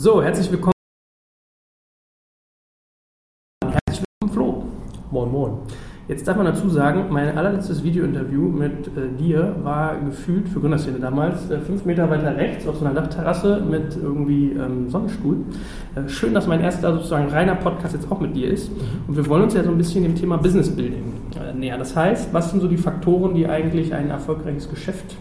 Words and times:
So, 0.00 0.22
herzlich 0.22 0.48
willkommen. 0.52 0.74
Herzlich 3.64 4.04
willkommen, 4.20 4.32
Flo. 4.32 4.64
Moin, 5.10 5.32
moin. 5.32 5.52
Jetzt 6.06 6.28
darf 6.28 6.36
man 6.36 6.46
dazu 6.46 6.68
sagen, 6.68 7.06
mein 7.10 7.36
allerletztes 7.36 7.82
Videointerview 7.82 8.42
mit 8.42 8.86
äh, 8.96 9.08
dir 9.18 9.56
war 9.64 9.96
gefühlt 9.96 10.48
für 10.48 10.60
Gründerszene 10.60 11.00
damals 11.00 11.50
äh, 11.50 11.58
fünf 11.58 11.84
Meter 11.84 12.08
weiter 12.10 12.36
rechts 12.36 12.68
auf 12.68 12.76
so 12.76 12.84
einer 12.84 12.94
Dachterrasse 12.94 13.60
mit 13.68 13.96
irgendwie 14.00 14.52
ähm, 14.52 14.88
Sonnenstuhl. 14.88 15.38
Äh, 15.96 16.08
schön, 16.08 16.32
dass 16.32 16.46
mein 16.46 16.60
erster 16.60 16.92
sozusagen 16.94 17.28
reiner 17.30 17.56
Podcast 17.56 17.92
jetzt 17.92 18.08
auch 18.12 18.20
mit 18.20 18.36
dir 18.36 18.52
ist. 18.52 18.70
Und 19.08 19.16
wir 19.16 19.26
wollen 19.26 19.42
uns 19.42 19.54
ja 19.54 19.64
so 19.64 19.70
ein 19.72 19.78
bisschen 19.78 20.04
dem 20.04 20.14
Thema 20.14 20.36
Business 20.36 20.70
Building 20.70 21.12
äh, 21.42 21.52
nähern. 21.54 21.80
Das 21.80 21.96
heißt, 21.96 22.32
was 22.32 22.52
sind 22.52 22.60
so 22.60 22.68
die 22.68 22.76
Faktoren, 22.76 23.34
die 23.34 23.48
eigentlich 23.48 23.92
ein 23.92 24.10
erfolgreiches 24.10 24.70
Geschäft 24.70 25.16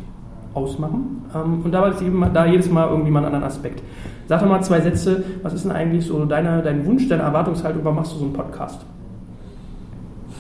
ausmachen? 0.54 1.26
Ähm, 1.34 1.62
und 1.64 1.72
da 1.72 1.82
war 1.82 2.00
eben 2.00 2.24
da 2.32 2.46
jedes 2.46 2.70
Mal 2.70 2.88
irgendwie 2.88 3.10
mal 3.10 3.26
einen 3.26 3.34
anderen 3.34 3.46
Aspekt. 3.46 3.82
Sag 4.28 4.42
doch 4.42 4.48
mal 4.48 4.62
zwei 4.62 4.82
Sätze, 4.82 5.24
was 5.42 5.54
ist 5.54 5.64
denn 5.64 5.72
eigentlich 5.72 6.06
so 6.06 6.26
deine, 6.26 6.62
dein 6.62 6.86
Wunsch, 6.86 7.08
deine 7.08 7.24
Erwartungshaltung, 7.24 7.84
warum 7.84 7.98
machst 7.98 8.14
du 8.14 8.18
so 8.18 8.26
einen 8.26 8.34
Podcast? 8.34 8.82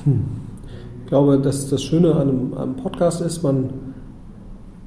Hm. 0.04 0.26
Ich 1.04 1.10
glaube, 1.10 1.40
dass 1.40 1.70
das 1.70 1.82
Schöne 1.82 2.14
an 2.16 2.22
einem, 2.22 2.54
einem, 2.58 2.76
Podcast 2.76 3.22
ist, 3.22 3.44
man 3.44 3.70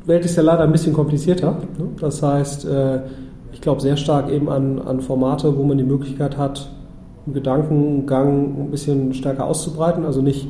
Welt 0.05 0.25
ist 0.25 0.37
ja 0.37 0.43
leider 0.43 0.65
ein 0.65 0.73
bisschen 0.73 0.93
komplizierter. 0.93 1.53
Ne? 1.79 1.89
Das 1.99 2.23
heißt, 2.23 2.67
äh, 2.67 3.01
ich 3.53 3.61
glaube 3.61 3.81
sehr 3.81 3.97
stark 3.97 4.31
eben 4.31 4.51
an, 4.51 4.79
an 4.79 5.01
Formate, 5.01 5.57
wo 5.57 5.63
man 5.63 5.79
die 5.79 5.85
Möglichkeit 5.85 6.37
hat, 6.37 6.71
einen 7.25 7.35
Gedankengang 7.35 8.65
ein 8.65 8.71
bisschen 8.71 9.15
stärker 9.15 9.47
auszubreiten, 9.47 10.05
also 10.05 10.21
nicht 10.21 10.47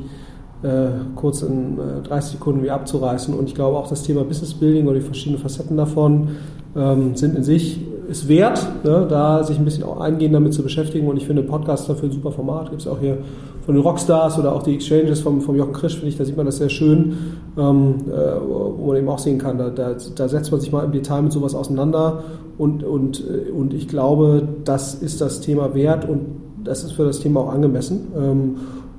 äh, 0.63 0.89
kurz 1.15 1.43
in 1.43 1.79
äh, 1.79 2.03
30 2.03 2.33
Sekunden 2.33 2.63
wie 2.63 2.71
abzureißen. 2.71 3.33
Und 3.35 3.49
ich 3.49 3.55
glaube 3.55 3.77
auch 3.77 3.89
das 3.89 4.03
Thema 4.03 4.25
Business 4.25 4.55
Building 4.55 4.87
oder 4.87 4.99
die 4.99 5.05
verschiedenen 5.05 5.41
Facetten 5.41 5.77
davon 5.77 6.29
ähm, 6.77 7.15
sind 7.17 7.37
in 7.37 7.45
sich 7.45 7.81
ist 8.11 8.29
wert, 8.29 8.67
ne, 8.83 9.07
da 9.09 9.45
sich 9.45 9.59
ein 9.59 9.65
bisschen 9.65 9.85
auch 9.85 10.01
eingehend 10.01 10.35
damit 10.35 10.53
zu 10.53 10.63
beschäftigen. 10.63 11.07
Und 11.07 11.17
ich 11.17 11.27
finde 11.27 11.43
Podcast 11.43 11.89
dafür 11.89 12.09
ein 12.09 12.13
super 12.13 12.33
Format. 12.33 12.71
Gibt 12.71 12.83
es 12.83 12.89
auch 12.89 12.99
hier 12.99 13.19
von 13.65 13.75
den 13.75 13.85
Rockstars 13.85 14.39
oder 14.39 14.53
auch 14.53 14.65
die 14.65 14.75
Exchanges 14.75 15.21
vom, 15.21 15.41
vom 15.41 15.55
Jochen 15.55 15.73
Krisch, 15.73 15.95
finde 15.95 16.09
ich, 16.09 16.19
da 16.19 16.25
sieht 16.25 16.37
man 16.37 16.47
das 16.47 16.57
sehr 16.57 16.71
schön, 16.71 17.17
ähm, 17.57 17.95
äh, 18.09 18.41
wo 18.41 18.89
man 18.89 18.97
eben 18.97 19.09
auch 19.09 19.19
sehen 19.19 19.39
kann, 19.39 19.59
da, 19.59 19.71
da, 19.71 19.95
da, 20.17 20.29
setzt 20.29 20.51
man 20.51 20.61
sich 20.61 20.73
mal 20.73 20.85
im 20.85 20.91
Detail 20.91 21.23
mit 21.23 21.33
sowas 21.33 21.55
auseinander. 21.55 22.25
Und, 22.59 22.83
und, 22.83 23.21
äh, 23.21 23.51
und 23.51 23.73
ich 23.75 23.87
glaube, 23.87 24.43
das 24.65 24.95
ist 24.95 25.21
das 25.21 25.41
Thema 25.41 25.73
wert 25.75 26.09
und 26.09 26.21
das 26.65 26.83
ist 26.83 26.93
für 26.93 27.05
das 27.05 27.21
Thema 27.21 27.41
auch 27.41 27.53
angemessen. 27.53 28.09
Ähm, 28.17 28.57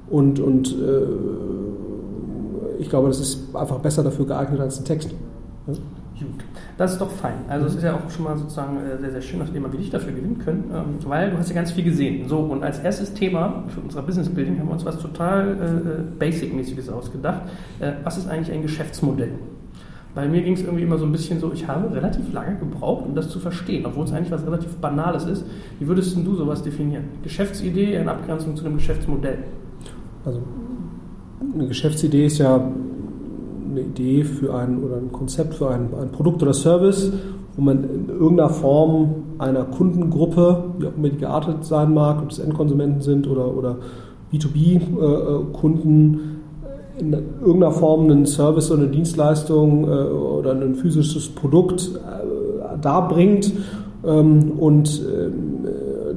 und 0.10 0.40
und 0.40 0.72
äh, 0.72 1.08
ich 2.80 2.90
glaube, 2.90 3.10
das 3.10 3.20
ist 3.20 3.54
einfach 3.54 3.80
besser 3.80 4.04
dafür 4.04 4.26
geeignet 4.26 4.60
als 4.60 4.80
ein 4.80 4.86
Text. 4.86 5.10
Ja? 5.68 5.74
Gut. 5.74 6.51
Das 6.82 6.94
ist 6.94 7.00
doch 7.00 7.12
fein. 7.12 7.36
Also 7.48 7.68
es 7.68 7.76
ist 7.76 7.84
ja 7.84 7.94
auch 7.94 8.10
schon 8.10 8.24
mal 8.24 8.36
sozusagen 8.36 8.78
äh, 8.78 9.00
sehr, 9.00 9.12
sehr 9.12 9.22
schön, 9.22 9.40
dass 9.40 9.54
wir 9.54 9.62
mal 9.62 9.72
wie 9.72 9.78
dich 9.78 9.92
dafür 9.92 10.14
gewinnen 10.14 10.40
können, 10.40 10.64
ähm, 10.74 10.96
weil 11.06 11.30
du 11.30 11.38
hast 11.38 11.50
ja 11.50 11.54
ganz 11.54 11.74
viel 11.74 11.84
gesehen. 11.84 12.28
So, 12.28 12.40
und 12.40 12.64
als 12.64 12.80
erstes 12.80 13.14
Thema 13.14 13.66
für 13.68 13.82
unser 13.82 14.02
Business 14.02 14.28
Building 14.30 14.58
haben 14.58 14.68
wir 14.68 14.74
uns 14.74 14.84
was 14.84 14.98
total 14.98 15.50
äh, 15.50 15.90
äh 15.90 16.04
Basic-mäßiges 16.18 16.90
ausgedacht. 16.90 17.44
Was 18.04 18.18
ist 18.18 18.28
eigentlich 18.28 18.52
ein 18.52 18.64
Geschäftsmodell? 18.64 19.34
Bei 20.16 20.28
mir 20.28 20.42
ging 20.42 20.54
es 20.54 20.64
irgendwie 20.64 20.82
immer 20.82 20.98
so 20.98 21.06
ein 21.06 21.12
bisschen 21.12 21.40
so, 21.40 21.54
ich 21.54 21.68
habe 21.68 21.94
relativ 21.96 22.34
lange 22.34 22.58
gebraucht, 22.58 23.06
um 23.06 23.14
das 23.14 23.30
zu 23.30 23.40
verstehen, 23.40 23.86
obwohl 23.86 24.06
es 24.06 24.12
eigentlich 24.12 24.32
was 24.32 24.44
relativ 24.44 24.76
Banales 24.78 25.26
ist. 25.26 25.46
Wie 25.78 25.88
würdest 25.88 26.18
du 26.18 26.36
sowas 26.36 26.64
definieren? 26.64 27.04
Geschäftsidee 27.22 27.94
in 27.94 28.10
Abgrenzung 28.10 28.56
zu 28.56 28.66
einem 28.66 28.78
Geschäftsmodell? 28.78 29.38
Also 30.26 30.42
eine 31.54 31.68
Geschäftsidee 31.68 32.26
ist 32.26 32.40
ja 32.40 32.72
eine 33.72 33.82
Idee 33.82 34.24
für 34.24 34.54
ein 34.54 34.84
oder 34.84 34.98
ein 34.98 35.12
Konzept 35.12 35.56
für 35.56 35.70
ein, 35.70 35.90
ein 36.00 36.12
Produkt 36.12 36.42
oder 36.42 36.54
Service, 36.54 37.12
wo 37.56 37.62
man 37.62 37.84
in 37.84 38.10
irgendeiner 38.10 38.50
Form 38.50 39.16
einer 39.40 39.64
Kundengruppe, 39.64 40.64
wie 40.78 40.88
auch 40.88 40.96
immer 40.96 41.10
die 41.10 41.18
geartet 41.18 41.66
sein 41.66 41.94
mag, 41.94 42.22
ob 42.22 42.32
es 42.32 42.40
Endkonsumenten 42.40 43.02
sind 43.02 43.28
oder, 43.28 43.56
oder 43.56 43.78
B2B-Kunden, 44.32 46.14
äh, 46.14 47.02
in 47.02 47.14
irgendeiner 47.14 47.72
Form 47.72 48.10
einen 48.10 48.26
Service 48.26 48.70
oder 48.72 48.84
eine 48.84 48.92
Dienstleistung 48.92 49.86
äh, 49.86 49.88
oder 49.88 50.52
ein 50.52 50.76
physisches 50.76 51.30
Produkt 51.30 51.92
äh, 51.96 52.78
darbringt 52.80 53.52
ähm, 54.06 54.52
und 54.58 55.02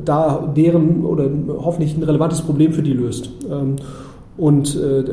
da 0.05 0.53
deren 0.55 1.05
oder 1.07 1.31
hoffentlich 1.59 1.97
ein 1.97 2.03
relevantes 2.03 2.43
Problem 2.43 2.73
für 2.73 2.83
die 2.83 2.93
löst. 2.93 3.31
Ähm, 4.37 4.45
und 4.45 4.77
äh, 4.77 5.05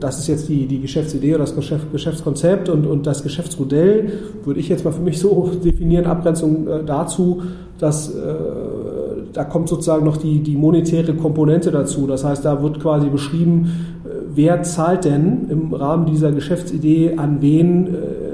das 0.00 0.18
ist 0.18 0.26
jetzt 0.28 0.48
die, 0.48 0.66
die 0.66 0.80
Geschäftsidee 0.80 1.34
oder 1.34 1.44
das 1.44 1.54
Geschäft, 1.54 1.92
Geschäftskonzept 1.92 2.68
und, 2.68 2.86
und 2.86 3.06
das 3.06 3.22
Geschäftsmodell, 3.22 4.12
würde 4.44 4.60
ich 4.60 4.68
jetzt 4.68 4.84
mal 4.84 4.92
für 4.92 5.02
mich 5.02 5.18
so 5.18 5.50
definieren, 5.64 6.06
Abgrenzung 6.06 6.66
äh, 6.66 6.84
dazu, 6.84 7.42
dass 7.78 8.10
äh, 8.10 8.34
da 9.32 9.44
kommt 9.44 9.68
sozusagen 9.68 10.04
noch 10.04 10.16
die, 10.16 10.40
die 10.40 10.56
monetäre 10.56 11.14
Komponente 11.14 11.70
dazu. 11.70 12.06
Das 12.06 12.24
heißt, 12.24 12.44
da 12.44 12.62
wird 12.62 12.80
quasi 12.80 13.08
beschrieben, 13.08 13.70
äh, 14.04 14.08
wer 14.34 14.62
zahlt 14.62 15.04
denn 15.04 15.46
im 15.50 15.72
Rahmen 15.72 16.06
dieser 16.06 16.32
Geschäftsidee 16.32 17.14
an 17.16 17.40
wen, 17.40 17.86
äh, 17.86 17.90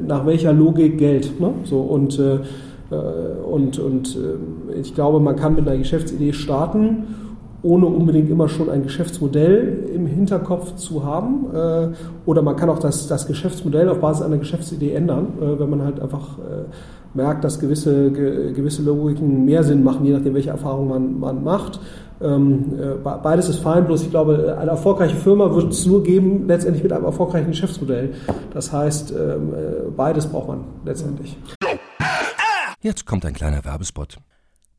nach 0.06 0.24
welcher 0.24 0.52
Logik 0.52 0.98
Geld. 0.98 1.38
Ne? 1.38 1.52
So, 1.64 1.80
und, 1.80 2.18
äh, 2.18 2.38
und, 3.48 3.78
und 3.78 4.18
ich 4.82 4.96
glaube, 4.96 5.20
man 5.20 5.36
kann 5.36 5.54
mit 5.54 5.68
einer 5.68 5.78
Geschäftsidee 5.78 6.32
starten 6.32 7.04
ohne 7.62 7.86
unbedingt 7.86 8.30
immer 8.30 8.48
schon 8.48 8.70
ein 8.70 8.82
Geschäftsmodell 8.82 9.90
im 9.94 10.06
Hinterkopf 10.06 10.76
zu 10.76 11.04
haben. 11.04 11.46
Äh, 11.54 11.88
oder 12.26 12.42
man 12.42 12.56
kann 12.56 12.70
auch 12.70 12.78
das, 12.78 13.06
das 13.06 13.26
Geschäftsmodell 13.26 13.88
auf 13.88 14.00
Basis 14.00 14.22
einer 14.22 14.38
Geschäftsidee 14.38 14.94
ändern, 14.94 15.34
äh, 15.40 15.58
wenn 15.58 15.70
man 15.70 15.82
halt 15.82 16.00
einfach 16.00 16.38
äh, 16.38 16.64
merkt, 17.14 17.44
dass 17.44 17.58
gewisse, 17.58 18.12
gewisse 18.12 18.82
Logiken 18.82 19.44
mehr 19.44 19.64
Sinn 19.64 19.82
machen, 19.82 20.04
je 20.04 20.12
nachdem, 20.12 20.34
welche 20.34 20.50
Erfahrungen 20.50 20.88
man, 20.88 21.18
man 21.18 21.44
macht. 21.44 21.80
Ähm, 22.22 22.66
beides 23.02 23.48
ist 23.48 23.60
fein, 23.60 23.86
bloß 23.86 24.02
ich 24.02 24.10
glaube, 24.10 24.56
eine 24.60 24.70
erfolgreiche 24.70 25.16
Firma 25.16 25.52
wird 25.54 25.72
es 25.72 25.86
nur 25.86 26.04
geben, 26.04 26.46
letztendlich 26.46 26.84
mit 26.84 26.92
einem 26.92 27.06
erfolgreichen 27.06 27.48
Geschäftsmodell. 27.48 28.10
Das 28.52 28.72
heißt, 28.72 29.12
ähm, 29.12 29.52
beides 29.96 30.26
braucht 30.26 30.48
man 30.48 30.58
letztendlich. 30.84 31.36
Jetzt 32.82 33.06
kommt 33.06 33.24
ein 33.24 33.32
kleiner 33.32 33.64
Werbespot. 33.64 34.18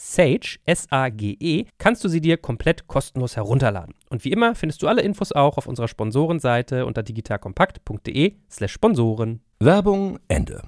Sage, 0.00 0.58
S-A-G-E, 0.64 1.64
kannst 1.76 2.04
du 2.04 2.08
sie 2.08 2.20
dir 2.20 2.36
komplett 2.36 2.86
kostenlos 2.86 3.34
herunterladen. 3.34 3.94
Und 4.10 4.24
wie 4.24 4.30
immer 4.30 4.54
findest 4.54 4.80
du 4.80 4.86
alle 4.86 5.02
Infos 5.02 5.32
auch 5.32 5.58
auf 5.58 5.66
unserer 5.66 5.88
Sponsorenseite 5.88 6.86
unter 6.86 7.02
digitalkompakt.de 7.02 8.34
slash 8.48 8.72
Sponsoren. 8.72 9.40
Werbung 9.58 10.20
Ende. 10.28 10.62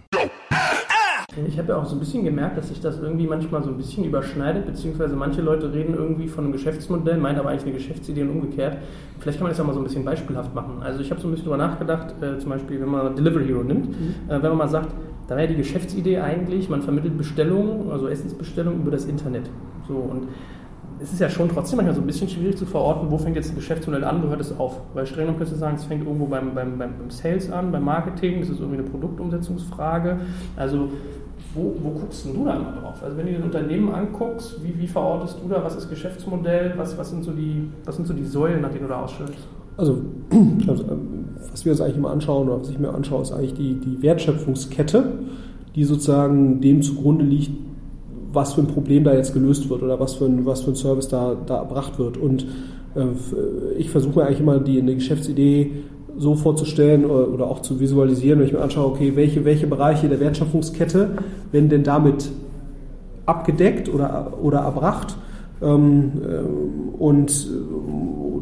Ich 1.47 1.57
habe 1.59 1.69
ja 1.69 1.77
auch 1.77 1.87
so 1.87 1.95
ein 1.95 2.01
bisschen 2.01 2.25
gemerkt, 2.25 2.59
dass 2.59 2.71
sich 2.71 2.81
das 2.81 2.99
irgendwie 2.99 3.29
manchmal 3.29 3.63
so 3.63 3.71
ein 3.71 3.77
bisschen 3.77 4.05
überschneidet, 4.05 4.67
beziehungsweise 4.67 5.15
manche 5.15 5.41
Leute 5.43 5.73
reden 5.73 5.95
irgendwie 5.95 6.27
von 6.27 6.43
einem 6.43 6.53
Geschäftsmodell, 6.53 7.19
meinen 7.19 7.39
aber 7.39 7.51
eigentlich 7.51 7.67
eine 7.67 7.75
Geschäftsidee 7.75 8.23
und 8.23 8.31
umgekehrt. 8.31 8.79
Vielleicht 9.21 9.39
kann 9.39 9.45
man 9.45 9.53
das 9.53 9.59
ja 9.59 9.65
mal 9.65 9.75
so 9.75 9.79
ein 9.79 9.85
bisschen 9.85 10.05
beispielhaft 10.05 10.53
machen. 10.57 10.83
Also 10.83 11.01
ich 11.01 11.11
habe 11.13 11.21
so 11.21 11.29
ein 11.29 11.31
bisschen 11.31 11.45
drüber 11.45 11.57
nachgedacht, 11.57 12.21
äh, 12.21 12.41
zum 12.41 12.51
Beispiel, 12.51 12.81
wenn 12.81 12.89
man 12.89 13.15
Delivery 13.15 13.47
Hero 13.47 13.63
nimmt, 13.63 13.91
mhm. 13.91 14.15
äh, 14.29 14.43
wenn 14.43 14.51
man 14.51 14.59
mal 14.59 14.69
sagt, 14.69 14.93
da 15.31 15.37
wäre 15.37 15.47
die 15.47 15.55
Geschäftsidee 15.55 16.19
eigentlich, 16.19 16.69
man 16.69 16.83
vermittelt 16.83 17.17
Bestellungen, 17.17 17.89
also 17.93 18.09
Essensbestellungen 18.09 18.81
über 18.81 18.91
das 18.91 19.05
Internet. 19.05 19.49
So 19.87 19.95
und 19.95 20.27
es 21.01 21.13
ist 21.13 21.21
ja 21.21 21.31
schon 21.31 21.49
trotzdem 21.49 21.77
manchmal 21.77 21.95
so 21.95 22.01
ein 22.01 22.07
bisschen 22.09 22.29
schwierig 22.29 22.59
zu 22.59 22.67
verorten, 22.67 23.13
wo 23.13 23.17
fängt 23.17 23.37
jetzt 23.37 23.51
ein 23.51 23.55
Geschäftsmodell 23.55 24.03
an, 24.03 24.25
wo 24.25 24.29
hört 24.29 24.41
es 24.41 24.59
auf. 24.59 24.81
Weil 24.93 25.07
streng 25.07 25.21
genommen 25.21 25.39
könntest 25.39 25.55
du 25.55 25.61
sagen, 25.61 25.77
es 25.77 25.85
fängt 25.85 26.05
irgendwo 26.05 26.27
beim, 26.27 26.53
beim, 26.53 26.77
beim 26.77 27.11
Sales 27.11 27.49
an, 27.49 27.71
beim 27.71 27.85
Marketing, 27.85 28.41
das 28.41 28.49
ist 28.49 28.59
irgendwie 28.59 28.81
eine 28.81 28.89
Produktumsetzungsfrage. 28.89 30.19
Also 30.57 30.89
wo, 31.55 31.77
wo 31.81 31.91
guckst 31.91 32.27
du 32.27 32.45
da 32.45 32.57
immer 32.57 32.73
drauf? 32.73 33.01
Also 33.01 33.17
wenn 33.17 33.27
du 33.27 33.33
dir 33.33 33.39
ein 33.39 33.45
Unternehmen 33.45 33.95
anguckst, 33.95 34.61
wie, 34.65 34.77
wie 34.81 34.89
verortest 34.89 35.39
du 35.45 35.49
da, 35.49 35.63
was 35.63 35.77
ist 35.77 35.89
Geschäftsmodell, 35.89 36.75
was, 36.77 36.99
was, 36.99 37.09
sind 37.09 37.23
so 37.23 37.31
die, 37.31 37.69
was 37.85 37.95
sind 37.95 38.09
so 38.09 38.15
die 38.15 38.25
Säulen, 38.25 38.63
nach 38.63 38.71
denen 38.71 38.83
du 38.83 38.89
da 38.89 39.03
ausstellst? 39.03 39.47
Also, 39.77 40.03
also, 40.67 40.85
was 41.51 41.65
wir 41.65 41.73
uns 41.73 41.81
eigentlich 41.81 41.97
immer 41.97 42.11
anschauen, 42.11 42.49
oder 42.49 42.61
was 42.61 42.71
ich 42.71 42.79
mir 42.79 42.93
anschaue, 42.95 43.23
ist 43.23 43.33
eigentlich 43.33 43.55
die, 43.55 43.75
die 43.75 44.03
Wertschöpfungskette, 44.03 45.05
die 45.75 45.85
sozusagen 45.85 46.61
dem 46.61 46.83
zugrunde 46.83 47.25
liegt, 47.25 47.53
was 48.33 48.55
für 48.55 48.61
ein 48.61 48.67
Problem 48.67 49.05
da 49.05 49.15
jetzt 49.15 49.33
gelöst 49.33 49.69
wird 49.69 49.83
oder 49.83 49.99
was 49.99 50.15
für 50.15 50.27
ein, 50.27 50.47
was 50.47 50.63
für 50.63 50.71
ein 50.71 50.77
Service 50.77 51.09
da, 51.09 51.37
da 51.47 51.59
erbracht 51.59 51.99
wird. 51.99 52.17
Und 52.17 52.47
äh, 52.95 53.05
ich 53.79 53.91
versuche 53.91 54.21
mir 54.21 54.27
eigentlich 54.27 54.41
immer 54.41 54.59
die 54.59 54.81
eine 54.81 54.95
Geschäftsidee 54.95 55.73
so 56.17 56.35
vorzustellen 56.35 57.05
oder, 57.05 57.29
oder, 57.29 57.47
auch 57.47 57.61
zu 57.63 57.81
visualisieren, 57.81 58.41
wenn 58.41 58.47
ich 58.47 58.53
mir 58.53 58.61
anschaue, 58.61 58.87
okay, 58.87 59.13
welche, 59.17 59.45
welche 59.45 59.67
Bereiche 59.67 60.09
der 60.09 60.21
Wertschöpfungskette 60.21 61.11
werden 61.51 61.69
denn 61.69 61.83
damit 61.83 62.31
abgedeckt 63.27 63.93
oder, 63.93 64.35
oder 64.43 64.59
erbracht. 64.59 65.17
Ähm, 65.63 66.13
äh, 66.23 67.03
und 67.03 67.49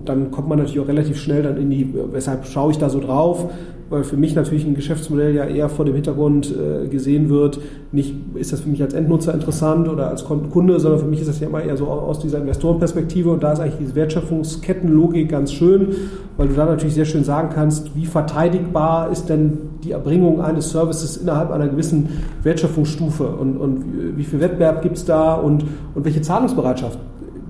dann 0.09 0.31
kommt 0.31 0.49
man 0.49 0.59
natürlich 0.59 0.81
auch 0.81 0.89
relativ 0.89 1.19
schnell 1.19 1.43
dann 1.43 1.57
in 1.57 1.71
die, 1.71 1.95
weshalb 2.13 2.47
schaue 2.47 2.73
ich 2.73 2.79
da 2.79 2.89
so 2.89 3.01
drauf, 3.01 3.51
weil 3.91 4.05
für 4.05 4.17
mich 4.17 4.35
natürlich 4.35 4.67
ein 4.67 4.75
Geschäftsmodell 4.75 5.35
ja 5.35 5.45
eher 5.45 5.69
vor 5.69 5.85
dem 5.85 5.95
Hintergrund 5.95 6.55
äh, 6.55 6.89
gesehen 6.89 7.31
wird, 7.31 7.59
nicht 7.91 8.15
ist 8.35 8.53
das 8.53 8.61
für 8.61 8.69
mich 8.69 8.83
als 8.83 8.93
Endnutzer 8.93 9.33
interessant 9.33 9.89
oder 9.89 10.09
als 10.09 10.25
Kunde, 10.25 10.79
sondern 10.79 11.01
für 11.01 11.07
mich 11.07 11.21
ist 11.21 11.29
das 11.29 11.41
ja 11.41 11.49
immer 11.49 11.63
eher 11.63 11.77
so 11.77 11.87
aus 11.87 12.19
dieser 12.19 12.39
Investorenperspektive. 12.39 13.31
Und 13.31 13.43
da 13.43 13.53
ist 13.53 13.61
eigentlich 13.61 13.79
diese 13.81 13.95
Wertschöpfungskettenlogik 13.95 15.31
ganz 15.31 15.53
schön, 15.53 15.89
weil 16.37 16.49
du 16.49 16.55
da 16.55 16.67
natürlich 16.67 16.95
sehr 16.95 17.07
schön 17.07 17.25
sagen 17.25 17.49
kannst, 17.55 17.95
wie 17.97 18.05
verteidigbar 18.05 19.11
ist 19.11 19.29
denn 19.29 19.59
die 19.83 19.93
Erbringung 19.93 20.43
eines 20.43 20.71
Services 20.71 21.17
innerhalb 21.17 21.51
einer 21.51 21.69
gewissen 21.69 22.09
Wertschöpfungsstufe? 22.43 23.27
Und, 23.27 23.57
und 23.57 23.85
wie 24.17 24.25
viel 24.25 24.41
Wettbewerb 24.41 24.83
gibt 24.83 24.99
es 24.99 25.05
da? 25.07 25.35
Und, 25.35 25.65
und 25.95 26.05
welche 26.05 26.21
Zahlungsbereitschaft 26.21 26.99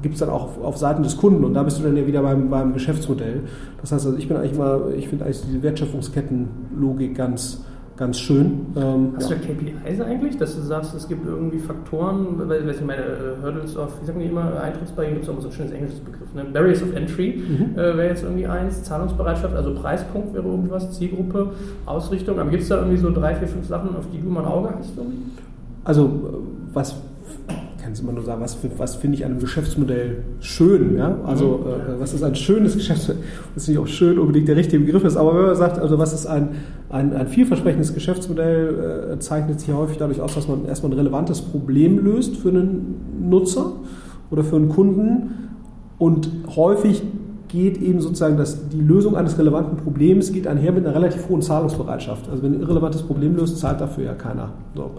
gibt 0.03 0.15
es 0.15 0.21
dann 0.21 0.31
auch 0.31 0.45
auf, 0.45 0.63
auf, 0.63 0.77
Seiten 0.77 1.03
des 1.03 1.17
Kunden 1.17 1.45
und 1.45 1.55
da 1.55 1.63
bist 1.63 1.79
du 1.79 1.83
dann 1.83 1.97
ja 1.97 2.07
wieder 2.07 2.23
beim, 2.23 2.51
beim 2.51 2.73
Geschäftsmodell. 2.73 3.43
Das 3.81 3.93
heißt, 3.93 4.07
also 4.07 4.19
ich 4.19 4.29
bin 4.29 4.37
eigentlich 4.37 4.57
mal, 4.57 4.93
ich 4.97 5.09
finde 5.09 5.25
eigentlich 5.25 5.43
diese 5.43 5.63
Wertschöpfungskettenlogik 5.63 7.17
ganz, 7.17 7.65
ganz 7.97 8.19
schön. 8.19 8.67
Ähm, 8.77 9.13
Hast 9.17 9.31
ja. 9.31 9.37
du 9.37 9.43
KPIs 9.43 10.01
eigentlich, 10.01 10.37
dass 10.37 10.55
du 10.55 10.63
sagst, 10.63 10.95
es 10.95 11.09
gibt 11.09 11.27
irgendwie 11.27 11.59
Faktoren, 11.59 12.49
weil 12.49 12.69
ich 12.71 12.81
meine, 12.81 13.03
äh, 13.03 13.43
Hurdles 13.43 13.77
of, 13.77 14.01
wie 14.01 14.07
sagen 14.07 14.21
die 14.21 14.27
immer, 14.27 14.61
Eintrittsbarrieren 14.61 15.15
gibt 15.17 15.29
es 15.29 15.35
auch 15.35 15.41
so 15.41 15.49
ein 15.49 15.53
schönes 15.53 15.73
englisches 15.73 16.01
Begriff, 16.01 16.33
ne? 16.35 16.45
Barriers 16.53 16.83
of 16.83 16.95
Entry 16.95 17.43
mhm. 17.49 17.73
äh, 17.73 17.97
wäre 17.97 18.09
jetzt 18.09 18.23
irgendwie 18.23 18.47
eins, 18.47 18.85
Zahlungsbereitschaft, 18.85 19.55
also 19.55 19.75
Preispunkt 19.75 20.33
wäre 20.33 20.47
irgendwas, 20.47 20.93
Zielgruppe, 20.93 21.53
Ausrichtung, 21.87 22.39
aber 22.39 22.51
gibt 22.51 22.63
es 22.63 22.69
da 22.69 22.77
irgendwie 22.77 22.99
so 22.99 23.11
drei, 23.11 23.35
vier, 23.35 23.49
fünf 23.49 23.67
Sachen, 23.67 23.97
auf 23.97 24.05
die 24.13 24.21
du 24.21 24.29
mal 24.29 24.45
ein 24.45 24.47
Auge 24.47 24.71
hast? 24.79 24.97
Irgendwie? 24.97 25.19
Also 25.85 26.45
was 26.73 26.95
kann 27.89 27.95
es 27.95 28.01
immer 28.01 28.13
nur 28.13 28.23
sagen, 28.23 28.43
was, 28.43 28.59
was 28.77 28.97
finde 28.97 29.17
ich 29.17 29.25
an 29.25 29.31
einem 29.31 29.41
Geschäftsmodell 29.41 30.19
schön. 30.41 30.99
Ja? 30.99 31.19
Also 31.25 31.65
mhm. 31.65 31.95
äh, 31.95 32.01
was 32.01 32.13
ist 32.13 32.23
ein 32.23 32.35
schönes 32.35 32.75
Geschäftsmodell? 32.75 33.23
Das 33.55 33.63
ist 33.63 33.69
nicht 33.71 33.79
auch 33.79 33.87
schön 33.87 34.19
unbedingt 34.19 34.47
der 34.47 34.57
richtige 34.57 34.85
Begriff 34.85 35.05
ist, 35.05 35.17
aber 35.17 35.35
wenn 35.35 35.47
man 35.47 35.57
sagt, 35.57 35.79
also 35.79 35.99
was 35.99 36.13
ist 36.13 36.27
ein, 36.27 36.51
ein, 36.91 37.15
ein 37.15 37.29
vielversprechendes 37.29 37.95
Geschäftsmodell, 37.95 39.15
äh, 39.15 39.19
zeichnet 39.21 39.61
sich 39.61 39.73
häufig 39.73 39.97
dadurch 39.97 40.21
aus, 40.21 40.35
dass 40.35 40.49
man 40.49 40.67
erstmal 40.67 40.93
ein 40.93 40.99
relevantes 40.99 41.41
Problem 41.41 42.05
löst 42.05 42.37
für 42.37 42.51
einen 42.51 43.29
Nutzer 43.31 43.73
oder 44.31 44.45
für 44.45 44.57
einen 44.57 44.69
Kunden 44.69 45.49
und 45.97 46.31
häufig 46.57 47.03
geht 47.49 47.81
eben 47.81 48.01
sozusagen 48.01 48.37
das, 48.37 48.69
die 48.69 48.81
Lösung 48.81 49.17
eines 49.17 49.39
relevanten 49.39 49.79
Problems 49.79 50.33
geht 50.33 50.47
einher 50.47 50.73
mit 50.73 50.85
einer 50.85 50.95
relativ 50.95 51.29
hohen 51.29 51.43
Zahlungsbereitschaft. 51.43 52.29
Also 52.31 52.43
wenn 52.43 52.55
ein 52.55 52.61
irrelevantes 52.61 53.03
Problem 53.03 53.37
löst, 53.37 53.59
zahlt 53.59 53.81
dafür 53.81 54.05
ja 54.05 54.15
keiner 54.15 54.51
so, 54.75 54.91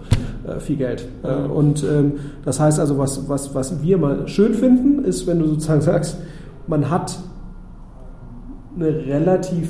äh, 0.46 0.58
viel 0.58 0.76
Geld. 0.76 1.08
Äh, 1.22 1.48
und 1.48 1.84
ähm, 1.84 2.14
das 2.44 2.60
heißt 2.60 2.80
also, 2.80 2.98
was, 2.98 3.28
was, 3.28 3.54
was 3.54 3.82
wir 3.82 3.98
mal 3.98 4.26
schön 4.28 4.54
finden, 4.54 5.04
ist, 5.04 5.26
wenn 5.26 5.38
du 5.38 5.46
sozusagen 5.46 5.80
sagst, 5.80 6.18
man 6.66 6.90
hat 6.90 7.18
eine 8.76 8.88
relativ 8.88 9.68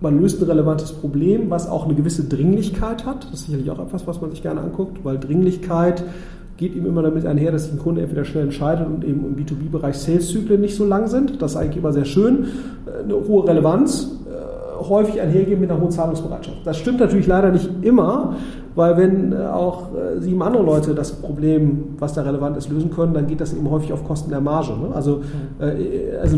man 0.00 0.20
löst 0.20 0.42
ein 0.42 0.46
relevantes 0.46 0.92
Problem, 0.92 1.48
was 1.48 1.66
auch 1.66 1.86
eine 1.86 1.94
gewisse 1.94 2.24
Dringlichkeit 2.24 3.06
hat. 3.06 3.24
Das 3.24 3.40
ist 3.40 3.46
sicherlich 3.46 3.70
auch 3.70 3.78
etwas, 3.78 4.06
was 4.06 4.20
man 4.20 4.30
sich 4.30 4.42
gerne 4.42 4.60
anguckt, 4.60 5.02
weil 5.02 5.18
Dringlichkeit 5.18 6.04
geht 6.56 6.74
ihm 6.76 6.86
immer 6.86 7.02
damit 7.02 7.26
einher, 7.26 7.52
dass 7.52 7.64
sich 7.64 7.72
ein 7.72 7.78
Kunde 7.78 8.02
entweder 8.02 8.24
schnell 8.24 8.44
entscheidet 8.44 8.86
und 8.86 9.04
eben 9.04 9.24
im 9.24 9.36
B2B-Bereich 9.36 9.96
Sales-Zyklen 9.96 10.60
nicht 10.60 10.76
so 10.76 10.84
lang 10.84 11.08
sind. 11.08 11.42
Das 11.42 11.52
ist 11.52 11.56
eigentlich 11.56 11.78
immer 11.78 11.92
sehr 11.92 12.04
schön. 12.04 12.46
Äh, 12.86 13.02
eine 13.02 13.14
hohe 13.14 13.46
Relevanz, 13.48 14.20
äh, 14.26 14.84
häufig 14.84 15.20
einhergehen 15.20 15.60
mit 15.60 15.70
einer 15.70 15.80
hohen 15.80 15.90
Zahlungsbereitschaft. 15.90 16.58
Das 16.64 16.76
stimmt 16.78 17.00
natürlich 17.00 17.26
leider 17.26 17.50
nicht 17.50 17.68
immer, 17.82 18.36
weil 18.76 18.96
wenn 18.96 19.32
äh, 19.32 19.36
auch 19.46 19.88
sieben 20.20 20.42
andere 20.42 20.62
Leute 20.62 20.94
das 20.94 21.12
Problem, 21.12 21.96
was 21.98 22.12
da 22.12 22.22
relevant 22.22 22.56
ist, 22.56 22.70
lösen 22.70 22.90
können, 22.90 23.14
dann 23.14 23.26
geht 23.26 23.40
das 23.40 23.52
eben 23.52 23.68
häufig 23.68 23.92
auf 23.92 24.04
Kosten 24.04 24.30
der 24.30 24.40
Marge. 24.40 24.72
Ne? 24.72 24.94
Also, 24.94 25.22
also 26.20 26.36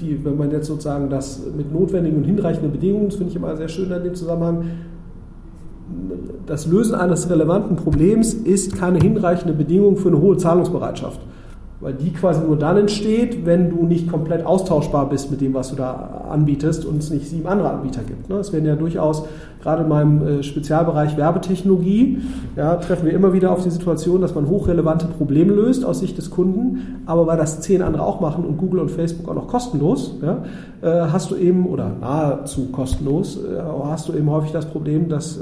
die, 0.00 0.24
wenn 0.24 0.36
man 0.36 0.50
jetzt 0.50 0.66
sozusagen 0.66 1.08
das 1.08 1.42
mit 1.56 1.72
notwendigen 1.72 2.18
und 2.18 2.24
hinreichenden 2.24 2.72
Bedingungen, 2.72 3.06
das 3.06 3.16
finde 3.16 3.30
ich 3.30 3.36
immer 3.36 3.56
sehr 3.56 3.68
schön 3.68 3.90
in 3.90 4.04
dem 4.04 4.14
Zusammenhang, 4.14 4.64
das 6.46 6.66
Lösen 6.66 6.94
eines 6.94 7.28
relevanten 7.28 7.76
Problems 7.76 8.32
ist 8.34 8.76
keine 8.76 8.98
hinreichende 8.98 9.54
Bedingung 9.54 9.96
für 9.96 10.08
eine 10.08 10.20
hohe 10.20 10.36
Zahlungsbereitschaft. 10.36 11.20
Weil 11.80 11.94
die 11.94 12.12
quasi 12.12 12.40
nur 12.40 12.56
dann 12.56 12.76
entsteht, 12.76 13.46
wenn 13.46 13.70
du 13.70 13.84
nicht 13.84 14.10
komplett 14.10 14.44
austauschbar 14.44 15.08
bist 15.08 15.30
mit 15.30 15.40
dem, 15.40 15.54
was 15.54 15.70
du 15.70 15.76
da 15.76 16.26
anbietest 16.28 16.84
und 16.84 16.98
es 16.98 17.10
nicht 17.10 17.28
sieben 17.28 17.46
andere 17.46 17.70
Anbieter 17.70 18.02
gibt. 18.02 18.28
Ne? 18.28 18.36
Es 18.36 18.52
werden 18.52 18.66
ja 18.66 18.74
durchaus, 18.74 19.24
gerade 19.62 19.82
in 19.82 19.88
meinem 19.88 20.26
äh, 20.26 20.42
Spezialbereich 20.42 21.16
Werbetechnologie, 21.16 22.18
ja, 22.56 22.76
treffen 22.76 23.06
wir 23.06 23.12
immer 23.12 23.32
wieder 23.32 23.52
auf 23.52 23.62
die 23.62 23.70
Situation, 23.70 24.20
dass 24.20 24.34
man 24.34 24.48
hochrelevante 24.48 25.06
Probleme 25.06 25.52
löst 25.52 25.84
aus 25.84 26.00
Sicht 26.00 26.18
des 26.18 26.30
Kunden, 26.30 27.02
aber 27.06 27.26
weil 27.26 27.36
das 27.36 27.60
zehn 27.60 27.82
andere 27.82 28.02
auch 28.04 28.20
machen 28.20 28.44
und 28.44 28.58
Google 28.58 28.80
und 28.80 28.90
Facebook 28.90 29.28
auch 29.28 29.34
noch 29.34 29.48
kostenlos, 29.48 30.14
ja, 30.22 30.44
äh, 30.82 31.08
hast 31.10 31.30
du 31.30 31.36
eben, 31.36 31.66
oder 31.66 31.90
nahezu 32.00 32.66
kostenlos, 32.72 33.36
äh, 33.36 33.60
hast 33.84 34.08
du 34.08 34.12
eben 34.12 34.30
häufig 34.30 34.52
das 34.52 34.66
Problem, 34.66 35.08
dass 35.08 35.40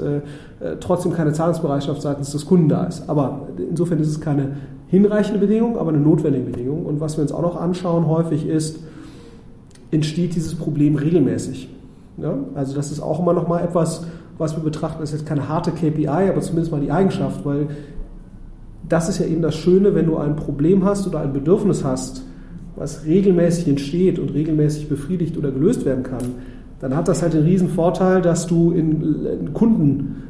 trotzdem 0.79 1.13
keine 1.13 1.33
Zahlungsbereitschaft 1.33 2.01
seitens 2.01 2.31
des 2.31 2.45
Kunden 2.45 2.67
da 2.67 2.85
ist. 2.85 3.07
Aber 3.07 3.47
insofern 3.69 3.99
ist 3.99 4.07
es 4.07 4.19
keine 4.19 4.53
hinreichende 4.87 5.39
Bedingung, 5.39 5.77
aber 5.77 5.89
eine 5.89 5.99
notwendige 5.99 6.45
Bedingung. 6.45 6.85
Und 6.85 6.99
was 6.99 7.17
wir 7.17 7.21
uns 7.21 7.31
auch 7.31 7.41
noch 7.41 7.59
anschauen 7.59 8.07
häufig 8.07 8.47
ist, 8.47 8.79
entsteht 9.91 10.35
dieses 10.35 10.55
Problem 10.55 10.95
regelmäßig. 10.95 11.69
Ja? 12.17 12.37
Also 12.55 12.75
das 12.75 12.91
ist 12.91 12.99
auch 12.99 13.19
immer 13.19 13.33
noch 13.33 13.47
mal 13.47 13.63
etwas, 13.63 14.05
was 14.37 14.55
wir 14.55 14.63
betrachten, 14.63 14.99
das 14.99 15.13
ist 15.13 15.21
jetzt 15.21 15.27
keine 15.27 15.47
harte 15.47 15.71
KPI, 15.71 16.07
aber 16.07 16.41
zumindest 16.41 16.71
mal 16.71 16.81
die 16.81 16.91
Eigenschaft, 16.91 17.45
weil 17.45 17.67
das 18.87 19.09
ist 19.09 19.19
ja 19.19 19.25
eben 19.25 19.41
das 19.41 19.55
Schöne, 19.55 19.95
wenn 19.95 20.05
du 20.05 20.17
ein 20.17 20.35
Problem 20.35 20.85
hast 20.85 21.07
oder 21.07 21.19
ein 21.19 21.33
Bedürfnis 21.33 21.83
hast, 21.83 22.23
was 22.75 23.05
regelmäßig 23.05 23.67
entsteht 23.67 24.19
und 24.19 24.33
regelmäßig 24.33 24.87
befriedigt 24.87 25.37
oder 25.37 25.51
gelöst 25.51 25.85
werden 25.85 26.03
kann, 26.03 26.23
dann 26.79 26.95
hat 26.95 27.07
das 27.07 27.23
halt 27.23 27.33
den 27.33 27.43
riesen 27.43 27.69
Vorteil, 27.69 28.21
dass 28.21 28.45
du 28.45 28.71
in, 28.71 29.25
in 29.25 29.53
Kunden 29.53 30.23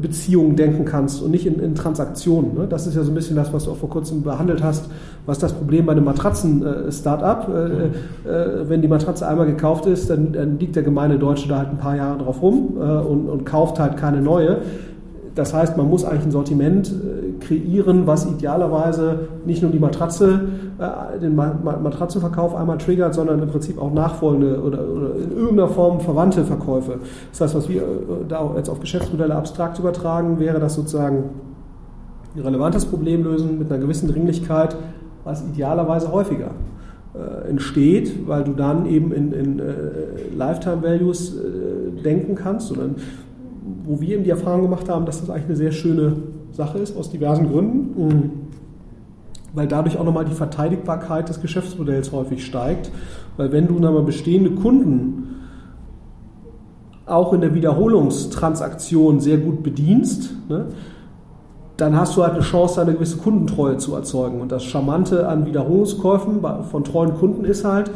Beziehungen 0.00 0.56
denken 0.56 0.84
kannst 0.84 1.22
und 1.22 1.30
nicht 1.30 1.46
in, 1.46 1.58
in 1.60 1.74
Transaktionen. 1.74 2.54
Ne? 2.54 2.66
Das 2.68 2.86
ist 2.86 2.94
ja 2.94 3.02
so 3.02 3.10
ein 3.10 3.14
bisschen 3.14 3.36
das, 3.36 3.52
was 3.52 3.64
du 3.64 3.72
auch 3.72 3.76
vor 3.76 3.90
kurzem 3.90 4.22
behandelt 4.22 4.62
hast, 4.62 4.88
was 5.26 5.38
das 5.38 5.52
Problem 5.52 5.86
bei 5.86 5.92
einem 5.92 6.04
Matratzen-Startup. 6.04 7.48
Äh, 7.48 8.28
äh, 8.28 8.68
wenn 8.68 8.82
die 8.82 8.88
Matratze 8.88 9.26
einmal 9.26 9.46
gekauft 9.46 9.86
ist, 9.86 10.10
dann, 10.10 10.32
dann, 10.32 10.58
liegt 10.58 10.76
der 10.76 10.82
gemeine 10.82 11.18
Deutsche 11.18 11.48
da 11.48 11.58
halt 11.58 11.70
ein 11.70 11.78
paar 11.78 11.96
Jahre 11.96 12.18
drauf 12.18 12.42
rum 12.42 12.76
äh, 12.76 12.80
und, 12.80 13.28
und 13.28 13.44
kauft 13.44 13.78
halt 13.78 13.96
keine 13.96 14.20
neue. 14.20 14.58
Das 15.34 15.52
heißt, 15.52 15.76
man 15.76 15.88
muss 15.90 16.04
eigentlich 16.04 16.26
ein 16.26 16.30
Sortiment 16.30 16.92
äh, 16.92 17.44
kreieren, 17.44 18.06
was 18.06 18.24
idealerweise 18.26 19.28
nicht 19.44 19.62
nur 19.62 19.72
die 19.72 19.80
Matratze, 19.80 20.48
äh, 20.78 21.18
den 21.18 21.34
Matratzenverkauf 21.34 22.54
einmal 22.54 22.78
triggert, 22.78 23.14
sondern 23.14 23.42
im 23.42 23.48
Prinzip 23.48 23.80
auch 23.80 23.92
nachfolgende 23.92 24.62
oder, 24.62 24.78
in 25.16 25.36
irgendeiner 25.36 25.68
Form 25.68 26.00
verwandte 26.00 26.44
Verkäufe. 26.44 26.98
Das 27.32 27.40
heißt, 27.40 27.54
was 27.56 27.68
wir 27.68 27.82
äh, 27.82 27.86
da 28.28 28.52
jetzt 28.56 28.68
auf 28.68 28.78
Geschäftsmodelle 28.78 29.34
abstrakt 29.34 29.78
übertragen, 29.78 30.38
wäre 30.38 30.60
das 30.60 30.74
sozusagen 30.74 31.30
ein 32.36 32.42
relevantes 32.42 32.86
Problem 32.86 33.24
lösen 33.24 33.58
mit 33.58 33.70
einer 33.70 33.80
gewissen 33.80 34.08
Dringlichkeit, 34.08 34.76
was 35.24 35.44
idealerweise 35.46 36.12
häufiger 36.12 36.50
entsteht, 37.48 38.26
weil 38.26 38.42
du 38.42 38.54
dann 38.54 38.86
eben 38.86 39.12
in, 39.12 39.32
in 39.32 39.62
Lifetime 40.36 40.82
Values 40.82 41.32
denken 42.04 42.34
kannst, 42.34 42.66
sondern 42.66 42.96
wo 43.84 44.00
wir 44.00 44.14
eben 44.14 44.24
die 44.24 44.30
Erfahrung 44.30 44.62
gemacht 44.62 44.88
haben, 44.88 45.06
dass 45.06 45.20
das 45.20 45.30
eigentlich 45.30 45.46
eine 45.46 45.56
sehr 45.56 45.72
schöne 45.72 46.16
Sache 46.52 46.78
ist, 46.78 46.96
aus 46.96 47.10
diversen 47.10 47.48
Gründen. 47.48 48.06
Mhm. 48.06 48.30
Weil 49.52 49.68
dadurch 49.68 49.98
auch 49.98 50.04
nochmal 50.04 50.24
die 50.24 50.34
Verteidigbarkeit 50.34 51.28
des 51.28 51.40
Geschäftsmodells 51.40 52.10
häufig 52.12 52.44
steigt. 52.44 52.90
Weil 53.36 53.52
wenn 53.52 53.68
du 53.68 53.74
nochmal 53.74 54.02
bestehende 54.02 54.50
Kunden 54.50 55.36
auch 57.06 57.32
in 57.32 57.40
der 57.40 57.54
Wiederholungstransaktion 57.54 59.20
sehr 59.20 59.36
gut 59.38 59.62
bedienst, 59.62 60.30
ne, 60.48 60.66
dann 61.76 61.96
hast 61.98 62.16
du 62.16 62.22
halt 62.22 62.34
eine 62.34 62.42
Chance, 62.42 62.80
eine 62.80 62.94
gewisse 62.94 63.18
Kundentreue 63.18 63.76
zu 63.76 63.94
erzeugen. 63.94 64.40
Und 64.40 64.52
das 64.52 64.64
Charmante 64.64 65.28
an 65.28 65.44
Wiederholungskäufen 65.44 66.40
von 66.70 66.84
treuen 66.84 67.14
Kunden 67.14 67.44
ist 67.44 67.64
halt, 67.64 67.90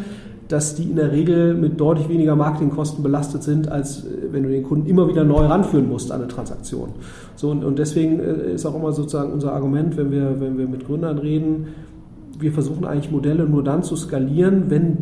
dass 0.48 0.74
die 0.74 0.84
in 0.84 0.96
der 0.96 1.12
Regel 1.12 1.54
mit 1.54 1.78
deutlich 1.78 2.08
weniger 2.08 2.34
Marketingkosten 2.34 3.02
belastet 3.02 3.42
sind, 3.42 3.70
als 3.70 4.04
äh, 4.04 4.32
wenn 4.32 4.42
du 4.42 4.48
den 4.48 4.62
Kunden 4.62 4.86
immer 4.86 5.08
wieder 5.08 5.24
neu 5.24 5.46
ranführen 5.46 5.88
musst 5.88 6.10
an 6.10 6.20
eine 6.20 6.28
Transaktion. 6.28 6.90
So, 7.36 7.50
und, 7.50 7.64
und 7.64 7.78
deswegen 7.78 8.18
äh, 8.20 8.54
ist 8.54 8.66
auch 8.66 8.74
immer 8.74 8.92
sozusagen 8.92 9.32
unser 9.32 9.52
Argument, 9.52 9.96
wenn 9.96 10.10
wir, 10.10 10.40
wenn 10.40 10.58
wir 10.58 10.66
mit 10.66 10.86
Gründern 10.86 11.18
reden, 11.18 11.68
wir 12.38 12.52
versuchen 12.52 12.84
eigentlich 12.84 13.10
Modelle 13.10 13.48
nur 13.48 13.62
dann 13.62 13.82
zu 13.82 13.96
skalieren, 13.96 14.64
wenn 14.68 14.96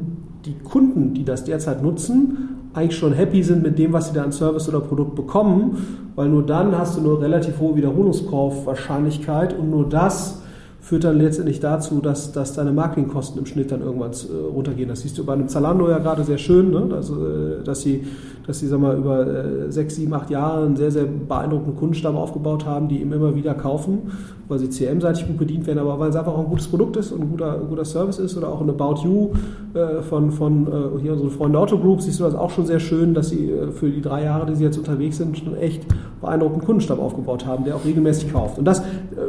die 0.44 0.54
Kunden, 0.64 1.14
die 1.14 1.24
das 1.24 1.44
derzeit 1.44 1.82
nutzen, 1.82 2.56
eigentlich 2.72 2.98
schon 2.98 3.12
happy 3.12 3.42
sind 3.42 3.62
mit 3.62 3.78
dem, 3.78 3.92
was 3.92 4.08
sie 4.08 4.14
da 4.14 4.22
an 4.22 4.32
Service 4.32 4.68
oder 4.68 4.80
Produkt 4.80 5.14
bekommen, 5.14 5.78
weil 6.14 6.28
nur 6.28 6.44
dann 6.44 6.76
hast 6.76 6.96
du 6.96 7.00
eine 7.00 7.20
relativ 7.20 7.58
hohe 7.58 7.76
Wiederholungskaufwahrscheinlichkeit 7.76 9.58
und 9.58 9.70
nur 9.70 9.88
das 9.88 10.42
führt 10.86 11.02
dann 11.02 11.18
letztendlich 11.18 11.58
dazu, 11.58 12.00
dass, 12.00 12.30
dass 12.30 12.52
deine 12.52 12.70
Marketingkosten 12.70 13.40
im 13.40 13.46
Schnitt 13.46 13.72
dann 13.72 13.80
irgendwann 13.80 14.12
äh, 14.12 14.46
runtergehen. 14.54 14.88
Das 14.88 15.00
siehst 15.00 15.18
du 15.18 15.24
bei 15.24 15.32
einem 15.32 15.48
Zalando 15.48 15.90
ja 15.90 15.98
gerade 15.98 16.22
sehr 16.22 16.38
schön, 16.38 16.70
ne? 16.70 16.94
also, 16.94 17.26
äh, 17.26 17.64
dass 17.64 17.80
sie, 17.82 18.06
dass 18.46 18.60
sie 18.60 18.68
sag 18.68 18.78
mal, 18.78 18.96
über 18.96 19.26
äh, 19.26 19.72
sechs, 19.72 19.96
sieben, 19.96 20.14
acht 20.14 20.30
Jahre 20.30 20.64
einen 20.64 20.76
sehr, 20.76 20.92
sehr 20.92 21.06
beeindruckenden 21.06 21.74
Kundenstamm 21.74 22.14
aufgebaut 22.14 22.66
haben, 22.66 22.86
die 22.86 23.02
ihm 23.02 23.12
immer 23.12 23.34
wieder 23.34 23.54
kaufen, 23.54 24.12
weil 24.48 24.58
sie 24.58 24.70
CM-seitig 24.70 25.26
gut 25.26 25.38
bedient 25.38 25.66
werden, 25.66 25.78
aber 25.78 25.98
weil 25.98 26.10
es 26.10 26.16
einfach 26.16 26.32
auch 26.32 26.40
ein 26.40 26.48
gutes 26.48 26.68
Produkt 26.68 26.96
ist 26.96 27.12
und 27.12 27.22
ein 27.22 27.30
guter, 27.30 27.60
ein 27.60 27.68
guter 27.68 27.84
Service 27.84 28.18
ist 28.18 28.36
oder 28.36 28.48
auch 28.48 28.60
ein 28.60 28.70
About 28.70 29.02
You 29.04 29.30
äh, 29.74 30.02
von, 30.02 30.30
von 30.30 30.66
äh, 30.66 31.00
hier 31.02 31.12
unseren 31.12 31.30
Freunden 31.30 31.56
Auto 31.56 31.78
Group, 31.78 32.00
siehst 32.00 32.20
du 32.20 32.24
das 32.24 32.34
auch 32.34 32.50
schon 32.50 32.66
sehr 32.66 32.80
schön, 32.80 33.14
dass 33.14 33.30
sie 33.30 33.50
äh, 33.50 33.70
für 33.72 33.90
die 33.90 34.00
drei 34.00 34.24
Jahre, 34.24 34.46
die 34.46 34.54
sie 34.54 34.64
jetzt 34.64 34.78
unterwegs 34.78 35.16
sind, 35.16 35.38
schon 35.38 35.56
echt 35.56 35.84
beeindruckenden 36.20 36.64
Kundenstamm 36.64 37.00
aufgebaut 37.00 37.46
haben, 37.46 37.64
der 37.64 37.76
auch 37.76 37.84
regelmäßig 37.84 38.32
kauft. 38.32 38.58
Und 38.58 38.64
das, 38.64 38.82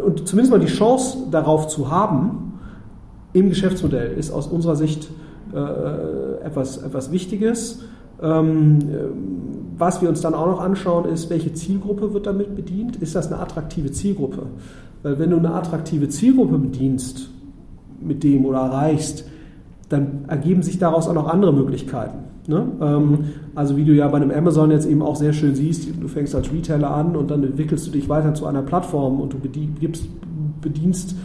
und 0.06 0.28
zumindest 0.28 0.52
mal 0.52 0.60
die 0.60 0.72
Chance 0.72 1.18
darauf, 1.32 1.68
zu 1.68 1.90
haben 1.90 2.54
im 3.34 3.50
Geschäftsmodell 3.50 4.14
ist 4.18 4.32
aus 4.32 4.48
unserer 4.48 4.76
Sicht 4.76 5.10
äh, 5.54 6.46
etwas, 6.46 6.78
etwas 6.78 7.12
Wichtiges. 7.12 7.84
Ähm, 8.22 8.80
was 9.78 10.02
wir 10.02 10.10
uns 10.10 10.22
dann 10.22 10.34
auch 10.34 10.48
noch 10.48 10.60
anschauen, 10.60 11.06
ist, 11.06 11.30
welche 11.30 11.54
Zielgruppe 11.54 12.14
wird 12.14 12.26
damit 12.26 12.56
bedient? 12.56 12.98
Ist 12.98 13.16
das 13.16 13.28
eine 13.28 13.40
attraktive 13.40 13.92
Zielgruppe? 13.92 14.44
Weil 15.04 15.20
wenn 15.20 15.30
du 15.30 15.38
eine 15.38 15.54
attraktive 15.54 16.10
Zielgruppe 16.10 16.58
bedienst 16.58 17.30
mit 18.02 18.24
dem 18.24 18.46
oder 18.46 18.60
erreichst, 18.60 19.26
dann 19.90 20.26
ergeben 20.28 20.64
sich 20.64 20.80
daraus 20.80 21.08
auch 21.08 21.14
noch 21.14 21.28
andere 21.28 21.54
Möglichkeiten. 21.54 22.18
Ne? 22.48 22.66
Ähm, 22.82 23.20
also 23.56 23.78
wie 23.78 23.84
du 23.84 23.94
ja 23.94 24.08
bei 24.08 24.18
einem 24.18 24.32
Amazon 24.32 24.72
jetzt 24.72 24.86
eben 24.86 25.02
auch 25.02 25.16
sehr 25.16 25.34
schön 25.34 25.56
siehst, 25.56 25.88
du 26.00 26.08
fängst 26.08 26.34
als 26.34 26.52
Retailer 26.52 26.92
an 26.92 27.16
und 27.16 27.30
dann 27.30 27.44
entwickelst 27.44 27.88
du 27.88 27.92
dich 27.92 28.08
weiter 28.10 28.34
zu 28.34 28.46
einer 28.46 28.62
Plattform 28.62 29.20
und 29.20 29.34
du 29.34 29.40
bedienst, 29.40 30.08
bedienst 30.62 31.16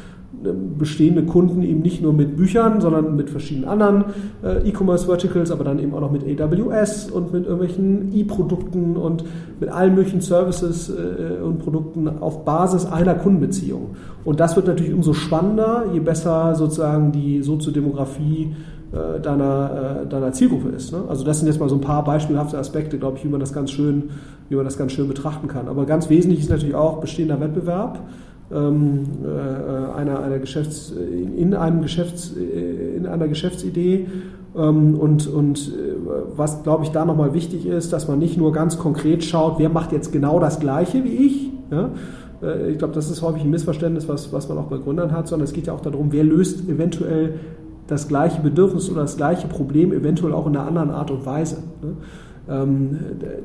bestehende 0.78 1.24
Kunden 1.24 1.62
eben 1.62 1.80
nicht 1.80 2.02
nur 2.02 2.12
mit 2.12 2.36
Büchern, 2.36 2.80
sondern 2.80 3.16
mit 3.16 3.30
verschiedenen 3.30 3.68
anderen 3.68 4.04
äh, 4.42 4.68
E-Commerce-Verticals, 4.68 5.50
aber 5.50 5.64
dann 5.64 5.78
eben 5.78 5.94
auch 5.94 6.00
noch 6.00 6.10
mit 6.10 6.22
AWS 6.40 7.10
und 7.10 7.32
mit 7.32 7.44
irgendwelchen 7.44 8.12
E-Produkten 8.14 8.96
und 8.96 9.24
mit 9.60 9.70
allen 9.70 9.94
möglichen 9.94 10.20
Services 10.20 10.90
äh, 10.90 11.42
und 11.42 11.58
Produkten 11.58 12.08
auf 12.08 12.44
Basis 12.44 12.86
einer 12.86 13.14
Kundenbeziehung. 13.14 13.96
Und 14.24 14.40
das 14.40 14.56
wird 14.56 14.66
natürlich 14.66 14.94
umso 14.94 15.12
spannender, 15.12 15.84
je 15.92 16.00
besser 16.00 16.54
sozusagen 16.54 17.12
die 17.12 17.42
Soziodemografie 17.42 18.52
äh, 18.92 19.20
deiner, 19.20 20.02
äh, 20.02 20.06
deiner 20.06 20.32
Zielgruppe 20.32 20.68
ist. 20.68 20.92
Ne? 20.92 21.02
Also 21.08 21.24
das 21.24 21.38
sind 21.38 21.48
jetzt 21.48 21.58
mal 21.58 21.68
so 21.70 21.76
ein 21.76 21.80
paar 21.80 22.04
beispielhafte 22.04 22.58
Aspekte, 22.58 22.98
glaube 22.98 23.16
ich, 23.16 23.24
wie 23.24 23.28
man 23.28 23.40
das 23.40 23.54
ganz 23.54 23.70
schön, 23.70 24.10
wie 24.50 24.54
man 24.54 24.66
das 24.66 24.76
ganz 24.76 24.92
schön 24.92 25.08
betrachten 25.08 25.48
kann. 25.48 25.66
Aber 25.66 25.86
ganz 25.86 26.10
wesentlich 26.10 26.40
ist 26.40 26.50
natürlich 26.50 26.74
auch 26.74 27.00
bestehender 27.00 27.40
Wettbewerb 27.40 28.00
ähm, 28.00 28.02
einer, 28.56 30.20
einer 30.20 30.38
Geschäfts-, 30.38 30.92
in, 30.92 31.54
einem 31.54 31.82
Geschäfts-, 31.82 32.34
äh, 32.36 32.96
in 32.96 33.06
einer 33.06 33.28
Geschäftsidee. 33.28 34.06
Ähm, 34.56 34.98
und, 34.98 35.26
und 35.26 35.58
äh, 35.68 35.94
was, 36.36 36.62
glaube 36.62 36.84
ich, 36.84 36.90
da 36.90 37.04
nochmal 37.04 37.34
wichtig 37.34 37.66
ist, 37.66 37.92
dass 37.92 38.08
man 38.08 38.18
nicht 38.18 38.36
nur 38.36 38.52
ganz 38.52 38.78
konkret 38.78 39.24
schaut, 39.24 39.58
wer 39.58 39.68
macht 39.68 39.92
jetzt 39.92 40.12
genau 40.12 40.38
das 40.38 40.60
Gleiche 40.60 41.04
wie 41.04 41.26
ich. 41.26 41.50
Ja? 41.70 41.90
Ich 42.68 42.78
glaube, 42.78 42.92
das 42.92 43.08
ist 43.08 43.22
häufig 43.22 43.44
ein 43.44 43.50
Missverständnis, 43.50 44.08
was, 44.08 44.32
was 44.32 44.48
man 44.48 44.58
auch 44.58 44.64
bei 44.64 44.76
Gründern 44.76 45.12
hat, 45.12 45.28
sondern 45.28 45.44
es 45.44 45.52
geht 45.52 45.68
ja 45.68 45.74
auch 45.74 45.80
darum, 45.80 46.10
wer 46.10 46.24
löst 46.24 46.68
eventuell 46.68 47.34
das 47.86 48.08
gleiche 48.08 48.40
Bedürfnis 48.40 48.90
oder 48.90 49.02
das 49.02 49.16
gleiche 49.16 49.46
Problem 49.46 49.92
eventuell 49.92 50.32
auch 50.32 50.48
in 50.48 50.56
einer 50.56 50.66
anderen 50.66 50.90
Art 50.90 51.12
und 51.12 51.24
Weise. 51.24 51.58
Ne? 51.82 51.92
Ähm, 52.48 52.98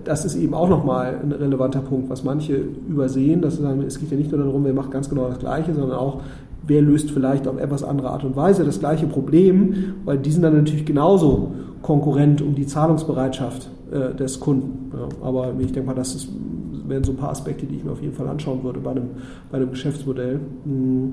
das 0.03 0.25
ist 0.25 0.35
eben 0.35 0.53
auch 0.53 0.69
nochmal 0.69 1.19
ein 1.21 1.31
relevanter 1.31 1.81
Punkt, 1.81 2.09
was 2.09 2.23
manche 2.23 2.55
übersehen. 2.55 3.41
Dass 3.41 3.57
sagen, 3.57 3.83
es 3.85 3.99
geht 3.99 4.11
ja 4.11 4.17
nicht 4.17 4.31
nur 4.31 4.43
darum, 4.43 4.63
wer 4.63 4.73
macht 4.73 4.91
ganz 4.91 5.09
genau 5.09 5.27
das 5.27 5.39
Gleiche, 5.39 5.73
sondern 5.73 5.97
auch, 5.97 6.21
wer 6.65 6.81
löst 6.81 7.11
vielleicht 7.11 7.47
auf 7.47 7.59
etwas 7.59 7.83
andere 7.83 8.09
Art 8.09 8.23
und 8.23 8.35
Weise 8.35 8.65
das 8.65 8.79
gleiche 8.79 9.07
Problem, 9.07 9.95
weil 10.05 10.17
die 10.17 10.31
sind 10.31 10.41
dann 10.41 10.55
natürlich 10.55 10.85
genauso 10.85 11.51
Konkurrent 11.81 12.41
um 12.41 12.55
die 12.55 12.65
Zahlungsbereitschaft 12.65 13.69
äh, 13.91 14.15
des 14.15 14.39
Kunden. 14.39 14.91
aber 15.23 15.53
ich 15.59 15.71
denke 15.71 15.87
mal, 15.87 15.95
das 15.95 16.15
ist, 16.15 16.29
wären 16.87 17.03
so 17.03 17.11
ein 17.11 17.17
paar 17.17 17.29
Aspekte, 17.29 17.65
die 17.65 17.75
ich 17.75 17.83
mir 17.83 17.91
auf 17.91 18.01
jeden 18.01 18.13
Fall 18.13 18.27
anschauen 18.27 18.63
würde 18.63 18.79
bei 18.79 18.91
einem, 18.91 19.09
bei 19.51 19.57
einem 19.57 19.69
Geschäftsmodell. 19.69 20.39
Mm. 20.65 21.09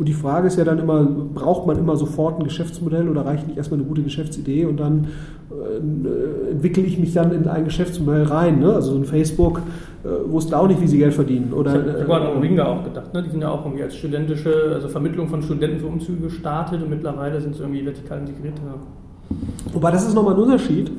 Und 0.00 0.08
die 0.08 0.14
Frage 0.14 0.46
ist 0.46 0.56
ja 0.56 0.64
dann 0.64 0.78
immer, 0.78 1.04
braucht 1.04 1.66
man 1.66 1.76
immer 1.76 1.94
sofort 1.94 2.38
ein 2.38 2.44
Geschäftsmodell 2.44 3.06
oder 3.06 3.26
reicht 3.26 3.46
nicht 3.46 3.58
erstmal 3.58 3.80
eine 3.80 3.86
gute 3.86 4.02
Geschäftsidee 4.02 4.64
und 4.64 4.80
dann 4.80 5.08
äh, 5.50 6.52
entwickle 6.52 6.84
ich 6.84 6.98
mich 6.98 7.12
dann 7.12 7.32
in 7.32 7.46
ein 7.46 7.66
Geschäftsmodell 7.66 8.22
rein. 8.22 8.60
Ne? 8.60 8.72
Also 8.72 8.92
so 8.92 8.96
ein 8.96 9.04
Facebook 9.04 9.60
äh, 10.02 10.32
wusste 10.32 10.58
auch 10.58 10.68
nicht, 10.68 10.80
wie 10.80 10.86
sie 10.86 10.96
Geld 10.96 11.12
verdienen. 11.12 11.52
Oder, 11.52 11.98
ich 11.98 12.08
habe 12.08 12.24
äh, 12.24 12.28
an 12.28 12.40
Ringa 12.40 12.64
auch 12.64 12.82
gedacht. 12.82 13.12
Ne? 13.12 13.22
Die 13.24 13.28
sind 13.28 13.42
ja 13.42 13.50
auch 13.50 13.66
irgendwie 13.66 13.82
als 13.82 13.94
studentische, 13.94 14.72
also 14.72 14.88
Vermittlung 14.88 15.28
von 15.28 15.42
Studenten 15.42 15.80
für 15.80 15.88
Umzüge 15.88 16.22
gestartet 16.22 16.82
und 16.82 16.88
mittlerweile 16.88 17.38
sind 17.38 17.54
sie 17.54 17.60
irgendwie 17.60 17.84
vertikal 17.84 18.20
integriert. 18.20 18.54
Ja. 18.56 19.36
Wobei 19.74 19.90
das 19.90 20.08
ist 20.08 20.14
nochmal 20.14 20.32
ein 20.32 20.40
Unterschied. 20.40 20.90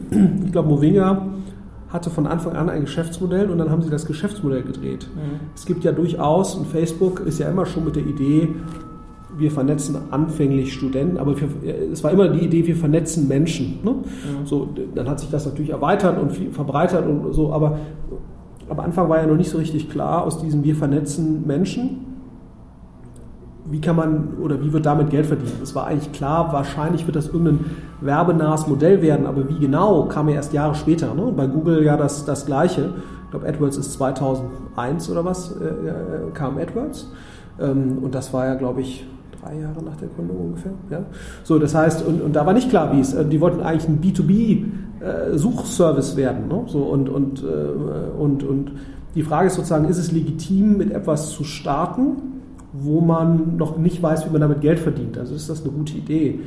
Ich 0.46 0.52
glaube, 0.52 0.70
Movinga 0.70 1.26
hatte 1.90 2.12
von 2.12 2.28
Anfang 2.28 2.56
an 2.56 2.70
ein 2.70 2.82
Geschäftsmodell 2.82 3.50
und 3.50 3.58
dann 3.58 3.72
haben 3.72 3.82
sie 3.82 3.90
das 3.90 4.06
Geschäftsmodell 4.06 4.62
gedreht. 4.62 5.08
Mhm. 5.16 5.40
Es 5.56 5.66
gibt 5.66 5.84
ja 5.84 5.92
durchaus, 5.92 6.54
und 6.54 6.68
Facebook 6.68 7.22
ist 7.22 7.40
ja 7.40 7.50
immer 7.50 7.66
schon 7.66 7.84
mit 7.84 7.96
der 7.96 8.06
Idee, 8.06 8.50
wir 9.42 9.52
vernetzen 9.52 9.98
anfänglich 10.12 10.74
Studenten, 10.74 11.18
aber 11.18 11.36
wir, 11.40 11.48
es 11.92 12.04
war 12.04 12.12
immer 12.12 12.30
die 12.30 12.46
Idee, 12.46 12.66
wir 12.66 12.76
vernetzen 12.76 13.28
Menschen. 13.28 13.80
Ne? 13.84 13.96
Ja. 13.96 14.46
So, 14.46 14.70
dann 14.96 15.10
hat 15.10 15.20
sich 15.20 15.30
das 15.30 15.46
natürlich 15.46 15.72
erweitert 15.72 16.22
und 16.22 16.32
verbreitert 16.54 17.06
und 17.06 17.34
so, 17.34 17.52
aber 17.52 17.80
am 18.70 18.80
Anfang 18.80 19.10
war 19.10 19.18
ja 19.18 19.28
noch 19.28 19.36
nicht 19.36 19.50
so 19.50 19.58
richtig 19.58 19.90
klar 19.90 20.24
aus 20.24 20.40
diesem 20.42 20.64
wir 20.64 20.76
vernetzen 20.76 21.46
Menschen, 21.46 22.12
wie 23.66 23.80
kann 23.80 23.96
man 23.96 24.38
oder 24.42 24.62
wie 24.62 24.74
wird 24.74 24.86
damit 24.86 25.10
Geld 25.10 25.26
verdient? 25.26 25.54
Es 25.62 25.76
war 25.76 25.88
eigentlich 25.88 26.12
klar, 26.12 26.52
wahrscheinlich 26.52 27.06
wird 27.06 27.16
das 27.16 27.28
irgendein 27.28 27.66
werbenahes 28.02 28.68
Modell 28.68 29.02
werden, 29.02 29.26
aber 29.26 29.48
wie 29.48 29.60
genau, 29.60 30.06
kam 30.06 30.30
ja 30.30 30.36
erst 30.36 30.54
Jahre 30.54 30.76
später. 30.76 31.14
Ne? 31.14 31.32
Bei 31.36 31.48
Google 31.48 31.84
ja 31.84 31.98
das, 31.98 32.26
das 32.26 32.46
Gleiche. 32.46 32.90
Ich 33.26 33.32
glaube, 33.32 33.48
AdWords 33.48 33.78
ist 33.78 33.94
2001 33.94 35.10
oder 35.10 35.24
was, 35.24 35.56
äh, 35.56 35.66
äh, 35.66 36.32
kam 36.34 36.58
AdWords. 36.58 37.12
Ähm, 37.60 38.00
und 38.02 38.16
das 38.16 38.34
war 38.34 38.46
ja, 38.46 38.56
glaube 38.56 38.82
ich, 38.82 39.06
drei 39.42 39.60
Jahre 39.60 39.84
nach 39.84 39.96
der 39.96 40.10
Gründung 40.10 40.38
ungefähr. 40.38 40.74
Ja? 40.90 41.06
So, 41.44 41.60
das 41.60 41.76
heißt, 41.76 42.06
und, 42.06 42.22
und 42.22 42.36
da 42.36 42.46
war 42.46 42.54
nicht 42.54 42.70
klar, 42.70 42.96
wie 42.96 43.00
es, 43.00 43.14
äh, 43.14 43.26
die 43.26 43.42
wollten 43.42 43.62
eigentlich 43.62 43.88
ein 43.88 44.02
B2B-Suchservice 44.02 46.14
äh, 46.14 46.18
werden. 46.18 46.48
Ne? 46.48 46.64
So, 46.68 46.84
und, 46.84 47.10
und, 47.10 47.44
äh, 47.44 48.20
und, 48.20 48.44
und 48.44 48.72
die 49.16 49.24
Frage 49.24 49.48
ist 49.48 49.56
sozusagen, 49.56 49.86
ist 49.86 49.98
es 49.98 50.12
legitim, 50.12 50.78
mit 50.78 50.92
etwas 50.92 51.32
zu 51.32 51.44
starten, 51.44 52.18
wo 52.74 53.02
man 53.02 53.58
noch 53.58 53.78
nicht 53.78 54.02
weiß, 54.02 54.28
wie 54.28 54.32
man 54.32 54.42
damit 54.42 54.62
Geld 54.62 54.80
verdient? 54.80 55.18
Also 55.18 55.36
ist 55.36 55.50
das 55.50 55.64
eine 55.64 55.72
gute 55.72 55.98
Idee? 55.98 56.40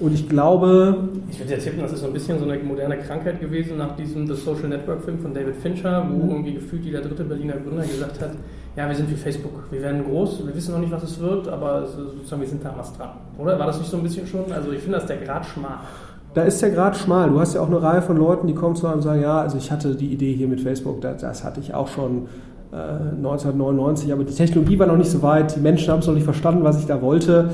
Und 0.00 0.14
ich 0.14 0.28
glaube. 0.28 1.08
Ich 1.30 1.40
würde 1.40 1.52
jetzt 1.52 1.64
tippen, 1.64 1.80
das 1.80 1.92
ist 1.92 2.00
so 2.00 2.06
ein 2.06 2.12
bisschen 2.12 2.38
so 2.38 2.44
eine 2.44 2.62
moderne 2.62 2.98
Krankheit 2.98 3.40
gewesen 3.40 3.78
nach 3.78 3.96
diesem 3.96 4.26
The 4.26 4.34
Social 4.34 4.68
Network 4.68 5.02
Film 5.02 5.18
von 5.18 5.34
David 5.34 5.56
Fincher, 5.56 6.06
wo 6.08 6.24
mhm. 6.24 6.30
irgendwie 6.30 6.54
gefühlt 6.54 6.84
jeder 6.84 7.00
dritte 7.00 7.24
Berliner 7.24 7.54
Gründer 7.54 7.82
gesagt 7.82 8.20
hat, 8.20 8.32
ja, 8.78 8.88
wir 8.88 8.94
sind 8.94 9.10
wie 9.10 9.16
Facebook, 9.16 9.64
wir 9.72 9.82
werden 9.82 10.04
groß, 10.04 10.46
wir 10.46 10.54
wissen 10.54 10.72
noch 10.72 10.78
nicht, 10.78 10.92
was 10.92 11.02
es 11.02 11.18
wird, 11.18 11.48
aber 11.48 11.84
sozusagen 11.84 12.42
wir 12.42 12.48
sind 12.48 12.64
da 12.64 12.72
was 12.78 12.92
dran. 12.92 13.08
Oder? 13.36 13.58
War 13.58 13.66
das 13.66 13.80
nicht 13.80 13.90
so 13.90 13.96
ein 13.96 14.04
bisschen 14.04 14.24
schon? 14.24 14.52
Also 14.52 14.70
ich 14.70 14.78
finde, 14.78 14.98
das 14.98 15.06
der 15.06 15.16
Grad 15.16 15.44
schmal. 15.46 15.78
Da 16.32 16.42
ist 16.42 16.62
der 16.62 16.70
Grad 16.70 16.96
schmal. 16.96 17.28
Du 17.28 17.40
hast 17.40 17.54
ja 17.54 17.60
auch 17.60 17.66
eine 17.66 17.82
Reihe 17.82 18.02
von 18.02 18.16
Leuten, 18.16 18.46
die 18.46 18.54
kommen 18.54 18.76
zu 18.76 18.86
einem 18.86 18.98
und 18.98 19.02
sagen, 19.02 19.20
ja, 19.20 19.40
also 19.40 19.58
ich 19.58 19.72
hatte 19.72 19.96
die 19.96 20.12
Idee 20.12 20.32
hier 20.32 20.46
mit 20.46 20.60
Facebook, 20.60 21.00
das, 21.00 21.20
das 21.20 21.42
hatte 21.42 21.58
ich 21.58 21.74
auch 21.74 21.88
schon 21.88 22.28
1999, 22.70 24.10
äh, 24.10 24.12
aber 24.12 24.22
die 24.22 24.32
Technologie 24.32 24.78
war 24.78 24.86
noch 24.86 24.96
nicht 24.96 25.10
so 25.10 25.22
weit, 25.22 25.56
die 25.56 25.60
Menschen 25.60 25.90
haben 25.90 25.98
es 25.98 26.06
noch 26.06 26.14
nicht 26.14 26.22
verstanden, 26.22 26.62
was 26.62 26.78
ich 26.78 26.86
da 26.86 27.02
wollte. 27.02 27.50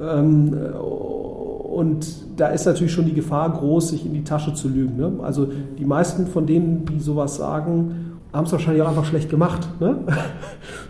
Ähm, 0.00 0.56
und 0.78 2.06
da 2.36 2.48
ist 2.48 2.66
natürlich 2.66 2.92
schon 2.92 3.06
die 3.06 3.14
Gefahr 3.14 3.50
groß, 3.50 3.88
sich 3.88 4.06
in 4.06 4.14
die 4.14 4.22
Tasche 4.22 4.54
zu 4.54 4.68
lügen. 4.68 4.96
Ne? 4.96 5.24
Also 5.24 5.48
die 5.76 5.84
meisten 5.84 6.28
von 6.28 6.46
denen, 6.46 6.84
die 6.84 7.00
sowas 7.00 7.34
sagen, 7.34 8.07
haben 8.32 8.44
es 8.44 8.52
wahrscheinlich 8.52 8.82
auch 8.82 8.88
einfach 8.88 9.04
schlecht 9.04 9.30
gemacht. 9.30 9.68
Ne? 9.80 9.98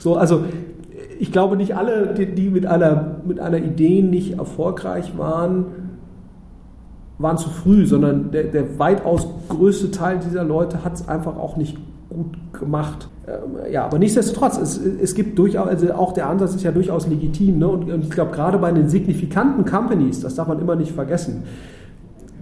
So, 0.00 0.16
also 0.16 0.44
ich 1.18 1.32
glaube 1.32 1.56
nicht 1.56 1.76
alle, 1.76 2.14
die, 2.14 2.26
die, 2.34 2.50
mit, 2.50 2.66
einer, 2.66 3.16
mit 3.26 3.40
einer 3.40 3.58
Idee 3.58 4.02
nicht 4.02 4.38
erfolgreich 4.38 5.18
waren, 5.18 5.66
waren 7.18 7.36
zu 7.36 7.50
früh, 7.50 7.84
sondern 7.84 8.30
der, 8.30 8.44
der 8.44 8.78
weitaus 8.78 9.26
größte 9.48 9.90
Teil 9.90 10.20
dieser 10.24 10.44
Leute 10.44 10.84
hat 10.84 10.94
es 10.94 11.08
einfach 11.08 11.36
auch 11.36 11.56
nicht 11.56 11.76
gut 12.08 12.36
gemacht. 12.52 13.08
Ähm, 13.26 13.72
ja, 13.72 13.84
aber 13.84 13.98
nichtsdestotrotz, 13.98 14.56
es, 14.56 14.78
es 14.78 15.14
gibt 15.14 15.38
durchaus, 15.38 15.68
also 15.68 15.92
auch 15.94 16.12
der 16.12 16.28
Ansatz 16.28 16.54
ist 16.54 16.62
ja 16.62 16.70
durchaus 16.70 17.08
legitim. 17.08 17.58
Ne? 17.58 17.68
Und, 17.68 17.90
und 17.90 18.04
ich 18.04 18.10
glaube, 18.10 18.30
gerade 18.30 18.58
bei 18.58 18.70
den 18.70 18.88
signifikanten 18.88 19.64
Companies, 19.64 20.20
das 20.20 20.36
darf 20.36 20.46
man 20.46 20.60
immer 20.60 20.76
nicht 20.76 20.92
vergessen, 20.92 21.42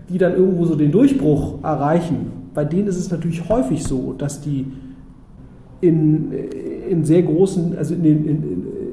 die 0.09 0.19
dann 0.19 0.35
irgendwo 0.35 0.67
so 0.67 0.77
den 0.77 0.93
Durchbruch 0.93 1.65
erreichen, 1.65 2.51
bei 2.55 2.65
denen 2.65 2.87
ist 2.87 2.99
es 2.99 3.11
natürlich 3.11 3.49
häufig 3.49 3.83
so, 3.83 4.15
dass 4.17 4.41
die 4.41 4.67
in, 5.81 6.33
in 6.89 7.05
sehr 7.05 7.23
großen, 7.23 7.77
also 7.77 7.95
in, 7.95 8.05
in, 8.05 8.27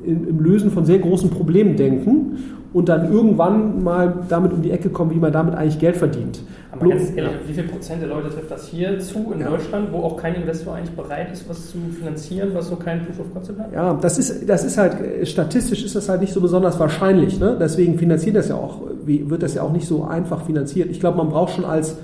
in, 0.05 0.27
im 0.27 0.39
Lösen 0.39 0.71
von 0.71 0.85
sehr 0.85 0.99
großen 0.99 1.29
Problemen 1.29 1.75
denken 1.75 2.37
und 2.73 2.89
dann 2.89 3.11
irgendwann 3.11 3.83
mal 3.83 4.25
damit 4.29 4.51
um 4.51 4.61
die 4.61 4.71
Ecke 4.71 4.89
kommen, 4.89 5.11
wie 5.11 5.19
man 5.19 5.31
damit 5.31 5.55
eigentlich 5.55 5.79
Geld 5.79 5.95
verdient. 5.95 6.41
Aber 6.71 6.89
ganz 6.89 7.15
ehrlich, 7.15 7.33
wie 7.47 7.53
viel 7.53 7.63
Prozent 7.65 8.01
der 8.01 8.09
Leute 8.09 8.29
trifft 8.29 8.49
das 8.49 8.67
hier 8.67 8.99
zu 8.99 9.31
in 9.31 9.41
ja. 9.41 9.49
Deutschland, 9.49 9.89
wo 9.91 9.99
auch 9.99 10.17
kein 10.17 10.33
Investor 10.33 10.73
eigentlich 10.73 10.95
bereit 10.95 11.31
ist, 11.31 11.47
was 11.47 11.69
zu 11.69 11.77
finanzieren, 11.99 12.49
was 12.53 12.67
so 12.67 12.75
kein 12.75 13.05
Proof 13.05 13.19
of 13.19 13.33
Concept 13.33 13.59
hat? 13.59 13.71
Ja, 13.71 13.93
das 13.93 14.17
ist, 14.17 14.49
das 14.49 14.63
ist 14.63 14.79
halt, 14.79 15.27
statistisch 15.27 15.85
ist 15.85 15.95
das 15.95 16.09
halt 16.09 16.21
nicht 16.21 16.33
so 16.33 16.41
besonders 16.41 16.79
wahrscheinlich. 16.79 17.39
Ne? 17.39 17.55
Deswegen 17.59 17.99
finanziert 17.99 18.35
das 18.35 18.49
ja 18.49 18.55
auch, 18.55 18.81
wird 19.05 19.43
das 19.43 19.53
ja 19.53 19.61
auch 19.61 19.71
nicht 19.71 19.87
so 19.87 20.03
einfach 20.03 20.43
finanziert. 20.45 20.89
Ich 20.89 20.99
glaube, 20.99 21.17
man 21.17 21.29
braucht 21.29 21.53
schon 21.53 21.65
als, 21.65 21.97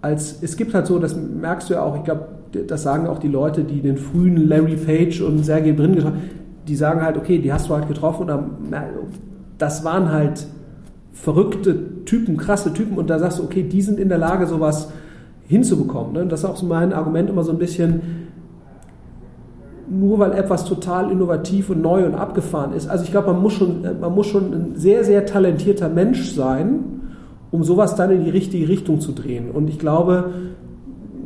als, 0.00 0.44
es 0.44 0.56
gibt 0.56 0.74
halt 0.74 0.86
so, 0.86 1.00
das 1.00 1.16
merkst 1.16 1.68
du 1.68 1.74
ja 1.74 1.82
auch, 1.82 1.96
ich 1.96 2.04
glaube, 2.04 2.37
das 2.52 2.82
sagen 2.82 3.06
auch 3.06 3.18
die 3.18 3.28
Leute, 3.28 3.64
die 3.64 3.80
den 3.80 3.96
frühen 3.96 4.48
Larry 4.48 4.76
Page 4.76 5.20
und 5.20 5.44
Sergey 5.44 5.72
Brin 5.72 5.94
getroffen 5.94 6.16
haben, 6.16 6.30
die 6.66 6.76
sagen 6.76 7.02
halt, 7.02 7.16
okay, 7.16 7.38
die 7.38 7.52
hast 7.52 7.68
du 7.68 7.74
halt 7.74 7.88
getroffen 7.88 8.30
und 8.30 8.72
das 9.58 9.84
waren 9.84 10.12
halt 10.12 10.46
verrückte 11.12 12.04
Typen, 12.04 12.36
krasse 12.36 12.72
Typen 12.72 12.96
und 12.96 13.10
da 13.10 13.18
sagst 13.18 13.38
du, 13.38 13.42
okay, 13.42 13.62
die 13.62 13.82
sind 13.82 13.98
in 13.98 14.08
der 14.08 14.18
Lage, 14.18 14.46
sowas 14.46 14.88
hinzubekommen. 15.48 16.12
Ne? 16.12 16.26
Das 16.26 16.40
ist 16.40 16.44
auch 16.44 16.56
so 16.56 16.66
mein 16.66 16.92
Argument 16.92 17.28
immer 17.30 17.42
so 17.42 17.52
ein 17.52 17.58
bisschen, 17.58 18.00
nur 19.90 20.18
weil 20.18 20.32
etwas 20.32 20.64
total 20.64 21.10
innovativ 21.10 21.70
und 21.70 21.80
neu 21.80 22.04
und 22.04 22.14
abgefahren 22.14 22.72
ist. 22.74 22.88
Also 22.88 23.04
ich 23.04 23.10
glaube, 23.10 23.32
man 23.32 23.42
muss 23.42 23.54
schon, 23.54 23.82
man 24.00 24.14
muss 24.14 24.26
schon 24.26 24.52
ein 24.52 24.72
sehr, 24.76 25.04
sehr 25.04 25.24
talentierter 25.26 25.88
Mensch 25.88 26.32
sein, 26.32 26.80
um 27.50 27.64
sowas 27.64 27.96
dann 27.96 28.10
in 28.10 28.24
die 28.24 28.30
richtige 28.30 28.68
Richtung 28.68 29.00
zu 29.00 29.12
drehen. 29.12 29.50
Und 29.50 29.68
ich 29.68 29.78
glaube, 29.78 30.32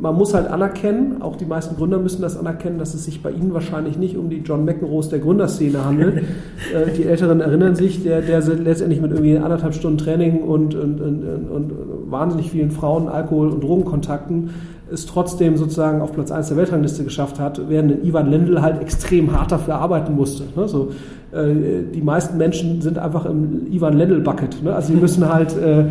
man 0.03 0.15
muss 0.15 0.33
halt 0.33 0.47
anerkennen, 0.47 1.21
auch 1.21 1.37
die 1.37 1.45
meisten 1.45 1.77
Gründer 1.77 1.97
müssen 1.97 2.21
das 2.21 2.35
anerkennen, 2.35 2.77
dass 2.77 2.93
es 2.93 3.05
sich 3.05 3.23
bei 3.23 3.31
ihnen 3.31 3.53
wahrscheinlich 3.53 3.97
nicht 3.97 4.17
um 4.17 4.29
die 4.29 4.39
John 4.39 4.65
McEnroes 4.65 5.07
der 5.07 5.19
Gründerszene 5.19 5.85
handelt. 5.85 6.17
äh, 6.75 6.91
die 6.91 7.05
Älteren 7.05 7.39
erinnern 7.39 7.75
sich, 7.75 8.03
der, 8.03 8.21
der 8.21 8.41
letztendlich 8.41 8.99
mit 8.99 9.11
irgendwie 9.11 9.37
anderthalb 9.37 9.73
Stunden 9.73 9.97
Training 9.97 10.41
und, 10.41 10.75
und, 10.75 10.99
und, 10.99 11.23
und 11.49 11.71
wahnsinnig 12.11 12.51
vielen 12.51 12.71
Frauen, 12.71 13.07
Alkohol 13.07 13.47
und 13.47 13.63
Drogenkontakten 13.63 14.49
es 14.91 15.05
trotzdem 15.07 15.57
sozusagen 15.57 16.01
auf 16.01 16.11
Platz 16.11 16.31
1 16.31 16.49
der 16.49 16.57
Weltrangliste 16.57 17.03
geschafft 17.03 17.39
hat, 17.39 17.61
während 17.69 18.05
Ivan 18.05 18.29
Lendl 18.29 18.61
halt 18.61 18.81
extrem 18.81 19.31
hart 19.31 19.51
dafür 19.51 19.75
arbeiten 19.75 20.15
musste. 20.15 20.43
Ne? 20.55 20.67
So, 20.67 20.91
äh, 21.31 21.83
die 21.93 22.01
meisten 22.01 22.37
Menschen 22.37 22.81
sind 22.81 22.99
einfach 22.99 23.25
im 23.25 23.71
Ivan 23.71 23.97
Lendl-Bucket. 23.97 24.61
Ne? 24.63 24.75
Also 24.75 24.93
sie 24.93 24.99
müssen 24.99 25.33
halt 25.33 25.57
äh, 25.57 25.81
äh, 25.81 25.87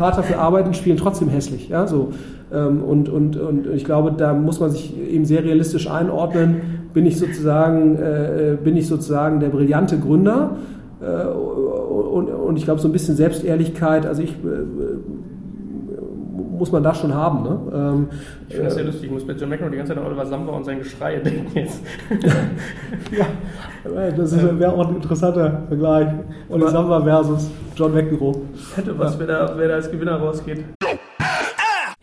hart 0.00 0.18
dafür 0.18 0.40
arbeiten, 0.40 0.74
spielen 0.74 0.96
trotzdem 0.96 1.28
hässlich. 1.28 1.68
Ja? 1.68 1.86
So, 1.86 2.12
und, 2.50 3.08
und, 3.08 3.36
und 3.36 3.66
ich 3.68 3.84
glaube, 3.84 4.12
da 4.16 4.32
muss 4.34 4.60
man 4.60 4.70
sich 4.70 4.96
eben 4.96 5.24
sehr 5.24 5.44
realistisch 5.44 5.90
einordnen. 5.90 6.88
Bin 6.92 7.06
ich 7.06 7.18
sozusagen, 7.18 7.96
äh, 7.96 8.56
bin 8.62 8.76
ich 8.76 8.86
sozusagen 8.86 9.40
der 9.40 9.48
brillante 9.48 9.98
Gründer? 9.98 10.56
Äh, 11.00 11.26
und, 11.26 12.28
und 12.28 12.56
ich 12.56 12.64
glaube, 12.64 12.80
so 12.80 12.88
ein 12.88 12.92
bisschen 12.92 13.16
Selbstehrlichkeit. 13.16 14.06
Also 14.06 14.22
ich 14.22 14.30
äh, 14.30 14.64
muss 16.58 16.72
man 16.72 16.82
das 16.82 16.98
schon 16.98 17.14
haben. 17.14 17.42
Ne? 17.42 17.58
Ähm, 17.74 18.08
ich 18.48 18.54
finde 18.54 18.66
das 18.66 18.74
sehr 18.74 18.84
lustig. 18.84 19.04
Ich 19.04 19.10
muss 19.10 19.26
bei 19.26 19.32
John 19.32 19.48
McEnroe 19.48 19.70
die 19.70 19.76
ganze 19.76 19.94
Zeit 19.94 20.02
an 20.02 20.06
Oliver 20.06 20.26
Samba 20.26 20.52
und 20.52 20.64
sein 20.64 20.78
Geschrei 20.78 21.16
denken 21.24 21.50
jetzt. 21.54 21.82
ja, 23.10 24.10
das 24.16 24.58
wäre 24.58 24.72
auch 24.72 24.88
ein 24.88 24.96
interessanter 24.96 25.62
Vergleich. 25.68 26.08
Oliver 26.48 26.70
Samba 26.70 27.02
versus 27.02 27.50
John 27.76 27.92
McEnroe. 27.92 28.36
Hätte 28.76 28.98
was, 28.98 29.14
ja. 29.14 29.20
wer, 29.20 29.26
da, 29.26 29.54
wer 29.56 29.68
da 29.68 29.74
als 29.74 29.90
Gewinner 29.90 30.16
rausgeht. 30.16 30.64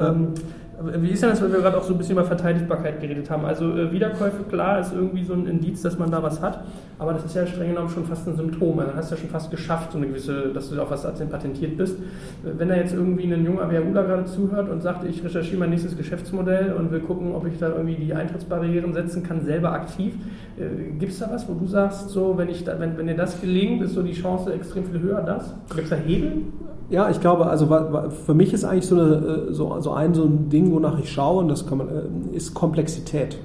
Ähm, 0.00 0.34
wie 0.84 1.10
ist 1.10 1.22
denn 1.22 1.30
das, 1.30 1.42
wenn 1.42 1.52
wir 1.52 1.60
gerade 1.60 1.76
auch 1.76 1.82
so 1.82 1.92
ein 1.92 1.98
bisschen 1.98 2.14
über 2.14 2.24
Verteidigbarkeit 2.24 3.00
geredet 3.00 3.30
haben? 3.30 3.44
Also 3.44 3.76
äh, 3.76 3.92
Wiederkäufe, 3.92 4.42
klar, 4.44 4.80
ist 4.80 4.92
irgendwie 4.92 5.24
so 5.24 5.34
ein 5.34 5.46
Indiz, 5.46 5.82
dass 5.82 5.98
man 5.98 6.10
da 6.10 6.22
was 6.22 6.40
hat, 6.40 6.64
aber 6.98 7.12
das 7.12 7.24
ist 7.24 7.34
ja 7.34 7.46
streng 7.46 7.70
genommen 7.70 7.88
schon 7.88 8.04
fast 8.04 8.26
ein 8.26 8.36
Symptom. 8.36 8.78
Also, 8.78 8.90
dann 8.90 8.98
hast 8.98 9.10
du 9.10 9.14
ja 9.14 9.20
schon 9.20 9.30
fast 9.30 9.50
geschafft, 9.50 9.92
so 9.92 9.98
eine 9.98 10.08
gewisse, 10.08 10.52
dass 10.52 10.70
du 10.70 10.80
auf 10.80 10.90
was 10.90 11.02
patentiert 11.02 11.76
bist. 11.76 11.98
Wenn 12.42 12.68
da 12.68 12.76
jetzt 12.76 12.94
irgendwie 12.94 13.32
ein 13.32 13.44
junger 13.44 13.70
WHUler 13.70 14.04
gerade 14.04 14.24
zuhört 14.24 14.70
und 14.70 14.82
sagt, 14.82 15.04
ich 15.04 15.22
recherchiere 15.22 15.58
mein 15.58 15.70
nächstes 15.70 15.96
Geschäftsmodell 15.96 16.72
und 16.72 16.90
will 16.90 17.00
gucken, 17.00 17.34
ob 17.34 17.46
ich 17.46 17.58
da 17.58 17.68
irgendwie 17.68 17.96
die 17.96 18.14
Eintrittsbarrieren 18.14 18.92
setzen 18.92 19.22
kann, 19.22 19.42
selber 19.42 19.72
aktiv, 19.72 20.14
äh, 20.58 20.92
gibt 20.98 21.12
es 21.12 21.18
da 21.18 21.30
was, 21.30 21.48
wo 21.48 21.54
du 21.54 21.66
sagst, 21.66 22.10
so, 22.10 22.36
wenn, 22.38 22.48
ich 22.48 22.64
da, 22.64 22.78
wenn, 22.80 22.96
wenn 22.96 23.06
dir 23.06 23.16
das 23.16 23.40
gelingt, 23.40 23.82
ist 23.82 23.94
so 23.94 24.02
die 24.02 24.14
Chance 24.14 24.52
extrem 24.52 24.84
viel 24.84 25.00
höher, 25.00 25.22
das? 25.22 25.54
Gibt 25.70 25.84
es 25.84 25.90
da 25.90 25.96
Hebel? 25.96 26.42
Ja, 26.92 27.08
ich 27.08 27.22
glaube, 27.22 27.46
also 27.46 27.66
für 28.26 28.34
mich 28.34 28.52
ist 28.52 28.64
eigentlich 28.64 28.84
so, 28.84 28.96
eine, 28.96 29.46
äh, 29.48 29.52
so, 29.54 29.74
so 29.80 29.92
ein, 29.92 30.12
so 30.12 30.24
ein 30.24 30.50
Ding, 30.50 30.70
wonach 30.72 30.98
ich 30.98 31.10
schaue, 31.10 31.40
und 31.40 31.48
das 31.48 31.68
man, 31.70 31.88
äh, 31.88 32.36
ist 32.36 32.52
Komplexität. 32.52 33.38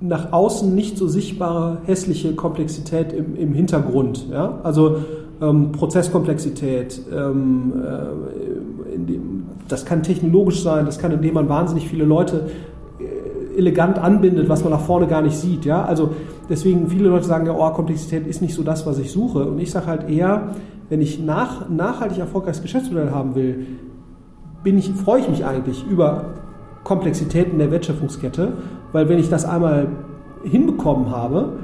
Nach 0.00 0.32
außen 0.32 0.74
nicht 0.74 0.98
so 0.98 1.06
sichtbare 1.06 1.78
hässliche 1.84 2.34
Komplexität 2.34 3.12
im, 3.12 3.36
im 3.36 3.54
Hintergrund. 3.54 4.26
Ja? 4.32 4.58
Also 4.64 4.96
ähm, 5.40 5.70
Prozesskomplexität, 5.70 7.02
ähm, 7.12 7.72
äh, 7.76 8.98
dem, 8.98 9.44
das 9.68 9.84
kann 9.84 10.02
technologisch 10.02 10.60
sein, 10.60 10.86
das 10.86 10.98
kann, 10.98 11.12
indem 11.12 11.34
man 11.34 11.48
wahnsinnig 11.48 11.88
viele 11.88 12.04
Leute 12.04 12.48
äh, 12.98 13.56
elegant 13.56 14.00
anbindet, 14.00 14.48
was 14.48 14.64
man 14.64 14.72
nach 14.72 14.80
vorne 14.80 15.06
gar 15.06 15.22
nicht 15.22 15.36
sieht. 15.36 15.64
Ja? 15.64 15.84
Also 15.84 16.10
deswegen 16.50 16.88
viele 16.88 17.10
Leute 17.10 17.26
sagen, 17.26 17.46
ja, 17.46 17.54
oh, 17.56 17.72
Komplexität 17.72 18.26
ist 18.26 18.42
nicht 18.42 18.54
so 18.54 18.64
das, 18.64 18.86
was 18.86 18.98
ich 18.98 19.12
suche. 19.12 19.44
Und 19.44 19.60
ich 19.60 19.70
sage 19.70 19.86
halt 19.86 20.10
eher, 20.10 20.56
wenn 20.92 21.00
ich 21.00 21.18
nach, 21.18 21.70
nachhaltig 21.70 22.18
erfolgreiches 22.18 22.60
Geschäftsmodell 22.60 23.12
haben 23.12 23.34
will, 23.34 23.66
bin 24.62 24.76
ich, 24.76 24.90
freue 24.92 25.22
ich 25.22 25.28
mich 25.30 25.42
eigentlich 25.42 25.86
über 25.88 26.34
Komplexitäten 26.84 27.58
der 27.58 27.70
Wertschöpfungskette, 27.70 28.52
weil 28.92 29.08
wenn 29.08 29.18
ich 29.18 29.30
das 29.30 29.46
einmal 29.46 29.88
hinbekommen 30.44 31.10
habe, 31.10 31.54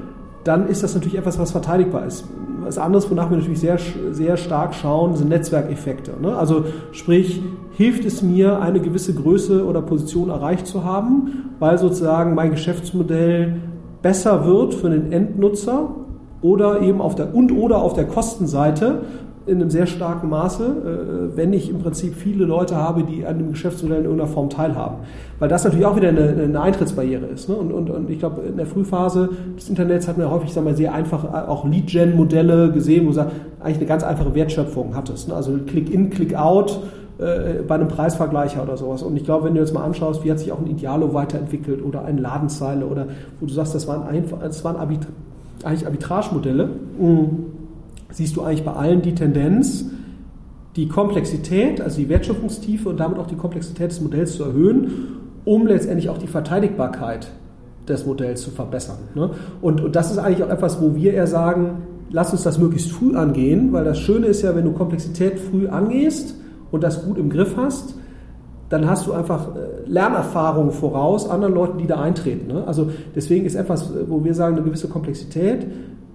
dann 0.43 0.67
ist 0.67 0.81
das 0.81 0.95
natürlich 0.95 1.15
etwas, 1.15 1.37
was 1.37 1.51
verteidigbar 1.51 2.07
ist. 2.07 2.27
Was 2.61 2.79
anderes, 2.79 3.11
wonach 3.11 3.29
wir 3.29 3.37
natürlich 3.37 3.59
sehr, 3.59 3.77
sehr 4.09 4.35
stark 4.35 4.73
schauen, 4.73 5.15
sind 5.15 5.29
Netzwerkeffekte. 5.29 6.13
Ne? 6.19 6.35
Also 6.35 6.65
sprich, 6.91 7.39
hilft 7.73 8.05
es 8.05 8.23
mir, 8.23 8.59
eine 8.59 8.79
gewisse 8.79 9.13
Größe 9.13 9.63
oder 9.63 9.83
Position 9.83 10.29
erreicht 10.29 10.65
zu 10.65 10.83
haben, 10.83 11.51
weil 11.59 11.77
sozusagen 11.77 12.33
mein 12.33 12.49
Geschäftsmodell 12.49 13.57
besser 14.01 14.47
wird 14.47 14.73
für 14.73 14.89
den 14.89 15.11
Endnutzer 15.11 15.98
oder 16.41 16.81
eben 16.81 17.01
auf 17.01 17.15
der 17.15 17.33
und 17.35 17.51
oder 17.51 17.81
auf 17.81 17.93
der 17.93 18.05
Kostenseite 18.05 19.01
in 19.49 19.61
einem 19.61 19.69
sehr 19.69 19.87
starken 19.87 20.29
Maße, 20.29 20.63
äh, 20.63 21.37
wenn 21.37 21.53
ich 21.53 21.69
im 21.69 21.79
Prinzip 21.79 22.13
viele 22.13 22.45
Leute 22.45 22.75
habe, 22.75 23.03
die 23.03 23.25
an 23.25 23.39
dem 23.39 23.51
Geschäftsmodell 23.51 23.99
in 23.99 24.03
irgendeiner 24.03 24.29
Form 24.29 24.49
teilhaben. 24.49 24.97
Weil 25.39 25.49
das 25.49 25.63
natürlich 25.63 25.85
auch 25.85 25.95
wieder 25.95 26.09
eine, 26.09 26.29
eine 26.29 26.61
Eintrittsbarriere 26.61 27.25
ist. 27.25 27.49
Ne? 27.49 27.55
Und, 27.55 27.71
und, 27.71 27.89
und 27.89 28.09
ich 28.09 28.19
glaube, 28.19 28.41
in 28.41 28.57
der 28.57 28.67
Frühphase 28.67 29.29
des 29.57 29.69
Internets 29.69 30.07
hat 30.07 30.17
man 30.17 30.29
häufig 30.29 30.53
sagen 30.53 30.67
wir, 30.67 30.75
sehr 30.75 30.93
einfach 30.93 31.47
auch 31.47 31.65
Lead-Gen-Modelle 31.65 32.71
gesehen, 32.71 33.07
wo 33.07 33.11
du 33.11 33.21
eigentlich 33.59 33.77
eine 33.77 33.85
ganz 33.87 34.03
einfache 34.03 34.35
Wertschöpfung 34.35 34.95
hattest. 34.95 35.29
Ne? 35.29 35.33
Also 35.33 35.57
Click-in, 35.65 36.09
Click-out 36.11 36.79
äh, 37.17 37.63
bei 37.67 37.75
einem 37.75 37.87
Preisvergleicher 37.87 38.61
oder 38.61 38.77
sowas. 38.77 39.01
Und 39.01 39.15
ich 39.17 39.23
glaube, 39.23 39.45
wenn 39.45 39.55
du 39.55 39.61
jetzt 39.61 39.73
mal 39.73 39.83
anschaust, 39.83 40.23
wie 40.23 40.31
hat 40.31 40.39
sich 40.39 40.51
auch 40.51 40.59
ein 40.59 40.67
Idealo 40.67 41.13
weiterentwickelt 41.13 41.83
oder 41.83 42.05
ein 42.05 42.17
Ladenzeile 42.17 42.85
oder 42.85 43.07
wo 43.39 43.47
du 43.47 43.53
sagst, 43.53 43.73
das 43.73 43.87
das 43.87 44.63
waren 44.63 44.75
Arbit 44.75 45.07
eigentlich 45.65 45.85
Arbitragemodelle. 45.85 46.69
Mhm 46.99 47.59
siehst 48.11 48.35
du 48.35 48.41
eigentlich 48.41 48.63
bei 48.63 48.73
allen 48.73 49.01
die 49.01 49.15
Tendenz, 49.15 49.85
die 50.75 50.87
Komplexität, 50.87 51.81
also 51.81 51.97
die 51.97 52.09
Wertschöpfungstiefe 52.09 52.89
und 52.89 52.99
damit 52.99 53.19
auch 53.19 53.27
die 53.27 53.35
Komplexität 53.35 53.91
des 53.91 54.01
Modells 54.01 54.33
zu 54.33 54.43
erhöhen, 54.43 55.17
um 55.45 55.67
letztendlich 55.67 56.09
auch 56.09 56.17
die 56.17 56.27
Verteidigbarkeit 56.27 57.31
des 57.87 58.05
Modells 58.05 58.41
zu 58.41 58.51
verbessern. 58.51 58.97
Ne? 59.15 59.31
Und, 59.61 59.81
und 59.81 59.95
das 59.95 60.11
ist 60.11 60.17
eigentlich 60.17 60.43
auch 60.43 60.49
etwas, 60.49 60.81
wo 60.81 60.95
wir 60.95 61.13
eher 61.13 61.27
sagen, 61.27 61.83
lass 62.11 62.31
uns 62.31 62.43
das 62.43 62.59
möglichst 62.59 62.91
früh 62.91 63.15
angehen, 63.15 63.73
weil 63.73 63.83
das 63.83 63.99
Schöne 63.99 64.27
ist 64.27 64.41
ja, 64.41 64.55
wenn 64.55 64.65
du 64.65 64.71
Komplexität 64.73 65.39
früh 65.39 65.67
angehst 65.67 66.35
und 66.71 66.83
das 66.83 67.03
gut 67.03 67.17
im 67.17 67.29
Griff 67.29 67.57
hast, 67.57 67.95
dann 68.69 68.87
hast 68.87 69.07
du 69.07 69.13
einfach 69.13 69.55
äh, 69.55 69.89
Lernerfahrung 69.89 70.71
voraus 70.71 71.29
anderen 71.29 71.53
Leuten, 71.53 71.77
die 71.79 71.87
da 71.87 71.99
eintreten. 71.99 72.47
Ne? 72.53 72.63
Also 72.65 72.89
deswegen 73.15 73.45
ist 73.45 73.55
etwas, 73.55 73.91
wo 74.07 74.23
wir 74.23 74.33
sagen, 74.33 74.55
eine 74.55 74.63
gewisse 74.63 74.87
Komplexität 74.87 75.67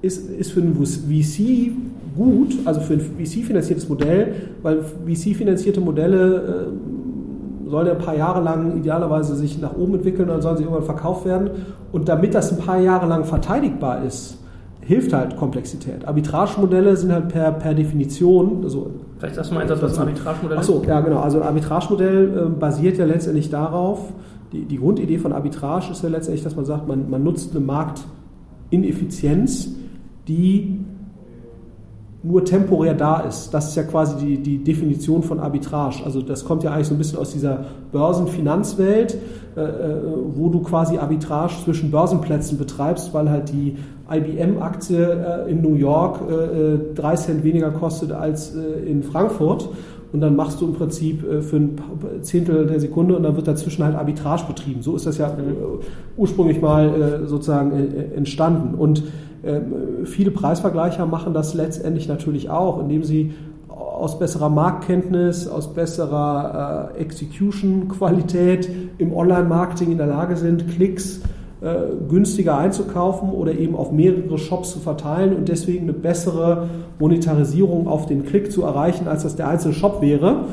ist, 0.03 0.31
ist 0.31 0.53
für 0.53 0.61
einen 0.61 0.75
VC 0.75 1.73
gut, 2.17 2.55
also 2.65 2.81
für 2.81 2.95
ein 2.95 3.01
VC-finanziertes 3.01 3.89
Modell, 3.89 4.35
weil 4.63 4.83
VC-finanzierte 4.83 5.81
Modelle 5.81 6.71
äh, 7.67 7.71
sollen 7.71 7.87
ja 7.87 7.93
ein 7.95 7.99
paar 7.99 8.17
Jahre 8.17 8.41
lang 8.43 8.77
idealerweise 8.77 9.35
sich 9.35 9.61
nach 9.61 9.77
oben 9.77 9.95
entwickeln, 9.95 10.29
dann 10.29 10.43
sollen 10.43 10.57
sie 10.57 10.63
irgendwann 10.63 10.85
verkauft 10.85 11.25
werden. 11.25 11.51
Und 11.91 12.09
damit 12.09 12.35
das 12.35 12.53
ein 12.53 12.59
paar 12.59 12.79
Jahre 12.79 13.07
lang 13.07 13.25
verteidigbar 13.25 14.05
ist, 14.05 14.39
hilft 14.81 15.13
halt 15.13 15.37
Komplexität. 15.37 16.07
Arbitragemodelle 16.07 16.97
sind 16.97 17.13
halt 17.13 17.29
per, 17.29 17.53
per 17.53 17.75
Definition, 17.75 18.61
also 18.63 18.91
Vielleicht 19.25 19.37
sagst 19.37 19.53
du 19.53 19.55
mal 19.55 19.63
etwas, 19.63 19.81
was 19.81 19.99
ein 19.99 20.09
Arbitragemodell. 20.09 20.59
Achso, 20.59 20.83
ja 20.87 21.01
genau. 21.01 21.21
Also 21.21 21.41
ein 21.41 21.47
Arbitragemodell 21.47 22.37
äh, 22.37 22.43
basiert 22.51 22.99
ja 22.99 23.07
letztendlich 23.07 23.49
darauf, 23.49 24.13
die, 24.53 24.67
die 24.67 24.77
Grundidee 24.77 25.17
von 25.17 25.33
Arbitrage 25.33 25.93
ist 25.93 26.03
ja 26.03 26.11
letztendlich, 26.11 26.45
dass 26.45 26.57
man 26.57 26.67
sagt, 26.67 26.87
man, 26.87 27.09
man 27.09 27.25
nutzt 27.25 27.57
eine 27.57 27.65
Marktineffizienz, 27.65 29.71
die 30.29 30.84
nur 32.25 32.45
temporär 32.45 32.95
da 32.95 33.21
ist. 33.21 33.53
Das 33.53 33.69
ist 33.69 33.77
ja 33.77 33.83
quasi 33.83 34.17
die, 34.17 34.39
die 34.39 34.65
Definition 34.65 35.23
von 35.23 35.39
Arbitrage. 35.39 36.03
Also 36.05 36.23
das 36.23 36.45
kommt 36.45 36.63
ja 36.63 36.73
eigentlich 36.73 36.89
so 36.89 36.95
ein 36.95 36.99
bisschen 36.99 37.19
aus 37.19 37.33
dieser 37.33 37.67
Börsenfinanzwelt, 37.93 39.19
äh, 39.57 39.61
äh 39.61 39.97
wo 40.35 40.49
du 40.49 40.61
quasi 40.61 40.97
Arbitrage 40.97 41.53
zwischen 41.65 41.91
Börsenplätzen 41.91 42.57
betreibst, 42.57 43.13
weil 43.13 43.31
halt 43.31 43.53
die 43.53 43.77
IBM-Aktie 44.11 44.99
äh, 45.47 45.51
in 45.51 45.61
New 45.61 45.75
York 45.75 46.21
äh, 46.29 46.35
äh, 46.35 46.79
drei 46.95 47.15
Cent 47.17 47.45
weniger 47.45 47.71
kostet 47.71 48.11
als 48.11 48.55
äh, 48.55 48.91
in 48.91 49.03
Frankfurt. 49.03 49.69
Und 50.13 50.21
dann 50.21 50.37
machst 50.37 50.61
du 50.61 50.67
im 50.67 50.75
Prinzip 50.75 51.25
für 51.43 51.57
ein 51.57 51.77
Zehntel 52.23 52.69
der 52.69 52.79
Sekunde 52.79 53.17
und 53.17 53.25
dann 53.25 53.35
wird 53.35 53.49
dazwischen 53.49 53.83
halt 53.83 53.97
Arbitrage 53.97 54.45
betrieben. 54.47 54.81
So 54.81 54.95
ist 54.95 55.09
das 55.09 55.19
ja 55.19 55.37
ursprünglich 56.17 56.63
mal 56.63 57.23
sozusagen 57.27 57.73
entstanden. 58.15 58.77
Und 58.77 59.03
viele 60.05 60.31
Preisvergleicher 60.31 61.07
machen 61.07 61.35
das 61.35 61.55
letztendlich 61.55 62.09
natürlich 62.09 62.51
auch, 62.51 62.81
indem 62.81 63.03
sie 63.05 63.35
aus 63.69 64.19
besserer 64.19 64.51
Marktkenntnis, 64.51 65.49
aus 65.49 65.73
besserer 65.73 66.91
äh, 66.97 67.01
Execution-Qualität 67.01 68.69
im 68.99 69.15
Online-Marketing 69.15 69.93
in 69.93 69.99
der 69.99 70.07
Lage 70.07 70.37
sind, 70.37 70.69
Klicks 70.69 71.21
äh, 71.61 71.75
günstiger 72.09 72.59
einzukaufen 72.59 73.31
oder 73.31 73.53
eben 73.53 73.75
auf 73.77 73.93
mehrere 73.93 74.37
Shops 74.37 74.73
zu 74.73 74.81
verteilen 74.81 75.35
und 75.35 75.49
deswegen 75.49 75.85
eine 75.85 75.93
bessere 75.93 76.69
Monetarisierung 76.99 77.89
auf 77.89 78.07
den 78.07 78.25
Klick 78.27 78.53
zu 78.53 78.63
erreichen, 78.63 79.09
als 79.09 79.23
das 79.23 79.37
der 79.37 79.49
einzelne 79.49 79.75
Shop 79.75 80.03
wäre 80.03 80.45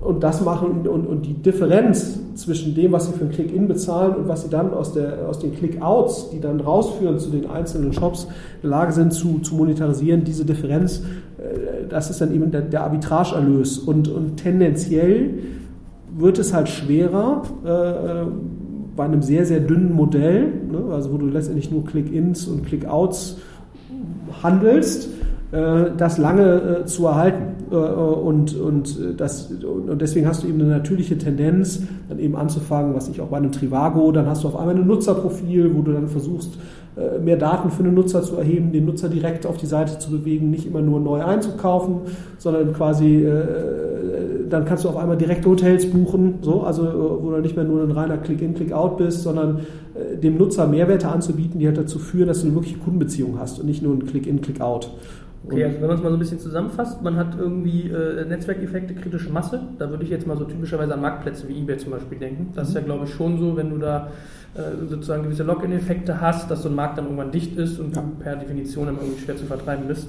und 0.00 0.22
das 0.22 0.44
machen 0.44 0.86
und, 0.86 1.06
und 1.06 1.26
die 1.26 1.34
Differenz 1.34 2.18
zwischen 2.34 2.74
dem, 2.74 2.92
was 2.92 3.06
sie 3.06 3.12
für 3.12 3.22
einen 3.22 3.30
Click-In 3.30 3.66
bezahlen 3.66 4.14
und 4.14 4.28
was 4.28 4.42
sie 4.42 4.48
dann 4.48 4.72
aus, 4.72 4.92
der, 4.92 5.28
aus 5.28 5.40
den 5.40 5.54
Click-Outs, 5.54 6.30
die 6.30 6.40
dann 6.40 6.60
rausführen 6.60 7.18
zu 7.18 7.30
den 7.30 7.50
einzelnen 7.50 7.92
Shops, 7.92 8.24
in 8.62 8.62
der 8.62 8.70
Lage 8.70 8.92
sind 8.92 9.12
zu, 9.12 9.40
zu 9.40 9.54
monetarisieren, 9.56 10.24
diese 10.24 10.44
Differenz, 10.44 11.02
äh, 11.38 11.86
das 11.88 12.10
ist 12.10 12.20
dann 12.20 12.32
eben 12.32 12.50
der, 12.50 12.62
der 12.62 12.84
Arbitrageerlös. 12.84 13.78
Und, 13.78 14.08
und 14.08 14.36
tendenziell 14.36 15.34
wird 16.16 16.38
es 16.38 16.54
halt 16.54 16.68
schwerer, 16.68 17.42
äh, 17.64 17.68
äh 17.68 18.26
bei 18.98 19.04
einem 19.04 19.22
sehr, 19.22 19.46
sehr 19.46 19.60
dünnen 19.60 19.92
Modell, 19.92 20.52
ne, 20.72 20.92
also 20.92 21.12
wo 21.12 21.18
du 21.18 21.26
letztendlich 21.26 21.70
nur 21.70 21.84
Click-Ins 21.84 22.48
und 22.48 22.66
Click-Outs 22.66 23.36
handelst, 24.42 25.08
äh, 25.52 25.92
das 25.96 26.18
lange 26.18 26.80
äh, 26.80 26.84
zu 26.84 27.06
erhalten. 27.06 27.57
Äh, 27.70 27.74
und, 27.74 28.58
und, 28.58 28.98
das, 29.20 29.50
und 29.50 30.00
deswegen 30.00 30.26
hast 30.26 30.42
du 30.42 30.48
eben 30.48 30.60
eine 30.60 30.70
natürliche 30.70 31.18
Tendenz, 31.18 31.82
dann 32.08 32.18
eben 32.18 32.36
anzufangen, 32.36 32.94
was 32.94 33.08
ich 33.08 33.20
auch 33.20 33.28
bei 33.28 33.36
einem 33.36 33.52
Trivago, 33.52 34.12
dann 34.12 34.26
hast 34.26 34.44
du 34.44 34.48
auf 34.48 34.56
einmal 34.56 34.76
ein 34.76 34.86
Nutzerprofil, 34.86 35.74
wo 35.74 35.82
du 35.82 35.92
dann 35.92 36.08
versuchst, 36.08 36.58
mehr 37.22 37.36
Daten 37.36 37.70
für 37.70 37.84
den 37.84 37.94
Nutzer 37.94 38.22
zu 38.22 38.36
erheben, 38.36 38.72
den 38.72 38.84
Nutzer 38.84 39.08
direkt 39.08 39.46
auf 39.46 39.56
die 39.56 39.66
Seite 39.66 40.00
zu 40.00 40.10
bewegen, 40.10 40.50
nicht 40.50 40.66
immer 40.66 40.80
nur 40.80 40.98
neu 40.98 41.22
einzukaufen, 41.22 41.98
sondern 42.38 42.72
quasi, 42.72 43.24
dann 44.50 44.64
kannst 44.64 44.82
du 44.82 44.88
auf 44.88 44.96
einmal 44.96 45.16
direkt 45.16 45.46
Hotels 45.46 45.88
buchen, 45.88 46.40
so, 46.42 46.62
also 46.62 46.82
wo 47.22 47.30
du 47.30 47.40
nicht 47.40 47.54
mehr 47.54 47.64
nur 47.64 47.84
ein 47.84 47.92
reiner 47.92 48.16
Click-in, 48.16 48.54
Click-out 48.54 48.96
bist, 48.96 49.22
sondern 49.22 49.60
dem 50.20 50.38
Nutzer 50.38 50.66
Mehrwerte 50.66 51.06
anzubieten, 51.06 51.60
die 51.60 51.68
halt 51.68 51.78
dazu 51.78 52.00
führen, 52.00 52.26
dass 52.26 52.40
du 52.40 52.46
eine 52.46 52.56
wirkliche 52.56 52.78
Kundenbeziehung 52.78 53.38
hast 53.38 53.60
und 53.60 53.66
nicht 53.66 53.80
nur 53.80 53.94
ein 53.94 54.04
Click-in, 54.04 54.40
Click-out. 54.40 54.90
Okay, 55.50 55.64
also 55.64 55.80
wenn 55.80 55.86
man 55.86 55.96
es 55.96 56.02
mal 56.02 56.10
so 56.10 56.16
ein 56.16 56.18
bisschen 56.18 56.38
zusammenfasst, 56.38 57.02
man 57.02 57.16
hat 57.16 57.38
irgendwie 57.38 57.88
äh, 57.88 58.24
Netzwerkeffekte, 58.26 58.94
kritische 58.94 59.30
Masse. 59.30 59.62
Da 59.78 59.88
würde 59.88 60.04
ich 60.04 60.10
jetzt 60.10 60.26
mal 60.26 60.36
so 60.36 60.44
typischerweise 60.44 60.92
an 60.92 61.00
Marktplätze 61.00 61.48
wie 61.48 61.58
eBay 61.58 61.78
zum 61.78 61.92
Beispiel 61.92 62.18
denken. 62.18 62.52
Das 62.54 62.68
ist 62.68 62.74
ja, 62.74 62.82
mhm. 62.82 62.84
glaube 62.84 63.04
ich, 63.06 63.14
schon 63.14 63.38
so, 63.38 63.56
wenn 63.56 63.70
du 63.70 63.78
da 63.78 64.10
sozusagen 64.88 65.22
gewisse 65.22 65.44
Login-Effekte 65.44 66.20
hast, 66.20 66.50
dass 66.50 66.62
so 66.62 66.68
ein 66.68 66.74
Markt 66.74 66.98
dann 66.98 67.04
irgendwann 67.04 67.30
dicht 67.30 67.56
ist 67.56 67.78
und 67.78 67.94
du 67.94 68.00
per 68.18 68.36
Definition 68.36 68.86
dann 68.86 68.96
irgendwie 68.96 69.20
schwer 69.20 69.36
zu 69.36 69.44
vertreiben 69.44 69.86
bist. 69.86 70.08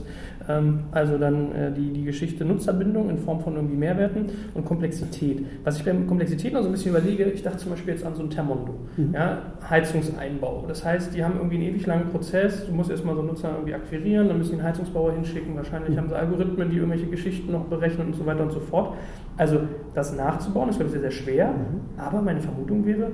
Ähm, 0.50 0.80
also 0.92 1.18
dann 1.18 1.52
äh, 1.54 1.72
die, 1.72 1.92
die 1.94 2.04
Geschichte 2.04 2.44
Nutzerbindung 2.44 3.10
in 3.10 3.20
Form 3.20 3.40
von 3.42 3.56
irgendwie 3.56 3.78
Mehrwerten 3.78 4.26
und 4.56 4.66
Komplexität. 4.66 5.46
Was 5.64 5.78
ich 5.78 5.86
bei 5.86 5.92
Komplexität 5.92 6.54
noch 6.54 6.62
so 6.62 6.70
ein 6.70 6.72
bisschen 6.72 6.92
überlege, 6.92 7.26
ich 7.26 7.44
dachte 7.44 7.58
zum 7.58 7.72
Beispiel 7.72 7.94
jetzt 7.94 8.06
an 8.06 8.16
so 8.16 8.24
ein 8.24 8.30
Thermondo, 8.30 8.74
mhm. 8.98 9.14
ja, 9.14 9.44
Heizungseinbau. 9.70 10.66
Das 10.68 10.84
heißt, 10.84 11.14
die 11.14 11.24
haben 11.24 11.36
irgendwie 11.38 11.58
einen 11.58 11.66
ewig 11.66 11.86
langen 11.86 12.10
Prozess, 12.10 12.66
du 12.66 12.74
musst 12.74 12.90
erstmal 12.90 13.16
so 13.16 13.22
einen 13.22 13.30
Nutzer 13.30 13.52
irgendwie 13.52 13.76
akquirieren, 13.76 14.28
dann 14.28 14.38
müssen 14.38 14.52
die 14.52 14.58
einen 14.58 14.68
Heizungsbauer 14.68 15.14
hinschicken, 15.14 15.56
wahrscheinlich 15.56 15.92
mhm. 15.92 15.98
haben 15.98 16.10
sie 16.10 16.16
Algorithmen, 16.16 16.70
die 16.70 16.78
irgendwelche 16.78 17.08
Geschichten 17.08 17.52
noch 17.52 17.66
berechnen 17.66 18.08
und 18.08 18.16
so 18.16 18.26
weiter 18.26 18.42
und 18.42 18.52
so 18.52 18.60
fort. 18.60 18.96
Also 19.38 19.60
das 19.94 20.16
nachzubauen 20.16 20.70
ist, 20.70 20.78
glaube 20.78 20.88
ich, 20.88 21.00
sehr, 21.00 21.02
sehr 21.02 21.12
schwer, 21.12 21.48
mhm. 21.50 21.82
aber 21.98 22.22
meine 22.22 22.42
Vermutung 22.42 22.86
wäre, 22.86 23.12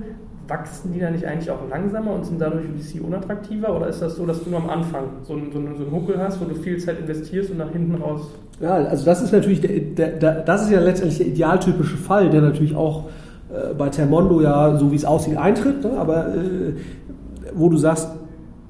wachsen 0.48 0.92
die 0.92 1.00
dann 1.00 1.12
nicht 1.12 1.26
eigentlich 1.26 1.50
auch 1.50 1.68
langsamer 1.68 2.12
und 2.12 2.24
sind 2.24 2.40
dadurch 2.40 2.64
VC 2.64 3.02
unattraktiver? 3.04 3.74
Oder 3.74 3.88
ist 3.88 4.00
das 4.00 4.16
so, 4.16 4.26
dass 4.26 4.42
du 4.42 4.50
nur 4.50 4.60
am 4.60 4.70
Anfang 4.70 5.04
so 5.22 5.34
einen, 5.34 5.52
so 5.52 5.58
einen, 5.58 5.76
so 5.76 5.82
einen 5.82 5.92
Huckel 5.92 6.18
hast, 6.18 6.40
wo 6.40 6.44
du 6.44 6.54
viel 6.54 6.78
Zeit 6.78 6.98
investierst 7.00 7.50
und 7.50 7.58
nach 7.58 7.70
hinten 7.70 7.94
raus? 8.00 8.22
Ja, 8.60 8.74
also 8.74 9.04
das 9.04 9.22
ist 9.22 9.32
natürlich, 9.32 9.60
der, 9.60 10.08
der, 10.10 10.40
das 10.42 10.62
ist 10.62 10.70
ja 10.70 10.80
letztendlich 10.80 11.18
der 11.18 11.26
idealtypische 11.26 11.96
Fall, 11.96 12.30
der 12.30 12.40
natürlich 12.40 12.74
auch 12.74 13.04
äh, 13.50 13.74
bei 13.74 13.88
Termondo 13.88 14.40
ja, 14.40 14.76
so 14.76 14.90
wie 14.92 14.96
es 14.96 15.04
aussieht, 15.04 15.36
eintritt. 15.36 15.82
Ne? 15.82 15.92
Aber 15.98 16.28
äh, 16.28 16.74
wo 17.54 17.68
du 17.68 17.76
sagst, 17.76 18.08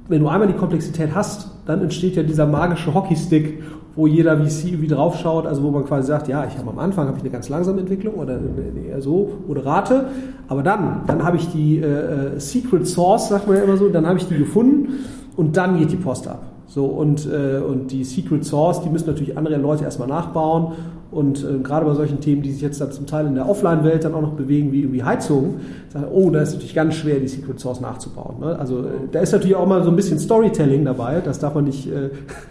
wenn 0.08 0.20
du 0.20 0.28
einmal 0.28 0.48
die 0.48 0.54
Komplexität 0.54 1.14
hast, 1.14 1.50
dann 1.66 1.82
entsteht 1.82 2.16
ja 2.16 2.22
dieser 2.22 2.46
magische 2.46 2.94
Hockeystick 2.94 3.62
wo 3.96 4.06
jeder 4.06 4.36
VC 4.36 4.66
irgendwie 4.66 4.88
draufschaut, 4.88 5.46
also 5.46 5.62
wo 5.62 5.70
man 5.70 5.84
quasi 5.84 6.08
sagt, 6.08 6.28
ja, 6.28 6.46
ich 6.46 6.56
habe 6.58 6.70
am 6.70 6.78
Anfang 6.78 7.06
habe 7.08 7.16
ich 7.16 7.22
eine 7.22 7.32
ganz 7.32 7.48
langsame 7.48 7.80
Entwicklung 7.80 8.14
oder 8.14 8.38
eher 8.86 9.00
so 9.00 9.32
moderate, 9.48 10.08
aber 10.48 10.62
dann, 10.62 11.00
dann 11.06 11.24
habe 11.24 11.38
ich 11.38 11.48
die 11.48 11.78
äh, 11.78 12.36
äh, 12.36 12.40
Secret 12.40 12.86
Source, 12.86 13.30
sagt 13.30 13.48
man 13.48 13.56
ja 13.56 13.64
immer 13.64 13.78
so, 13.78 13.88
dann 13.88 14.06
habe 14.06 14.18
ich 14.18 14.28
die 14.28 14.36
gefunden 14.36 15.04
und 15.36 15.56
dann 15.56 15.78
geht 15.78 15.90
die 15.90 15.96
Post 15.96 16.28
ab. 16.28 16.42
So 16.66 16.84
und, 16.84 17.26
äh, 17.26 17.58
und 17.58 17.90
die 17.90 18.04
Secret 18.04 18.44
Source, 18.44 18.82
die 18.82 18.90
müssen 18.90 19.06
natürlich 19.06 19.38
andere 19.38 19.56
Leute 19.56 19.84
erstmal 19.84 20.08
nachbauen 20.08 20.72
und 21.10 21.42
äh, 21.42 21.58
gerade 21.62 21.86
bei 21.86 21.94
solchen 21.94 22.20
Themen, 22.20 22.42
die 22.42 22.52
sich 22.52 22.60
jetzt 22.60 22.80
dann 22.80 22.90
zum 22.90 23.06
Teil 23.06 23.26
in 23.26 23.34
der 23.34 23.48
Offline-Welt 23.48 24.04
dann 24.04 24.14
auch 24.14 24.20
noch 24.20 24.34
bewegen, 24.34 24.72
wie 24.72 24.80
irgendwie 24.80 25.02
Heizung, 25.02 25.60
sagen, 25.88 26.06
oh, 26.12 26.28
da 26.30 26.42
ist 26.42 26.52
natürlich 26.52 26.74
ganz 26.74 26.96
schwer, 26.96 27.20
die 27.20 27.28
Secret 27.28 27.60
Source 27.60 27.80
nachzubauen. 27.80 28.40
Ne? 28.40 28.58
Also 28.58 28.80
äh, 28.80 29.08
da 29.10 29.20
ist 29.20 29.32
natürlich 29.32 29.56
auch 29.56 29.66
mal 29.66 29.82
so 29.84 29.90
ein 29.90 29.96
bisschen 29.96 30.18
Storytelling 30.18 30.84
dabei, 30.84 31.20
das 31.20 31.38
darf 31.38 31.54
man 31.54 31.64
nicht 31.64 31.86
äh, 31.86 32.10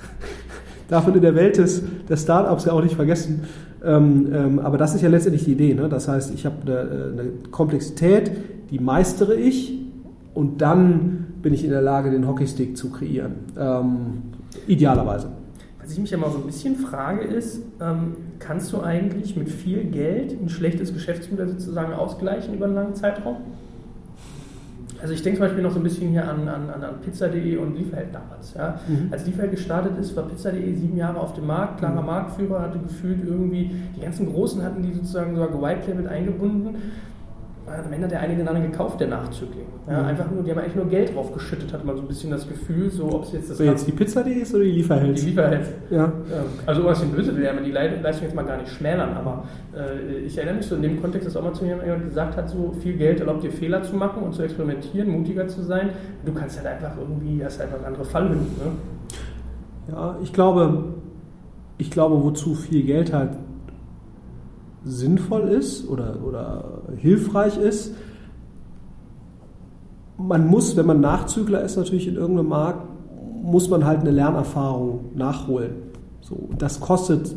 darf 0.87 1.05
man 1.05 1.15
in 1.15 1.21
der 1.21 1.35
Welt 1.35 1.57
des, 1.57 1.81
des 2.07 2.21
Startups 2.21 2.65
ja 2.65 2.73
auch 2.73 2.83
nicht 2.83 2.95
vergessen. 2.95 3.43
Ähm, 3.83 4.29
ähm, 4.33 4.59
aber 4.59 4.77
das 4.77 4.95
ist 4.95 5.01
ja 5.01 5.09
letztendlich 5.09 5.45
die 5.45 5.53
Idee. 5.53 5.73
Ne? 5.73 5.89
Das 5.89 6.07
heißt, 6.07 6.33
ich 6.33 6.45
habe 6.45 6.55
eine, 6.65 7.21
eine 7.21 7.31
Komplexität, 7.51 8.31
die 8.71 8.79
meistere 8.79 9.35
ich 9.35 9.79
und 10.33 10.61
dann 10.61 11.25
bin 11.41 11.53
ich 11.53 11.63
in 11.63 11.69
der 11.69 11.81
Lage, 11.81 12.09
den 12.09 12.27
Hockeystick 12.27 12.75
zu 12.75 12.89
kreieren. 12.89 13.33
Ähm, 13.57 14.23
Idealerweise. 14.67 15.27
Was 15.81 15.91
ich 15.91 15.99
mich 15.99 16.09
ja 16.09 16.17
mal 16.17 16.31
so 16.31 16.39
ein 16.39 16.45
bisschen 16.45 16.75
frage 16.75 17.21
ist, 17.21 17.61
ähm, 17.79 18.15
kannst 18.39 18.73
du 18.73 18.81
eigentlich 18.81 19.35
mit 19.35 19.49
viel 19.49 19.83
Geld 19.83 20.31
ein 20.41 20.49
schlechtes 20.49 20.93
Geschäftsmodell 20.93 21.49
sozusagen 21.49 21.93
ausgleichen 21.93 22.55
über 22.55 22.65
einen 22.65 22.73
langen 22.73 22.95
Zeitraum? 22.95 23.37
Also 25.01 25.13
ich 25.13 25.21
denke 25.21 25.39
zum 25.39 25.47
Beispiel 25.47 25.63
noch 25.63 25.71
so 25.71 25.79
ein 25.79 25.83
bisschen 25.83 26.09
hier 26.09 26.27
an, 26.27 26.47
an, 26.47 26.69
an 26.69 27.01
Pizza.de 27.03 27.57
und 27.57 27.77
Lieferheld 27.77 28.13
damals. 28.13 28.53
Ja. 28.53 28.79
Mhm. 28.87 29.09
Als 29.11 29.25
Lieferheld 29.25 29.51
gestartet 29.51 29.97
ist, 29.99 30.15
war 30.15 30.23
Pizza.de 30.23 30.73
sieben 30.75 30.97
Jahre 30.97 31.19
auf 31.19 31.33
dem 31.33 31.47
Markt, 31.47 31.79
klarer 31.79 32.01
mhm. 32.01 32.07
Marktführer, 32.07 32.61
hatte 32.61 32.79
gefühlt 32.79 33.25
irgendwie, 33.25 33.71
die 33.95 34.01
ganzen 34.01 34.31
Großen 34.31 34.63
hatten 34.63 34.83
die 34.83 34.93
sozusagen 34.93 35.35
sogar 35.35 35.49
gewitelabelt 35.49 36.07
eingebunden 36.07 36.75
am 37.67 37.91
Ende 37.91 38.05
hat 38.05 38.11
der 38.11 38.19
eine 38.19 38.35
den 38.35 38.47
anderen 38.47 38.71
gekauft, 38.71 38.99
der 38.99 39.07
Nachzügling. 39.07 39.65
Ja, 39.89 40.01
mhm. 40.01 40.07
Einfach 40.07 40.29
nur, 40.29 40.43
die 40.43 40.51
haben 40.51 40.59
eigentlich 40.59 40.75
nur 40.75 40.87
Geld 40.87 41.15
drauf 41.15 41.33
geschüttet, 41.33 41.73
hatte 41.73 41.85
man 41.85 41.95
so 41.95 42.03
ein 42.03 42.07
bisschen 42.07 42.29
das 42.29 42.47
Gefühl, 42.47 42.91
so 42.91 43.11
ob 43.11 43.23
es 43.23 43.33
jetzt 43.33 43.49
das. 43.49 43.57
So 43.57 43.63
jetzt 43.63 43.87
die 43.87 43.91
Pizza.de 43.91 44.33
ist 44.33 44.53
oder 44.53 44.63
die 44.63 44.71
Lieferheld? 44.71 45.19
Die 45.19 45.25
Lieferheld. 45.25 45.67
Ja. 45.89 46.11
Also 46.65 46.81
ohne 46.81 46.91
was 46.91 47.01
den 47.01 47.11
böse 47.11 47.35
will, 47.35 47.43
ja, 47.43 47.53
die 47.53 47.71
Leistung 47.71 48.27
jetzt 48.27 48.35
mal 48.35 48.45
gar 48.45 48.57
nicht 48.57 48.69
schmälern, 48.69 49.15
aber 49.15 49.45
äh, 49.75 50.19
ich 50.19 50.37
erinnere 50.37 50.57
mich 50.57 50.67
so 50.67 50.75
in 50.75 50.83
dem 50.83 51.01
Kontext, 51.01 51.27
dass 51.27 51.35
auch 51.35 51.43
mal 51.43 51.53
zu 51.53 51.65
mir 51.65 51.77
jemand 51.83 52.05
gesagt 52.05 52.37
hat, 52.37 52.49
so 52.49 52.73
viel 52.81 52.93
Geld 52.97 53.19
erlaubt 53.19 53.43
dir 53.43 53.51
Fehler 53.51 53.81
zu 53.81 53.95
machen 53.95 54.21
und 54.21 54.33
zu 54.33 54.43
experimentieren, 54.43 55.09
mutiger 55.09 55.47
zu 55.47 55.63
sein. 55.63 55.89
Du 56.23 56.33
kannst 56.33 56.57
halt 56.57 56.67
einfach 56.67 56.95
irgendwie, 56.97 57.43
hast 57.43 57.59
einfach 57.59 57.79
eine 57.79 57.87
andere 57.87 58.05
Fallhöhe. 58.05 58.35
Ne? 58.35 59.91
Ja, 59.91 60.17
ich 60.21 60.33
glaube, 60.33 60.93
ich 61.77 61.89
glaube, 61.89 62.23
wozu 62.23 62.53
viel 62.53 62.83
Geld 62.83 63.11
halt 63.11 63.31
sinnvoll 64.85 65.49
ist 65.49 65.89
oder, 65.89 66.17
oder 66.25 66.81
hilfreich 66.97 67.57
ist. 67.57 67.95
Man 70.17 70.47
muss, 70.47 70.77
wenn 70.77 70.85
man 70.85 71.01
Nachzügler 71.01 71.61
ist, 71.61 71.75
natürlich 71.75 72.07
in 72.07 72.15
irgendeinem 72.15 72.49
Markt, 72.49 72.87
muss 73.43 73.69
man 73.69 73.85
halt 73.85 73.99
eine 74.01 74.11
Lernerfahrung 74.11 75.11
nachholen. 75.15 75.71
So, 76.21 76.49
das 76.57 76.79
kostet 76.79 77.35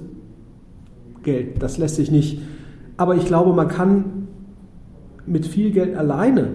Geld, 1.22 1.62
das 1.62 1.78
lässt 1.78 1.96
sich 1.96 2.10
nicht. 2.10 2.40
Aber 2.96 3.16
ich 3.16 3.26
glaube, 3.26 3.52
man 3.52 3.68
kann 3.68 4.28
mit 5.26 5.46
viel 5.46 5.72
Geld 5.72 5.96
alleine, 5.96 6.48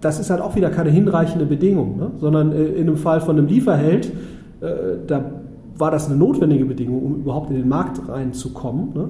das 0.00 0.20
ist 0.20 0.30
halt 0.30 0.40
auch 0.40 0.54
wieder 0.54 0.70
keine 0.70 0.90
hinreichende 0.90 1.46
Bedingung, 1.46 1.96
ne? 1.96 2.10
sondern 2.18 2.52
äh, 2.52 2.64
in 2.64 2.86
einem 2.86 2.96
Fall 2.96 3.20
von 3.20 3.36
einem 3.36 3.48
Lieferheld, 3.48 4.12
äh, 4.60 4.96
da 5.06 5.37
war 5.78 5.90
das 5.90 6.06
eine 6.06 6.16
notwendige 6.16 6.64
Bedingung, 6.64 7.02
um 7.02 7.14
überhaupt 7.16 7.50
in 7.50 7.56
den 7.56 7.68
Markt 7.68 8.08
reinzukommen. 8.08 8.92
Ne? 8.94 9.08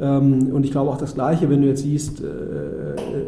Ähm, 0.00 0.50
und 0.52 0.64
ich 0.64 0.70
glaube 0.70 0.90
auch 0.90 0.98
das 0.98 1.14
Gleiche, 1.14 1.50
wenn 1.50 1.62
du 1.62 1.68
jetzt 1.68 1.82
siehst, 1.82 2.20
äh, 2.20 2.24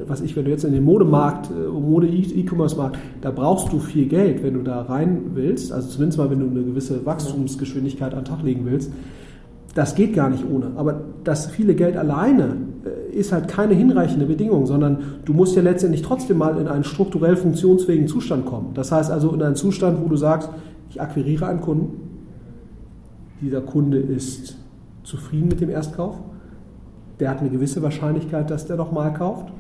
was 0.07 0.21
ich, 0.21 0.37
wenn 0.37 0.45
du 0.45 0.51
jetzt 0.51 0.65
in 0.65 0.73
den 0.73 0.85
Modemarkt, 0.85 1.51
äh, 1.51 1.69
Mode-E-Commerce-Markt, 1.69 2.99
da 3.21 3.31
brauchst 3.31 3.73
du 3.73 3.79
viel 3.79 4.07
Geld, 4.07 4.43
wenn 4.43 4.55
du 4.55 4.63
da 4.63 4.83
rein 4.83 5.33
willst, 5.35 5.73
also 5.73 5.89
zumindest 5.89 6.19
mal, 6.19 6.31
wenn 6.31 6.41
du 6.41 6.47
eine 6.47 6.63
gewisse 6.65 7.05
Wachstumsgeschwindigkeit 7.05 8.13
an 8.13 8.21
den 8.21 8.25
Tag 8.27 8.43
legen 8.43 8.63
willst. 8.65 8.93
Das 9.75 9.95
geht 9.95 10.15
gar 10.15 10.31
nicht 10.31 10.45
ohne. 10.49 10.73
Aber 10.77 11.01
das 11.23 11.47
viele 11.47 11.75
Geld 11.75 11.97
alleine 11.97 12.57
äh, 12.85 13.17
ist 13.17 13.33
halt 13.33 13.49
keine 13.49 13.75
hinreichende 13.75 14.27
Bedingung, 14.27 14.67
sondern 14.67 14.99
du 15.25 15.33
musst 15.33 15.57
ja 15.57 15.63
letztendlich 15.63 16.03
trotzdem 16.03 16.39
mal 16.39 16.57
in 16.59 16.69
einen 16.69 16.85
strukturell 16.85 17.37
funktionsfähigen 17.37 18.07
Zustand 18.07 18.47
kommen. 18.47 18.71
Das 18.75 18.93
heißt 18.93 19.11
also 19.11 19.33
in 19.33 19.43
einen 19.43 19.57
Zustand, 19.57 20.01
wo 20.03 20.09
du 20.09 20.17
sagst, 20.17 20.51
ich 20.89 21.01
akquiriere 21.01 21.47
einen 21.47 21.61
Kunden, 21.61 22.10
dieser 23.41 23.61
Kunde 23.61 23.99
ist 23.99 24.57
zufrieden 25.03 25.49
mit 25.49 25.61
dem 25.61 25.71
Erstkauf, 25.71 26.17
der 27.21 27.31
hat 27.31 27.41
eine 27.41 27.51
gewisse 27.51 27.83
Wahrscheinlichkeit, 27.83 28.51
dass 28.51 28.67
der 28.67 28.77
nochmal 28.77 29.13
kauft. 29.13 29.53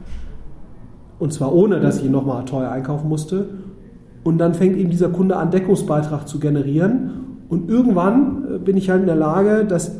Und 1.18 1.32
zwar 1.32 1.54
ohne, 1.54 1.80
dass 1.80 1.98
ich 1.98 2.06
ihn 2.06 2.12
nochmal 2.12 2.44
teuer 2.46 2.70
einkaufen 2.70 3.08
musste. 3.08 3.46
Und 4.24 4.38
dann 4.38 4.54
fängt 4.54 4.76
eben 4.78 4.90
dieser 4.90 5.10
Kunde 5.10 5.36
an, 5.36 5.50
Deckungsbeitrag 5.50 6.26
zu 6.26 6.40
generieren. 6.40 7.10
Und 7.48 7.68
irgendwann 7.68 8.44
äh, 8.54 8.58
bin 8.58 8.76
ich 8.76 8.88
halt 8.88 9.00
in 9.00 9.06
der 9.06 9.16
Lage, 9.16 9.66
dass 9.66 9.92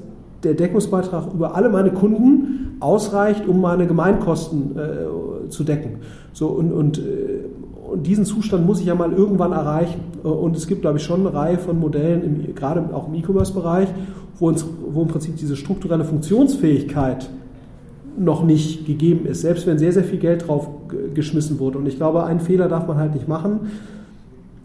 der 0.42 0.54
Deckungsbeitrag 0.54 1.34
über 1.34 1.54
alle 1.54 1.68
meine 1.68 1.90
Kunden 1.90 2.76
ausreicht, 2.80 3.46
um 3.46 3.60
meine 3.60 3.86
Gemeinkosten 3.86 4.76
äh, 4.78 5.48
zu 5.50 5.64
decken. 5.64 5.96
So, 6.32 6.48
und, 6.48 6.72
und 6.72 6.98
äh, 6.98 7.02
und 7.90 8.06
diesen 8.06 8.24
Zustand 8.24 8.66
muss 8.66 8.80
ich 8.80 8.86
ja 8.86 8.94
mal 8.94 9.12
irgendwann 9.12 9.52
erreichen. 9.52 10.00
Und 10.22 10.56
es 10.56 10.66
gibt, 10.66 10.82
glaube 10.82 10.98
ich, 10.98 11.04
schon 11.04 11.20
eine 11.26 11.34
Reihe 11.34 11.58
von 11.58 11.78
Modellen, 11.78 12.22
im, 12.22 12.54
gerade 12.54 12.94
auch 12.94 13.08
im 13.08 13.14
E-Commerce-Bereich, 13.14 13.88
wo, 14.38 14.52
wo 14.92 15.02
im 15.02 15.08
Prinzip 15.08 15.36
diese 15.36 15.56
strukturelle 15.56 16.04
Funktionsfähigkeit 16.04 17.28
noch 18.16 18.44
nicht 18.44 18.86
gegeben 18.86 19.26
ist, 19.26 19.40
selbst 19.40 19.66
wenn 19.66 19.78
sehr, 19.78 19.92
sehr 19.92 20.04
viel 20.04 20.18
Geld 20.18 20.46
drauf 20.46 20.68
geschmissen 21.14 21.58
wurde. 21.58 21.78
Und 21.78 21.86
ich 21.86 21.96
glaube, 21.96 22.24
einen 22.24 22.40
Fehler 22.40 22.68
darf 22.68 22.86
man 22.86 22.96
halt 22.96 23.14
nicht 23.14 23.28
machen. 23.28 23.60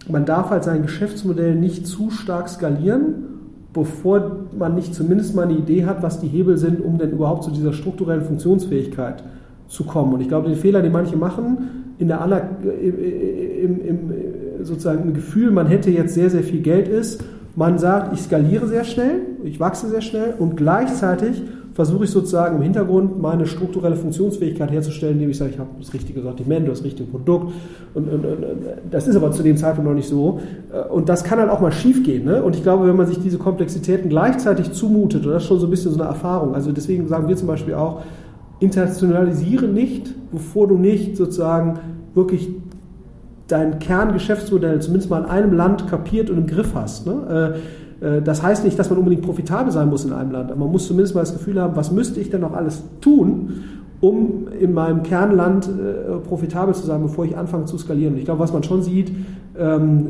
Man 0.08 0.26
darf 0.26 0.52
halt 0.52 0.64
sein 0.64 0.84
Geschäftsmodell 0.84 1.56
nicht 1.56 1.88
zu 1.88 2.12
stark 2.12 2.48
skalieren, 2.48 3.16
bevor 3.74 4.46
man 4.58 4.76
nicht 4.76 4.94
zumindest 4.94 5.36
mal 5.36 5.44
eine 5.44 5.58
Idee 5.58 5.86
hat, 5.86 6.04
was 6.04 6.20
die 6.20 6.28
Hebel 6.28 6.58
sind, 6.58 6.80
um 6.80 6.98
denn 6.98 7.12
überhaupt 7.12 7.44
zu 7.44 7.52
dieser 7.52 7.74
strukturellen 7.74 8.22
Funktionsfähigkeit 8.24 9.24
zu 9.68 9.84
kommen. 9.84 10.14
Und 10.14 10.22
ich 10.22 10.28
glaube, 10.28 10.48
den 10.48 10.58
Fehler, 10.58 10.82
den 10.82 10.92
manche 10.92 11.18
machen, 11.18 11.94
in 11.98 12.08
der 12.08 12.22
aller, 12.22 12.50
im, 12.82 13.82
im, 13.82 13.98
sozusagen 14.62 15.04
im 15.04 15.14
Gefühl, 15.14 15.52
man 15.52 15.68
hätte 15.68 15.90
jetzt 15.92 16.14
sehr, 16.14 16.30
sehr 16.30 16.44
viel 16.44 16.62
Geld 16.62 16.88
ist. 16.88 17.24
Man 17.56 17.78
sagt, 17.78 18.14
ich 18.14 18.22
skaliere 18.22 18.68
sehr 18.68 18.84
schnell, 18.84 19.22
ich 19.44 19.60
wachse 19.60 19.88
sehr 19.88 20.02
schnell 20.02 20.34
und 20.38 20.58
gleichzeitig 20.58 21.42
versuche 21.76 22.06
ich 22.06 22.10
sozusagen 22.10 22.56
im 22.56 22.62
Hintergrund 22.62 23.22
meine 23.22 23.46
strukturelle 23.46 23.98
Funktionsfähigkeit 23.98 24.72
herzustellen, 24.72 25.16
indem 25.16 25.32
ich 25.32 25.38
sage, 25.38 25.52
ich 25.52 25.60
habe 25.60 25.70
das 25.78 25.94
richtige 25.94 26.22
Sortiment, 26.22 26.70
das 26.70 26.86
richtige 26.86 27.10
Produkt. 27.10 27.52
Und, 27.94 28.08
und, 28.08 28.26
und, 28.26 28.46
das 28.90 29.10
ist 29.10 29.16
aber 29.18 29.34
zu 29.34 29.44
dem 29.44 29.58
Zeitpunkt 29.58 29.90
noch 29.90 29.96
nicht 29.96 30.08
so. 30.08 30.40
Und 30.90 31.10
das 31.10 31.26
kann 31.26 31.38
halt 31.38 31.50
auch 31.50 31.60
mal 31.60 31.74
schief 31.74 32.02
gehen. 32.04 32.24
Ne? 32.24 32.42
Und 32.42 32.56
ich 32.56 32.64
glaube, 32.64 32.88
wenn 32.88 32.96
man 32.96 33.08
sich 33.08 33.20
diese 33.20 33.38
Komplexitäten 33.38 34.10
gleichzeitig 34.10 34.72
zumutet, 34.72 35.26
und 35.26 35.34
das 35.34 35.44
ist 35.44 35.50
schon 35.50 35.60
so 35.60 35.68
ein 35.68 35.70
bisschen 35.70 35.92
so 35.92 36.00
eine 36.00 36.08
Erfahrung. 36.08 36.56
Also 36.56 36.72
deswegen 36.72 37.10
sagen 37.10 37.28
wir 37.28 37.36
zum 37.36 37.48
Beispiel 37.48 37.74
auch, 37.74 38.04
internationalisiere 38.60 39.68
nicht, 39.68 40.14
bevor 40.32 40.68
du 40.68 40.78
nicht 40.78 41.18
sozusagen 41.18 41.80
wirklich 42.14 42.50
dein 43.48 43.80
Kerngeschäftsmodell 43.80 44.82
zumindest 44.82 45.10
mal 45.10 45.24
in 45.24 45.30
einem 45.30 45.54
Land 45.54 45.88
kapiert 45.88 46.30
und 46.30 46.38
im 46.38 46.48
Griff 46.48 46.74
hast. 46.74 47.06
Ne? 47.06 47.54
Äh, 48.02 48.08
äh, 48.18 48.22
das 48.22 48.42
heißt 48.42 48.64
nicht, 48.66 48.78
dass 48.80 48.90
man 48.90 48.98
unbedingt 49.00 49.24
profitabel 49.24 49.72
sein 49.72 49.90
muss 49.90 50.06
in 50.06 50.14
einem 50.14 50.32
Land, 50.32 50.52
aber 50.52 50.62
man 50.62 50.72
muss 50.72 50.88
zumindest 50.88 51.16
mal 51.16 51.22
das 51.22 51.34
Gefühl 51.34 51.62
haben, 51.62 51.76
was 51.76 51.92
müsste 51.92 52.20
ich 52.20 52.30
denn 52.30 52.42
noch 52.42 52.54
alles 52.54 52.84
tun, 53.02 53.64
um 54.02 54.48
in 54.60 54.74
meinem 54.74 55.04
Kernland 55.04 55.68
äh, 55.68 56.18
profitabel 56.28 56.74
zu 56.76 56.86
sein, 56.86 57.02
bevor 57.02 57.26
ich 57.26 57.38
anfange 57.38 57.66
zu 57.66 57.78
skalieren. 57.78 58.14
Und 58.14 58.20
ich 58.20 58.26
glaube, 58.26 58.40
was 58.40 58.52
man 58.52 58.64
schon 58.64 58.82
sieht 58.82 59.12
ähm, 59.58 60.08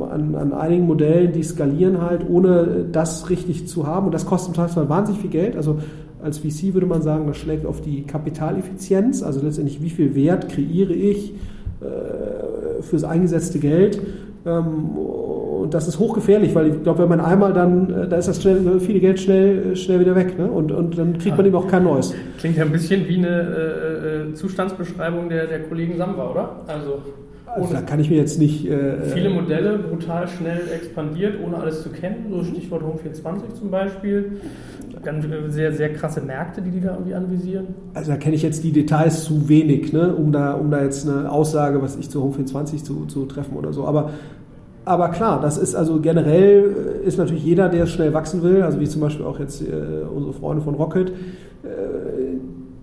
an, 0.00 0.34
an, 0.34 0.52
einigen 0.52 0.86
Modellen, 0.86 1.32
die 1.32 1.42
skalieren 1.42 2.00
halt, 2.00 2.28
ohne 2.28 2.86
das 2.90 3.28
richtig 3.30 3.66
zu 3.66 3.86
haben, 3.86 4.06
und 4.06 4.14
das 4.14 4.24
kostet 4.24 4.54
teilweise 4.54 4.88
wahnsinnig 4.88 5.20
viel 5.20 5.30
Geld. 5.30 5.56
Also 5.56 5.78
als 6.24 6.38
VC 6.38 6.74
würde 6.74 6.86
man 6.86 7.02
sagen, 7.02 7.26
das 7.26 7.36
schlägt 7.36 7.66
auf 7.66 7.80
die 7.80 8.02
Kapitaleffizienz, 8.02 9.22
also 9.22 9.40
letztendlich 9.40 9.82
wie 9.82 9.90
viel 9.90 10.14
Wert 10.14 10.48
kreiere 10.48 10.92
ich 10.92 11.32
äh, 11.80 12.82
fürs 12.82 13.04
eingesetzte 13.04 13.58
Geld. 13.58 14.00
Ähm, 14.46 14.96
und 15.64 15.72
das 15.72 15.88
ist 15.88 15.98
hochgefährlich, 15.98 16.54
weil 16.54 16.68
ich 16.68 16.82
glaube, 16.82 17.02
wenn 17.02 17.08
man 17.08 17.20
einmal 17.20 17.52
dann, 17.52 17.90
äh, 17.90 18.08
da 18.08 18.16
ist 18.16 18.28
das 18.28 18.42
schnell, 18.42 18.80
viele 18.80 19.00
Geld 19.00 19.20
schnell, 19.20 19.76
schnell 19.76 20.00
wieder 20.00 20.14
weg. 20.14 20.38
Ne? 20.38 20.46
Und, 20.46 20.72
und 20.72 20.98
dann 20.98 21.18
kriegt 21.18 21.36
man 21.36 21.46
eben 21.46 21.56
auch 21.56 21.68
kein 21.68 21.84
neues. 21.84 22.14
Klingt 22.38 22.56
ja 22.56 22.64
ein 22.64 22.72
bisschen 22.72 23.08
wie 23.08 23.16
eine 23.18 23.28
äh, 23.28 24.30
äh 24.30 24.34
Zustandsbeschreibung 24.34 25.28
der, 25.28 25.46
der 25.46 25.60
Kollegen 25.62 25.96
Samba, 25.96 26.30
oder? 26.30 26.60
Also 26.66 27.02
also 27.54 27.72
da 27.72 27.82
kann 27.82 28.00
ich 28.00 28.10
mir 28.10 28.16
jetzt 28.16 28.38
nicht. 28.38 28.68
Äh, 28.68 29.02
viele 29.12 29.30
Modelle 29.30 29.78
brutal 29.78 30.26
schnell 30.26 30.62
expandiert, 30.74 31.36
ohne 31.44 31.58
alles 31.58 31.82
zu 31.82 31.90
kennen. 31.90 32.26
So 32.30 32.42
Stichwort 32.42 32.82
Home 32.82 32.98
24 32.98 33.54
zum 33.54 33.70
Beispiel. 33.70 34.40
Ganz 35.04 35.24
äh, 35.24 35.50
sehr, 35.50 35.72
sehr 35.72 35.92
krasse 35.92 36.20
Märkte, 36.20 36.62
die 36.62 36.70
die 36.70 36.80
da 36.80 36.94
irgendwie 36.94 37.14
anvisieren. 37.14 37.66
Also 37.94 38.10
da 38.12 38.16
kenne 38.16 38.34
ich 38.34 38.42
jetzt 38.42 38.64
die 38.64 38.72
Details 38.72 39.24
zu 39.24 39.48
wenig, 39.48 39.92
ne, 39.92 40.14
um, 40.14 40.32
da, 40.32 40.54
um 40.54 40.70
da 40.70 40.82
jetzt 40.82 41.08
eine 41.08 41.30
Aussage, 41.30 41.80
was 41.82 41.96
ich 41.96 42.10
zu 42.10 42.22
Home 42.22 42.32
24 42.32 42.84
zu, 42.84 43.06
zu 43.06 43.26
treffen 43.26 43.56
oder 43.56 43.72
so. 43.72 43.86
Aber 43.86 44.10
aber 44.86 45.08
klar, 45.08 45.40
das 45.40 45.56
ist 45.56 45.74
also 45.74 46.00
generell 46.00 47.00
äh, 47.02 47.06
ist 47.06 47.16
natürlich 47.16 47.44
jeder, 47.44 47.70
der 47.70 47.86
schnell 47.86 48.12
wachsen 48.12 48.42
will, 48.42 48.62
also 48.62 48.80
wie 48.80 48.88
zum 48.88 49.00
Beispiel 49.00 49.24
auch 49.24 49.38
jetzt 49.38 49.62
äh, 49.62 49.66
unsere 50.14 50.34
Freunde 50.34 50.62
von 50.62 50.74
Rocket, 50.74 51.08
äh, 51.08 51.12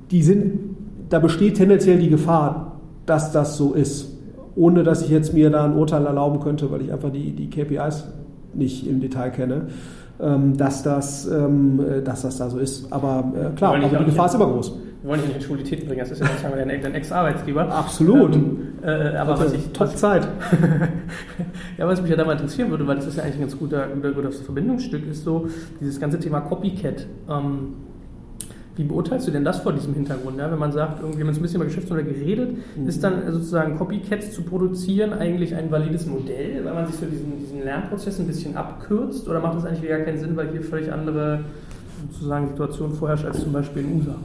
die 0.10 0.24
sind, 0.24 0.76
da 1.10 1.20
besteht 1.20 1.58
tendenziell 1.58 2.00
die 2.00 2.10
Gefahr, 2.10 2.80
dass 3.06 3.32
das 3.32 3.56
so 3.56 3.74
ist 3.74 4.12
ohne 4.56 4.84
dass 4.84 5.02
ich 5.02 5.10
jetzt 5.10 5.34
mir 5.34 5.50
da 5.50 5.66
ein 5.66 5.76
Urteil 5.76 6.06
erlauben 6.06 6.40
könnte, 6.40 6.72
weil 6.72 6.82
ich 6.82 6.92
einfach 6.92 7.12
die, 7.12 7.32
die 7.32 7.50
KPIs 7.50 8.08
nicht 8.54 8.88
im 8.88 9.00
Detail 9.00 9.30
kenne, 9.30 9.68
dass, 10.58 10.84
das, 10.84 11.28
ähm, 11.28 11.80
äh, 11.80 12.02
dass 12.02 12.22
das 12.22 12.38
da 12.38 12.50
so 12.50 12.60
ist. 12.60 12.92
Aber 12.92 13.32
äh, 13.36 13.56
klar, 13.56 13.76
aber 13.76 14.00
die 14.00 14.06
Gefahr 14.06 14.28
ist 14.28 14.36
immer 14.36 14.48
groß. 14.48 14.74
Wir 15.02 15.10
wollen 15.10 15.22
dich 15.22 15.30
nicht 15.30 15.38
in 15.38 15.48
Schulität 15.48 15.88
bringen, 15.88 16.00
das 16.00 16.12
ist 16.12 16.20
ja 16.20 16.28
sozusagen 16.28 16.56
dein, 16.56 16.82
dein 16.82 16.94
Ex-Arbeitsgeber. 16.94 17.72
Absolut. 17.72 18.36
Ähm, 18.36 18.74
äh, 18.84 19.18
aber 19.18 19.40
was 19.40 19.54
ich. 19.54 19.72
Top 19.74 19.98
Zeit. 19.98 20.28
ja, 21.78 21.88
was 21.88 22.02
mich 22.02 22.12
ja 22.12 22.18
da 22.18 22.24
mal 22.24 22.34
interessieren 22.34 22.70
würde, 22.70 22.86
weil 22.86 22.98
das 22.98 23.08
ist 23.08 23.18
ja 23.18 23.24
eigentlich 23.24 23.38
ein 23.38 23.42
ganz 23.42 23.58
guter, 23.58 23.88
guter, 23.88 24.12
guter 24.12 24.32
Verbindungsstück, 24.32 25.08
ist 25.10 25.24
so 25.24 25.48
dieses 25.80 26.00
ganze 26.00 26.20
Thema 26.20 26.42
Copycat. 26.42 27.08
Ähm, 27.28 27.74
Wie 28.82 28.88
beurteilst 28.88 29.28
du 29.28 29.32
denn 29.32 29.44
das 29.44 29.60
vor 29.60 29.74
diesem 29.74 29.94
Hintergrund? 29.94 30.40
Ja? 30.40 30.52
Wenn 30.52 30.58
man 30.58 30.72
sagt, 30.72 31.02
irgendwie, 31.02 31.20
wir 31.20 31.28
haben 31.28 31.36
ein 31.36 31.42
bisschen 31.42 31.58
über 31.58 31.66
Geschäftsmodelle 31.66 32.12
geredet, 32.12 32.58
mhm. 32.76 32.88
ist 32.88 33.04
dann 33.04 33.32
sozusagen 33.32 33.78
Copycats 33.78 34.32
zu 34.32 34.42
produzieren 34.42 35.14
eigentlich 35.14 35.54
ein 35.54 35.70
valides 35.70 36.08
Modell, 36.08 36.66
weil 36.66 36.74
man 36.74 36.88
sich 36.88 36.96
so 36.96 37.06
diesen, 37.06 37.38
diesen 37.38 37.64
Lernprozess 37.64 38.20
ein 38.20 38.26
bisschen 38.26 38.58
abkürzt? 38.58 39.30
Oder 39.30 39.40
macht 39.40 39.58
das 39.58 39.66
eigentlich 39.66 39.88
gar 39.88 40.00
keinen 40.00 40.18
Sinn, 40.18 40.36
weil 40.36 40.50
hier 40.50 40.64
völlig 40.64 40.92
andere 40.92 41.42
sozusagen 42.10 42.48
Situationen 42.48 42.96
vorherrscht 42.96 43.26
als 43.26 43.42
zum 43.42 43.54
Beispiel 43.54 43.84
in 43.84 44.00
USA? 44.00 44.16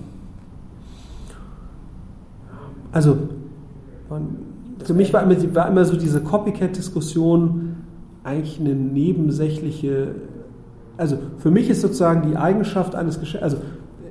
Also, 2.92 3.18
für 4.84 4.94
mich 4.94 5.12
war 5.12 5.22
immer, 5.22 5.54
war 5.54 5.68
immer 5.68 5.84
so 5.84 5.98
diese 5.98 6.22
Copycat-Diskussion 6.22 7.76
eigentlich 8.24 8.58
eine 8.58 8.74
nebensächliche. 8.74 10.14
Also 10.96 11.18
für 11.36 11.50
mich 11.50 11.68
ist 11.68 11.82
sozusagen 11.82 12.30
die 12.30 12.38
Eigenschaft 12.38 12.94
eines 12.94 13.20
Geschäfts, 13.20 13.42
also 13.42 13.58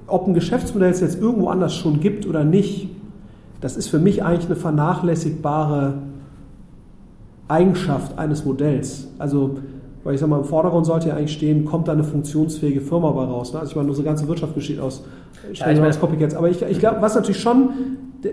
ob 0.08 0.28
ein 0.28 0.34
Geschäftsmodell 0.34 0.92
es 0.92 1.02
jetzt 1.02 1.20
irgendwo 1.20 1.48
anders 1.48 1.74
schon 1.76 2.00
gibt 2.00 2.28
oder 2.28 2.44
nicht, 2.44 2.90
das 3.62 3.78
ist 3.78 3.88
für 3.88 4.00
mich 4.00 4.24
eigentlich 4.24 4.46
eine 4.46 4.56
vernachlässigbare 4.56 5.96
Eigenschaft 7.48 8.18
eines 8.18 8.46
Modells. 8.46 9.08
Also, 9.18 9.58
weil 10.04 10.14
ich 10.16 10.20
sage 10.20 10.30
mal, 10.30 10.40
im 10.40 10.46
Vordergrund 10.46 10.86
sollte 10.86 11.10
ja 11.10 11.16
eigentlich 11.16 11.34
stehen, 11.34 11.66
kommt 11.66 11.88
da 11.88 11.94
eine 11.94 12.04
funktionsfähige 12.04 12.82
Firma 12.82 13.12
bei 13.12 13.24
raus. 13.24 13.54
Ne? 13.54 13.60
Also 13.60 13.72
ich 13.72 13.76
meine, 13.76 13.90
unsere 13.90 14.06
ganze 14.06 14.28
Wirtschaft 14.28 14.54
besteht 14.54 14.80
aus, 14.80 15.04
ja, 15.54 15.72
ich 15.72 15.82
aus 15.82 16.00
Copycats. 16.00 16.36
Aber 16.36 16.50
ich, 16.50 16.62
ich 16.62 16.80
glaube, 16.80 17.02
was 17.02 17.16
natürlich 17.16 17.42
schon, 17.42 17.70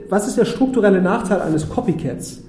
was 0.08 0.28
ist 0.28 0.36
der 0.36 0.44
strukturelle 0.44 1.00
Nachteil 1.00 1.40
eines 1.40 1.68
Copycats? 1.68 2.42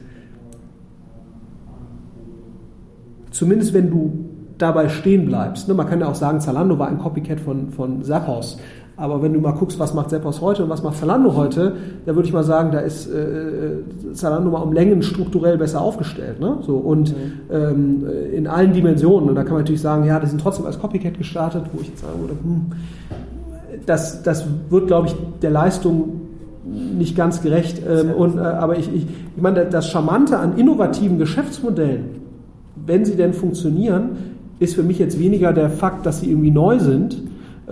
Zumindest 3.32 3.74
wenn 3.74 3.90
du 3.90 4.12
dabei 4.58 4.90
stehen 4.90 5.26
bleibst. 5.26 5.68
Ne? 5.68 5.74
Man 5.74 5.88
kann 5.88 6.00
ja 6.00 6.08
auch 6.08 6.16
sagen, 6.16 6.40
Zalando 6.40 6.78
war 6.80 6.88
ein 6.88 7.00
Copycat 7.00 7.40
von, 7.40 7.70
von 7.70 8.04
Zappos. 8.04 8.60
Aber 8.96 9.24
wenn 9.24 9.34
du 9.34 9.40
mal 9.40 9.54
guckst, 9.54 9.80
was 9.80 9.94
macht 9.94 10.12
Zappos 10.12 10.40
heute 10.40 10.64
und 10.64 10.70
was 10.70 10.84
macht 10.84 10.98
Zalando 10.98 11.36
heute, 11.36 11.76
da 12.06 12.16
würde 12.16 12.28
ich 12.28 12.34
mal 12.34 12.44
sagen, 12.44 12.72
da 12.72 12.80
ist 12.80 13.08
äh, 13.08 13.18
äh, 13.18 14.14
Zalando 14.14 14.52
mal 14.52 14.60
um 14.60 14.72
Längen 14.72 15.02
strukturell 15.02 15.58
besser 15.58 15.82
aufgestellt. 15.82 16.40
Ne? 16.40 16.58
So, 16.62 16.78
und 16.78 17.10
mhm. 17.10 17.34
ähm, 17.52 18.06
in 18.34 18.48
allen 18.48 18.72
Dimensionen. 18.72 19.30
Und 19.30 19.36
da 19.36 19.44
kann 19.44 19.54
man 19.54 19.62
natürlich 19.62 19.82
sagen, 19.82 20.06
ja, 20.06 20.20
die 20.20 20.28
sind 20.28 20.42
trotzdem 20.42 20.68
als 20.68 20.80
Copycat 20.80 21.18
gestartet, 21.18 21.64
wo 21.74 21.82
ich 21.82 21.88
jetzt 21.88 22.02
sagen 22.02 22.20
würde, 22.22 22.36
hm, 22.44 22.66
das, 23.88 24.22
das 24.22 24.46
wird, 24.70 24.88
glaube 24.88 25.08
ich, 25.08 25.16
der 25.42 25.50
Leistung 25.50 26.22
nicht 26.64 27.16
ganz 27.16 27.42
gerecht. 27.42 27.82
Ähm, 27.90 28.12
und, 28.12 28.38
äh, 28.38 28.42
aber 28.42 28.78
ich, 28.78 28.94
ich, 28.94 29.08
ich 29.36 29.42
meine, 29.42 29.66
das 29.66 29.90
Charmante 29.90 30.38
an 30.38 30.58
innovativen 30.58 31.18
Geschäftsmodellen, 31.18 32.22
wenn 32.86 33.06
sie 33.06 33.16
denn 33.16 33.34
funktionieren, 33.34 34.10
ist 34.60 34.76
für 34.76 34.84
mich 34.84 35.00
jetzt 35.00 35.20
weniger 35.20 35.52
der 35.52 35.70
Fakt, 35.70 36.06
dass 36.06 36.22
sie 36.22 36.30
irgendwie 36.30 36.52
neu 36.52 36.80
sind, 36.80 37.18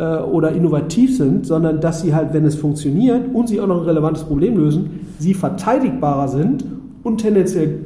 äh, 0.02 0.18
oder 0.18 0.52
innovativ 0.52 1.16
sind, 1.16 1.46
sondern 1.46 1.80
dass 1.80 2.02
sie 2.02 2.16
halt, 2.16 2.34
wenn 2.34 2.44
es 2.44 2.56
funktioniert 2.56 3.22
und 3.36 3.48
sie 3.48 3.62
auch 3.62 3.68
noch 3.68 3.82
ein 3.82 3.86
relevantes 3.86 4.24
Problem 4.24 4.58
lösen, 4.58 5.02
sie 5.20 5.36
verteidigbarer 5.36 6.28
sind 6.28 6.66
und 7.04 7.20
tendenziell 7.20 7.82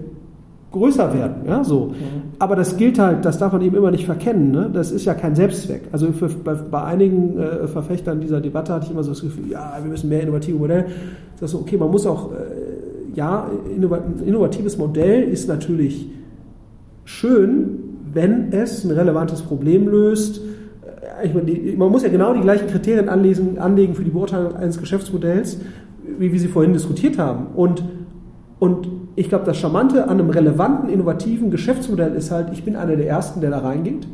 größer 0.71 1.13
werden. 1.13 1.36
Ja, 1.45 1.63
so. 1.63 1.88
Mhm. 1.88 1.93
Aber 2.39 2.56
das 2.56 2.78
gilt 2.78 2.99
halt, 2.99 3.25
das 3.25 3.38
darf 3.38 3.51
man 3.51 3.62
eben 3.62 3.75
immer 3.75 3.91
nicht 3.91 4.06
verkennen. 4.06 4.51
Ne? 4.51 4.69
Das 4.71 4.91
ist 4.91 5.04
ja 5.04 5.13
kein 5.13 5.36
Selbstzweck. 5.36 5.84
Also 5.91 6.12
für, 6.13 6.30
bei, 6.30 6.54
bei, 6.54 6.84
einigen 6.84 7.38
äh, 7.38 7.67
Verfechtern 7.67 8.21
dieser 8.21 8.39
Debatte 8.39 8.73
hatte 8.73 8.86
ich 8.86 8.91
immer 8.91 9.04
so 9.04 9.12
das 9.12 9.21
Gefühl, 9.21 9.49
ja, 9.49 9.78
wir 9.82 9.89
müssen 9.89 10.08
mehr 10.08 10.21
innovative 10.21 10.58
Modelle. 10.58 10.86
Das 11.39 11.49
ist 11.49 11.51
so, 11.51 11.60
okay, 11.60 11.78
man 11.78 11.91
muss 11.91 12.08
auch, 12.08 12.32
äh, 12.32 12.36
ja, 13.13 13.49
ein 13.65 14.23
innovatives 14.25 14.78
Modell 14.78 15.23
ist 15.23 15.49
natürlich 15.49 16.08
schön, 17.04 17.80
wenn 18.13 18.54
es 18.54 18.86
ein 18.86 18.91
relevantes 18.91 19.41
Problem 19.41 19.88
löst, 19.89 20.41
meine, 21.34 21.45
die, 21.45 21.75
man 21.78 21.91
muss 21.91 22.04
ja 22.04 22.10
genau 22.10 22.34
die 22.34 22.41
gleichen 22.41 22.67
Kriterien 22.67 23.10
anlesen, 23.10 23.58
anlegen 23.58 23.95
für 23.95 24.04
die 24.04 24.12
Beurteilung 24.12 24.56
eines 24.56 24.78
Geschäftsmodells, 24.78 25.60
wie 26.17 26.32
wir 26.32 26.39
sie 26.39 26.47
vorhin 26.47 26.73
diskutiert 26.73 27.17
haben. 27.17 27.47
Und, 27.56 27.84
und 28.60 28.88
ich 29.15 29.30
glaube, 29.30 29.45
das 29.45 29.58
Charmante 29.58 30.04
an 30.04 30.19
einem 30.19 30.30
relevanten, 30.30 30.89
innovativen 30.89 31.51
Geschäftsmodell 31.51 32.13
ist 32.13 32.32
halt, 32.32 32.49
ich 32.51 32.63
bin 32.63 32.75
einer 32.75 32.95
der 32.95 33.08
Ersten, 33.08 33.41
der 33.41 33.51
da 33.51 33.60
reingeht. 33.60 34.08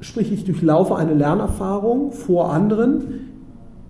Sprich, 0.00 0.32
ich 0.32 0.44
durchlaufe 0.44 0.96
eine 0.96 1.14
Lernerfahrung 1.14 2.12
vor 2.12 2.52
anderen, 2.52 3.30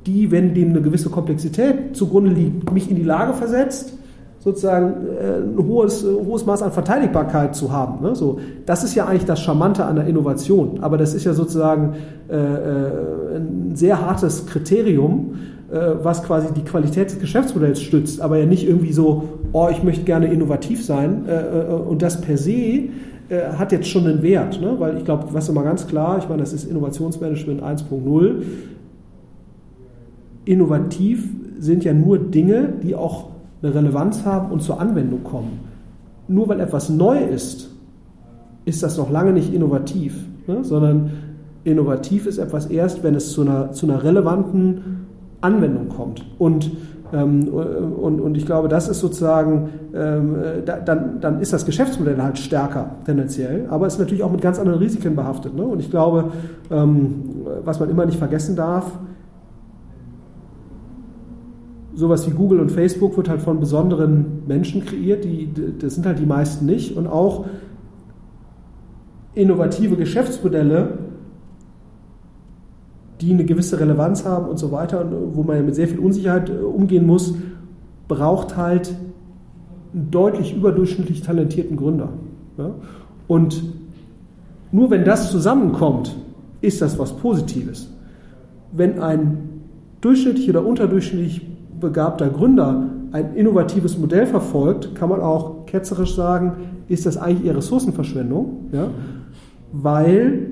die, 0.06 0.30
wenn 0.30 0.54
dem 0.54 0.70
eine 0.70 0.82
gewisse 0.82 1.10
Komplexität 1.10 1.96
zugrunde 1.96 2.30
liegt, 2.30 2.72
mich 2.72 2.90
in 2.90 2.96
die 2.96 3.04
Lage 3.04 3.32
versetzt, 3.34 3.98
sozusagen 4.42 5.06
äh, 5.06 5.38
ein 5.38 5.66
hohes, 5.66 6.04
hohes 6.04 6.44
Maß 6.44 6.62
an 6.62 6.72
Verteidigbarkeit 6.72 7.54
zu 7.54 7.70
haben. 7.72 8.02
Ne? 8.02 8.16
So, 8.16 8.40
das 8.66 8.82
ist 8.82 8.94
ja 8.94 9.06
eigentlich 9.06 9.24
das 9.24 9.40
Charmante 9.40 9.84
an 9.84 9.96
der 9.96 10.06
Innovation. 10.06 10.80
Aber 10.80 10.98
das 10.98 11.14
ist 11.14 11.24
ja 11.24 11.32
sozusagen 11.32 11.94
äh, 12.28 12.36
äh, 12.36 13.36
ein 13.36 13.70
sehr 13.74 14.04
hartes 14.04 14.46
Kriterium, 14.46 15.36
äh, 15.70 15.78
was 16.02 16.24
quasi 16.24 16.52
die 16.52 16.64
Qualität 16.64 17.10
des 17.10 17.20
Geschäftsmodells 17.20 17.80
stützt, 17.80 18.20
aber 18.20 18.36
ja 18.36 18.46
nicht 18.46 18.66
irgendwie 18.66 18.92
so, 18.92 19.28
oh, 19.52 19.68
ich 19.70 19.84
möchte 19.84 20.04
gerne 20.04 20.26
innovativ 20.26 20.84
sein. 20.84 21.24
Äh, 21.28 21.60
äh, 21.60 21.74
und 21.74 22.02
das 22.02 22.20
per 22.20 22.36
se 22.36 22.88
hat 23.56 23.72
jetzt 23.72 23.88
schon 23.88 24.06
einen 24.06 24.22
Wert, 24.22 24.60
ne? 24.60 24.74
weil 24.78 24.98
ich 24.98 25.06
glaube, 25.06 25.28
was 25.30 25.48
immer 25.48 25.62
ganz 25.62 25.86
klar, 25.86 26.18
ich 26.18 26.28
meine, 26.28 26.40
das 26.40 26.52
ist 26.52 26.68
Innovationsmanagement 26.68 27.62
1.0. 27.62 28.42
Innovativ 30.44 31.28
sind 31.58 31.82
ja 31.82 31.94
nur 31.94 32.18
Dinge, 32.18 32.74
die 32.82 32.94
auch 32.94 33.31
eine 33.62 33.74
Relevanz 33.74 34.24
haben 34.24 34.50
und 34.50 34.62
zur 34.62 34.80
Anwendung 34.80 35.22
kommen. 35.22 35.60
Nur 36.28 36.48
weil 36.48 36.60
etwas 36.60 36.88
neu 36.88 37.18
ist, 37.18 37.70
ist 38.64 38.82
das 38.82 38.96
noch 38.96 39.10
lange 39.10 39.32
nicht 39.32 39.52
innovativ, 39.52 40.16
ne? 40.46 40.64
sondern 40.64 41.10
innovativ 41.64 42.26
ist 42.26 42.38
etwas 42.38 42.66
erst, 42.66 43.02
wenn 43.02 43.14
es 43.14 43.32
zu 43.32 43.42
einer, 43.42 43.72
zu 43.72 43.86
einer 43.86 44.02
relevanten 44.02 45.06
Anwendung 45.40 45.88
kommt. 45.88 46.24
Und, 46.38 46.70
ähm, 47.12 47.48
und, 47.48 48.20
und 48.20 48.36
ich 48.36 48.46
glaube, 48.46 48.68
das 48.68 48.88
ist 48.88 49.00
sozusagen, 49.00 49.68
ähm, 49.94 50.36
da, 50.64 50.78
dann, 50.78 51.20
dann 51.20 51.40
ist 51.40 51.52
das 51.52 51.66
Geschäftsmodell 51.66 52.20
halt 52.20 52.38
stärker 52.38 52.96
tendenziell, 53.04 53.66
aber 53.68 53.86
es 53.86 53.94
ist 53.94 53.98
natürlich 53.98 54.22
auch 54.22 54.32
mit 54.32 54.40
ganz 54.40 54.58
anderen 54.58 54.78
Risiken 54.78 55.14
behaftet. 55.16 55.54
Ne? 55.54 55.64
Und 55.64 55.80
ich 55.80 55.90
glaube, 55.90 56.30
ähm, 56.70 57.24
was 57.64 57.80
man 57.80 57.90
immer 57.90 58.06
nicht 58.06 58.18
vergessen 58.18 58.56
darf, 58.56 58.98
sowas 61.94 62.26
wie 62.26 62.32
Google 62.32 62.60
und 62.60 62.70
Facebook 62.70 63.16
wird 63.16 63.28
halt 63.28 63.42
von 63.42 63.60
besonderen 63.60 64.42
Menschen 64.46 64.84
kreiert, 64.84 65.24
die, 65.24 65.48
das 65.78 65.94
sind 65.94 66.06
halt 66.06 66.18
die 66.18 66.26
meisten 66.26 66.66
nicht. 66.66 66.96
Und 66.96 67.06
auch 67.06 67.46
innovative 69.34 69.96
Geschäftsmodelle, 69.96 70.98
die 73.20 73.32
eine 73.32 73.44
gewisse 73.44 73.78
Relevanz 73.78 74.24
haben 74.24 74.48
und 74.48 74.58
so 74.58 74.72
weiter, 74.72 75.02
und 75.02 75.36
wo 75.36 75.42
man 75.42 75.64
mit 75.64 75.74
sehr 75.74 75.88
viel 75.88 75.98
Unsicherheit 75.98 76.50
äh, 76.50 76.54
umgehen 76.54 77.06
muss, 77.06 77.34
braucht 78.08 78.56
halt 78.56 78.94
einen 79.94 80.10
deutlich 80.10 80.56
überdurchschnittlich 80.56 81.22
talentierten 81.22 81.76
Gründer. 81.76 82.08
Und 83.28 83.62
nur 84.70 84.90
wenn 84.90 85.04
das 85.04 85.30
zusammenkommt, 85.30 86.16
ist 86.60 86.80
das 86.82 86.98
was 86.98 87.16
Positives. 87.16 87.90
Wenn 88.72 89.00
ein 89.00 89.48
durchschnittlich 90.00 90.48
oder 90.48 90.64
unterdurchschnittlich 90.64 91.51
begabter 91.82 92.30
Gründer 92.30 92.84
ein 93.12 93.34
innovatives 93.34 93.98
Modell 93.98 94.26
verfolgt, 94.26 94.94
kann 94.94 95.10
man 95.10 95.20
auch 95.20 95.66
ketzerisch 95.66 96.14
sagen, 96.14 96.52
ist 96.88 97.04
das 97.04 97.18
eigentlich 97.18 97.46
eher 97.46 97.56
Ressourcenverschwendung, 97.56 98.68
ja? 98.72 98.88
weil 99.72 100.48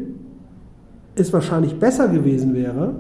es 1.15 1.33
wahrscheinlich 1.33 1.79
besser 1.79 2.09
gewesen 2.09 2.55
wäre, 2.55 2.95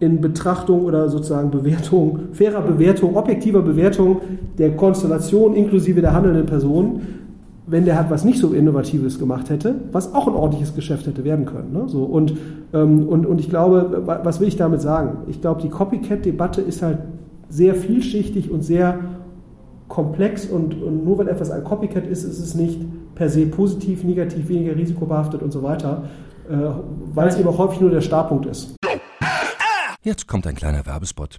in 0.00 0.20
Betrachtung 0.20 0.84
oder 0.84 1.08
sozusagen 1.08 1.50
Bewertung, 1.50 2.18
fairer 2.32 2.62
Bewertung, 2.62 3.16
objektiver 3.16 3.62
Bewertung 3.62 4.20
der 4.58 4.76
Konstellation 4.76 5.54
inklusive 5.54 6.00
der 6.00 6.12
handelnden 6.12 6.46
Personen, 6.46 7.24
wenn 7.66 7.84
der 7.84 7.96
halt 7.96 8.10
was 8.10 8.24
nicht 8.24 8.38
so 8.38 8.52
Innovatives 8.52 9.18
gemacht 9.18 9.48
hätte, 9.48 9.76
was 9.92 10.14
auch 10.14 10.26
ein 10.26 10.34
ordentliches 10.34 10.74
Geschäft 10.74 11.06
hätte 11.06 11.24
werden 11.24 11.46
können. 11.46 11.72
Ne? 11.72 11.84
So, 11.86 12.04
und, 12.04 12.34
ähm, 12.74 13.08
und, 13.08 13.24
und 13.24 13.40
ich 13.40 13.48
glaube, 13.48 14.02
was 14.04 14.40
will 14.40 14.48
ich 14.48 14.56
damit 14.56 14.82
sagen? 14.82 15.18
Ich 15.28 15.40
glaube, 15.40 15.62
die 15.62 15.70
Copycat-Debatte 15.70 16.60
ist 16.60 16.82
halt 16.82 16.98
sehr 17.54 17.76
vielschichtig 17.76 18.50
und 18.50 18.62
sehr 18.62 18.98
komplex 19.86 20.44
und, 20.44 20.82
und, 20.82 21.04
nur 21.04 21.18
weil 21.18 21.28
etwas 21.28 21.52
ein 21.52 21.62
Copycat 21.62 22.04
ist, 22.04 22.24
ist 22.24 22.40
es 22.40 22.54
nicht 22.54 22.80
per 23.14 23.28
se 23.28 23.46
positiv, 23.46 24.02
negativ, 24.02 24.48
weniger 24.48 24.74
risikobehaftet 24.74 25.40
und 25.40 25.52
so 25.52 25.62
weiter, 25.62 26.08
äh, 26.50 26.56
weil 27.14 27.28
es 27.28 27.38
eben 27.38 27.48
auch 27.48 27.58
häufig 27.58 27.80
nur 27.80 27.90
der 27.90 28.00
Startpunkt 28.00 28.46
ist. 28.46 28.74
Jetzt 30.02 30.26
kommt 30.26 30.48
ein 30.48 30.56
kleiner 30.56 30.84
Werbespot. 30.84 31.38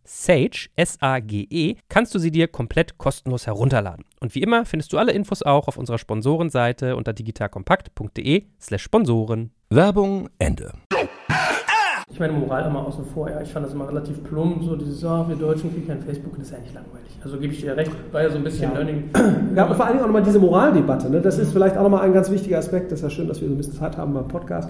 Sage, 0.13 0.67
S-A-G-E, 0.75 1.75
kannst 1.87 2.13
du 2.13 2.19
sie 2.19 2.31
dir 2.31 2.49
komplett 2.49 2.97
kostenlos 2.97 3.47
herunterladen. 3.47 4.03
Und 4.19 4.35
wie 4.35 4.41
immer 4.41 4.65
findest 4.65 4.91
du 4.91 4.97
alle 4.97 5.13
Infos 5.13 5.41
auch 5.41 5.69
auf 5.69 5.77
unserer 5.77 5.97
Sponsorenseite 5.97 6.97
unter 6.97 7.13
digitalkompakt.de 7.13 8.43
slash 8.59 8.83
Sponsoren. 8.83 9.51
Werbung 9.69 10.27
Ende. 10.37 10.73
Ich 12.09 12.19
meine 12.19 12.33
Moral 12.33 12.67
immer 12.67 12.85
außen 12.85 13.05
vor, 13.05 13.29
ja. 13.29 13.39
Ich 13.39 13.53
fand 13.53 13.65
das 13.65 13.73
immer 13.73 13.87
relativ 13.87 14.21
plump, 14.21 14.61
so 14.65 14.75
dieses, 14.75 15.01
ah, 15.05 15.25
wir 15.29 15.37
Deutschen 15.37 15.71
kriegen 15.71 15.87
kein 15.87 16.01
Facebook, 16.01 16.37
das 16.37 16.47
ist 16.47 16.55
eigentlich 16.55 16.73
langweilig. 16.73 17.17
Also 17.23 17.39
gebe 17.39 17.53
ich 17.53 17.61
dir 17.61 17.77
recht, 17.77 17.91
war 18.11 18.21
ja 18.21 18.29
so 18.29 18.35
ein 18.35 18.43
bisschen 18.43 18.63
Ja. 18.73 18.79
Learning. 18.79 19.09
Ja, 19.55 19.65
und 19.65 19.75
vor 19.75 19.85
allen 19.85 19.93
Dingen 19.93 20.03
auch 20.03 20.07
nochmal 20.07 20.23
diese 20.23 20.39
Moraldebatte. 20.39 21.09
Ne? 21.09 21.21
Das 21.21 21.37
ist 21.37 21.53
vielleicht 21.53 21.77
auch 21.77 21.83
nochmal 21.83 22.01
ein 22.01 22.11
ganz 22.11 22.29
wichtiger 22.29 22.57
Aspekt. 22.57 22.91
Das 22.91 22.99
ist 22.99 23.03
ja 23.03 23.09
schön, 23.09 23.29
dass 23.29 23.39
wir 23.39 23.47
so 23.47 23.53
ein 23.53 23.57
bisschen 23.57 23.75
Zeit 23.75 23.95
haben 23.95 24.13
beim 24.13 24.27
Podcast. 24.27 24.69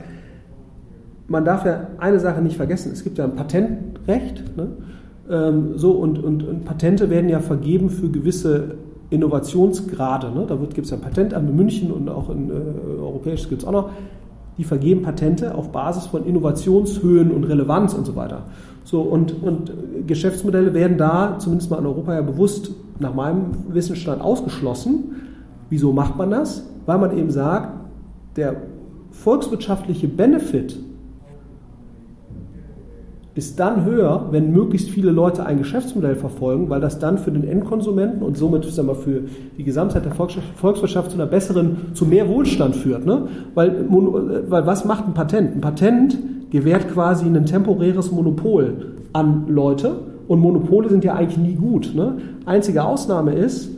Man 1.28 1.46
darf 1.46 1.66
ja 1.66 1.88
eine 1.98 2.20
Sache 2.20 2.42
nicht 2.44 2.58
vergessen. 2.58 2.92
Es 2.92 3.04
gibt 3.04 3.18
ja 3.18 3.24
ein 3.24 3.36
Patentrecht. 3.36 4.56
Ne? 4.56 4.78
Ähm, 5.32 5.78
so, 5.78 5.92
und, 5.92 6.22
und, 6.24 6.44
und 6.44 6.66
Patente 6.66 7.10
werden 7.10 7.30
ja 7.30 7.40
vergeben 7.40 7.90
für 7.90 8.10
gewisse 8.10 8.76
Innovationsgrade. 9.10 10.32
Ne? 10.32 10.46
Da 10.48 10.56
gibt 10.56 10.80
es 10.80 10.90
ja 10.90 10.98
ein 10.98 11.02
Patentamt 11.02 11.50
in 11.50 11.56
München 11.56 11.92
und 11.92 12.10
auch 12.10 12.30
in 12.30 12.50
äh, 12.50 13.00
europäisch 13.00 13.48
gibt 13.48 13.62
es 13.62 13.68
auch 13.68 13.72
noch. 13.72 13.90
Die 14.58 14.64
vergeben 14.66 15.02
Patente 15.02 15.56
auf 15.56 15.72
Basis 15.72 16.08
von 16.08 16.26
Innovationshöhen 16.26 17.32
und 17.32 17.46
Relevanz 17.46 17.94
und 17.94 18.06
so 18.06 18.16
weiter. 18.16 18.44
So, 18.84 19.02
und, 19.02 19.42
und 19.42 19.72
Geschäftsmodelle 20.08 20.74
werden 20.74 20.98
da, 20.98 21.38
zumindest 21.40 21.72
mal 21.72 21.80
in 21.80 21.86
Europa, 21.86 22.14
ja 22.14 22.22
bewusst 22.22 22.72
nach 23.00 23.14
meinem 23.14 23.52
Wissensstand 23.70 24.22
ausgeschlossen. 24.22 25.16
Wieso 25.70 25.94
macht 25.94 26.18
man 26.18 26.32
das? 26.32 26.68
Weil 26.86 26.98
man 26.98 27.18
eben 27.18 27.32
sagt, 27.32 27.74
der 28.36 28.58
volkswirtschaftliche 29.12 30.08
Benefit 30.08 30.78
ist 33.42 33.60
dann 33.60 33.86
höher, 33.86 34.28
wenn 34.30 34.52
möglichst 34.52 34.92
viele 34.92 35.10
Leute 35.10 35.44
ein 35.44 35.58
Geschäftsmodell 35.58 36.16
verfolgen, 36.16 36.70
weil 36.70 36.80
das 36.80 37.00
dann 37.00 37.18
für 37.18 37.32
den 37.32 37.44
Endkonsumenten 37.44 38.22
und 38.22 38.38
somit 38.38 38.64
sagen 38.66 38.88
wir, 38.88 38.94
für 38.94 39.24
die 39.58 39.64
Gesamtheit 39.64 40.06
der 40.06 40.12
Volkswirtschaft- 40.12 41.10
zu 41.10 41.16
einer 41.16 41.26
besseren, 41.26 41.78
zu 41.96 42.06
mehr 42.06 42.30
Wohlstand 42.30 42.76
führt. 42.76 43.04
Ne? 43.04 43.24
Weil, 43.56 43.88
weil 43.90 44.68
was 44.68 44.86
macht 44.86 45.08
ein 45.08 45.16
Patent? 45.16 45.56
Ein 45.56 45.62
Patent 45.62 46.20
gewährt 46.52 46.88
quasi 46.94 47.26
ein 47.26 47.46
temporäres 47.48 48.12
Monopol 48.12 48.76
an 49.12 49.46
Leute 49.48 49.96
und 50.28 50.40
Monopole 50.40 50.90
sind 50.90 51.04
ja 51.04 51.16
eigentlich 51.16 51.40
nie 51.40 51.56
gut. 51.56 51.96
Ne? 51.96 52.18
Einzige 52.46 52.84
Ausnahme 52.84 53.34
ist, 53.34 53.72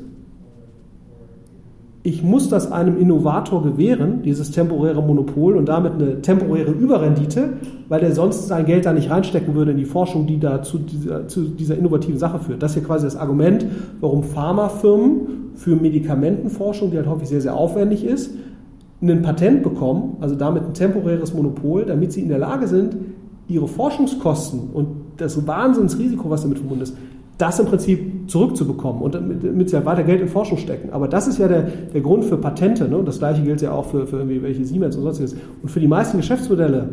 ich 2.05 2.21
muss 2.21 2.49
das 2.49 2.69
einem 2.69 2.99
Innovator 2.99 3.63
gewähren, 3.63 4.23
dieses 4.23 4.51
temporäre 4.51 5.01
Monopol 5.01 5.55
und 5.55 5.69
damit 5.69 5.93
eine 5.93 6.21
temporäre 6.21 6.71
Überrendite, 6.71 7.53
weil 7.87 8.01
der 8.01 8.13
sonst 8.13 8.49
sein 8.49 8.65
Geld 8.65 8.85
da 8.85 8.91
nicht 8.91 9.09
reinstecken 9.09 9.55
würde 9.55 9.71
in 9.71 9.77
die 9.77 9.85
Forschung, 9.85 10.27
die 10.27 10.37
da 10.37 10.61
zu 10.61 10.79
dieser, 10.79 11.29
zu 11.29 11.43
dieser 11.43 11.77
innovativen 11.77 12.19
Sache 12.19 12.39
führt. 12.39 12.61
Das 12.61 12.71
ist 12.71 12.81
ja 12.81 12.87
quasi 12.87 13.05
das 13.05 13.15
Argument, 13.15 13.65
warum 14.01 14.23
Pharmafirmen 14.23 15.51
für 15.55 15.77
Medikamentenforschung, 15.77 16.91
die 16.91 16.97
halt 16.97 17.07
häufig 17.07 17.29
sehr, 17.29 17.39
sehr 17.39 17.55
aufwendig 17.55 18.03
ist, 18.03 18.31
ein 19.01 19.21
Patent 19.21 19.63
bekommen, 19.63 20.17
also 20.19 20.35
damit 20.35 20.63
ein 20.63 20.73
temporäres 20.73 21.33
Monopol, 21.33 21.85
damit 21.85 22.11
sie 22.11 22.21
in 22.21 22.29
der 22.29 22.39
Lage 22.39 22.67
sind, 22.67 22.97
ihre 23.47 23.67
Forschungskosten 23.67 24.71
und 24.73 24.87
das 25.17 25.45
Wahnsinnsrisiko, 25.47 26.29
was 26.29 26.41
damit 26.41 26.57
verbunden 26.57 26.83
ist, 26.83 26.97
das 27.43 27.59
im 27.59 27.65
Prinzip 27.65 28.29
zurückzubekommen 28.31 29.01
und 29.01 29.15
damit, 29.15 29.69
sie 29.69 29.75
ja 29.75 29.83
weiter 29.83 30.03
Geld 30.03 30.21
in 30.21 30.29
Forschung 30.29 30.57
stecken. 30.57 30.93
Aber 30.93 31.09
das 31.09 31.27
ist 31.27 31.39
ja 31.39 31.49
der, 31.49 31.63
der 31.63 31.99
Grund 31.99 32.23
für 32.23 32.37
Patente. 32.37 32.87
Ne? 32.87 33.03
Das 33.05 33.19
gleiche 33.19 33.41
gilt 33.41 33.61
ja 33.61 33.73
auch 33.73 33.85
für, 33.87 34.07
für 34.07 34.17
irgendwie 34.17 34.41
welche 34.41 34.63
Siemens 34.63 34.95
und 34.95 35.03
sonstiges. 35.03 35.35
Und 35.61 35.69
für 35.69 35.81
die 35.81 35.87
meisten 35.87 36.15
Geschäftsmodelle, 36.15 36.87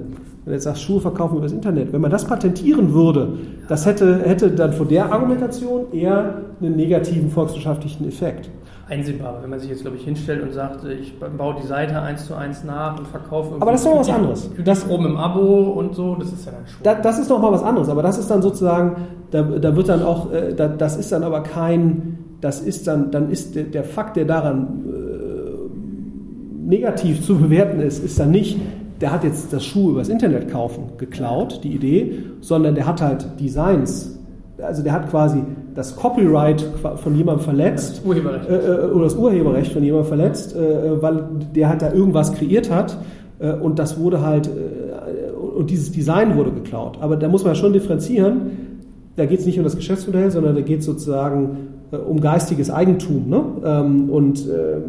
wenn 0.44 0.46
du 0.46 0.52
jetzt 0.52 0.64
sagst, 0.64 0.82
Schuhe 0.82 1.00
verkaufen 1.00 1.34
über 1.34 1.44
das 1.44 1.52
Internet, 1.52 1.92
wenn 1.92 2.00
man 2.00 2.10
das 2.10 2.24
patentieren 2.24 2.92
würde, 2.92 3.34
das 3.68 3.86
hätte, 3.86 4.22
hätte 4.24 4.50
dann 4.50 4.72
von 4.72 4.88
der 4.88 5.12
Argumentation 5.12 5.92
eher 5.92 6.42
einen 6.60 6.74
negativen 6.74 7.30
volkswirtschaftlichen 7.30 8.08
Effekt. 8.08 8.50
Einsehbar, 8.90 9.38
wenn 9.40 9.50
man 9.50 9.60
sich 9.60 9.70
jetzt, 9.70 9.82
glaube 9.82 9.96
ich, 9.96 10.04
hinstellt 10.04 10.42
und 10.42 10.52
sagt, 10.52 10.84
ich 10.84 11.14
baue 11.18 11.54
die 11.62 11.66
Seite 11.66 12.02
eins 12.02 12.26
zu 12.26 12.34
eins 12.34 12.64
nach 12.64 12.98
und 12.98 13.06
verkaufe 13.06 13.54
Aber 13.60 13.70
das 13.70 13.82
ist 13.82 13.86
doch 13.86 14.00
was 14.00 14.10
anderes. 14.10 14.50
Das 14.64 14.88
oben 14.90 15.06
im 15.06 15.16
Abo 15.16 15.70
und 15.70 15.94
so, 15.94 16.16
das 16.16 16.32
ist 16.32 16.44
ja 16.44 16.50
dann 16.50 16.66
schon. 16.66 16.82
Da, 16.82 16.94
das 16.94 17.20
ist 17.20 17.30
noch 17.30 17.40
mal 17.40 17.52
was 17.52 17.62
anderes, 17.62 17.88
aber 17.88 18.02
das 18.02 18.18
ist 18.18 18.28
dann 18.28 18.42
sozusagen, 18.42 18.96
da, 19.30 19.42
da 19.42 19.76
wird 19.76 19.88
dann 19.88 20.02
auch, 20.02 20.32
äh, 20.32 20.54
da, 20.54 20.66
das 20.66 20.96
ist 20.96 21.12
dann 21.12 21.22
aber 21.22 21.44
kein, 21.44 22.18
das 22.40 22.60
ist 22.60 22.88
dann, 22.88 23.12
dann 23.12 23.30
ist 23.30 23.54
der, 23.54 23.64
der 23.64 23.84
Fakt, 23.84 24.16
der 24.16 24.24
daran 24.24 24.84
äh, 24.88 26.68
negativ 26.68 27.24
zu 27.24 27.38
bewerten 27.38 27.80
ist, 27.80 28.02
ist 28.02 28.18
dann 28.18 28.32
nicht, 28.32 28.58
der 29.00 29.12
hat 29.12 29.24
jetzt 29.24 29.52
das 29.52 29.64
Schuh 29.64 29.90
übers 29.90 30.08
Internet 30.08 30.50
kaufen 30.50 30.92
geklaut, 30.98 31.60
die 31.62 31.74
Idee, 31.74 32.18
sondern 32.40 32.74
der 32.74 32.86
hat 32.86 33.00
halt 33.00 33.40
Designs, 33.40 34.19
also 34.62 34.82
der 34.82 34.92
hat 34.92 35.10
quasi 35.10 35.42
das 35.74 35.96
Copyright 35.96 36.64
von 36.96 37.14
jemandem 37.14 37.44
verletzt 37.44 37.98
Das 37.98 38.04
Urheberrecht. 38.04 38.48
äh, 38.48 38.54
äh, 38.56 38.90
oder 38.90 39.04
das 39.04 39.14
Urheberrecht 39.14 39.72
von 39.72 39.82
jemandem 39.82 40.08
verletzt, 40.08 40.54
äh, 40.56 41.02
weil 41.02 41.24
der 41.54 41.68
halt 41.68 41.82
da 41.82 41.92
irgendwas 41.92 42.32
kreiert 42.32 42.70
hat 42.70 42.98
äh, 43.38 43.52
und 43.52 43.78
das 43.78 43.98
wurde 43.98 44.20
halt 44.22 44.48
äh, 44.48 45.30
und 45.32 45.70
dieses 45.70 45.92
Design 45.92 46.36
wurde 46.36 46.52
geklaut. 46.52 46.98
Aber 47.00 47.16
da 47.16 47.28
muss 47.28 47.44
man 47.44 47.54
schon 47.54 47.72
differenzieren. 47.72 48.68
Da 49.16 49.26
geht 49.26 49.40
es 49.40 49.46
nicht 49.46 49.58
um 49.58 49.64
das 49.64 49.76
Geschäftsmodell, 49.76 50.30
sondern 50.30 50.54
da 50.54 50.60
geht 50.62 50.80
es 50.80 50.86
sozusagen 50.86 51.68
äh, 51.92 51.96
um 51.96 52.20
geistiges 52.20 52.70
Eigentum 52.70 53.28
ne? 53.28 53.42
ähm, 53.64 54.10
und 54.10 54.46
äh, 54.48 54.52
äh, 54.52 54.80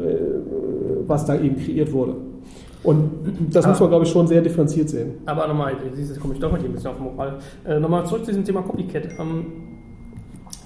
was 1.07 1.26
da 1.26 1.36
eben 1.36 1.57
kreiert 1.57 1.91
wurde. 1.91 2.13
Und 2.84 3.11
das 3.51 3.67
muss 3.67 3.80
man, 3.80 3.89
glaube 3.89 4.05
ich, 4.05 4.11
schon 4.11 4.26
sehr 4.28 4.41
differenziert 4.41 4.89
sehen. 4.89 5.11
Aber 5.28 5.47
nochmal, 5.47 5.74
jetzt 5.95 6.19
komme 6.19 6.34
ich 6.34 6.39
doch 6.39 6.51
mit 6.51 6.63
dir 6.63 6.65
ein 6.65 6.74
bisschen 6.74 6.89
auf 6.89 6.99
Moral. 6.99 7.38
Äh, 7.67 7.80
nochmal 7.80 8.05
zurück 8.05 8.26
zu 8.26 8.32
diesem 8.32 8.43
Thema 8.43 8.61
Copycat. 8.63 9.03
Ähm, 9.19 9.45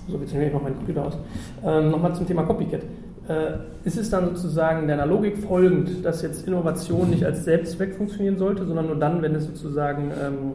so, 0.08 0.18
jetzt 0.18 0.34
nehme 0.34 0.48
ich 0.48 0.54
noch 0.54 0.62
meinen 0.62 0.78
Computer 0.78 1.06
aus. 1.06 1.18
Ähm, 1.64 1.92
nochmal 1.92 2.16
zum 2.16 2.28
Thema 2.28 2.44
Copycat. 2.44 2.82
Äh, 3.28 3.86
ist 3.86 3.98
es 3.98 4.10
dann 4.12 4.26
sozusagen 4.26 4.88
deiner 4.88 5.08
Logik 5.08 5.38
folgend, 5.38 6.06
dass 6.06 6.22
jetzt 6.22 6.48
Innovation 6.48 7.10
nicht 7.10 7.26
als 7.26 7.44
Selbstzweck 7.44 7.96
funktionieren 7.96 8.38
sollte, 8.38 8.66
sondern 8.66 8.86
nur 8.86 8.98
dann, 8.98 9.22
wenn 9.24 9.34
es 9.34 9.46
sozusagen 9.46 10.12
ähm, 10.12 10.54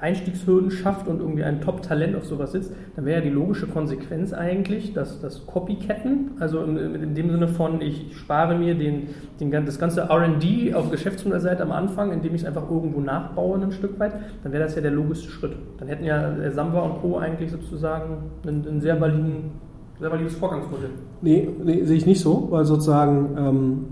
Einstiegshürden 0.00 0.70
schafft 0.70 1.06
und 1.06 1.20
irgendwie 1.20 1.44
ein 1.44 1.60
Top-Talent 1.60 2.16
auf 2.16 2.24
sowas 2.24 2.52
sitzt, 2.52 2.72
dann 2.96 3.04
wäre 3.04 3.20
ja 3.20 3.24
die 3.24 3.32
logische 3.32 3.66
Konsequenz 3.66 4.32
eigentlich, 4.32 4.92
dass 4.92 5.20
das 5.20 5.46
Copycatten, 5.46 6.32
also 6.40 6.62
in, 6.62 7.14
dem 7.14 7.30
Sinne 7.30 7.48
von, 7.48 7.80
ich 7.80 8.16
spare 8.16 8.58
mir 8.58 8.74
den, 8.74 9.08
den, 9.40 9.50
das 9.50 9.78
ganze 9.78 10.08
RD 10.10 10.74
auf 10.74 10.90
Geschäftsmodellseite 10.90 11.62
am 11.62 11.72
Anfang, 11.72 12.12
indem 12.12 12.34
ich 12.34 12.42
es 12.42 12.46
einfach 12.46 12.68
irgendwo 12.68 13.00
nachbaue 13.00 13.60
ein 13.60 13.72
Stück 13.72 13.98
weit, 14.00 14.14
dann 14.42 14.52
wäre 14.52 14.64
das 14.64 14.74
ja 14.74 14.82
der 14.82 14.90
logischste 14.90 15.30
Schritt. 15.30 15.52
Dann 15.78 15.86
hätten 15.86 16.04
ja 16.04 16.50
Samba 16.50 16.80
und 16.80 17.00
Co. 17.00 17.18
eigentlich 17.18 17.50
sozusagen 17.50 18.30
einen, 18.44 18.66
einen 18.66 18.80
sehr 18.80 19.00
validen 19.00 19.67
valides 20.00 20.34
Vorgangsmodell. 20.34 20.90
Nee, 21.22 21.48
nee, 21.64 21.84
sehe 21.84 21.96
ich 21.96 22.06
nicht 22.06 22.20
so, 22.20 22.48
weil 22.50 22.64
sozusagen, 22.64 23.36
ähm, 23.36 23.84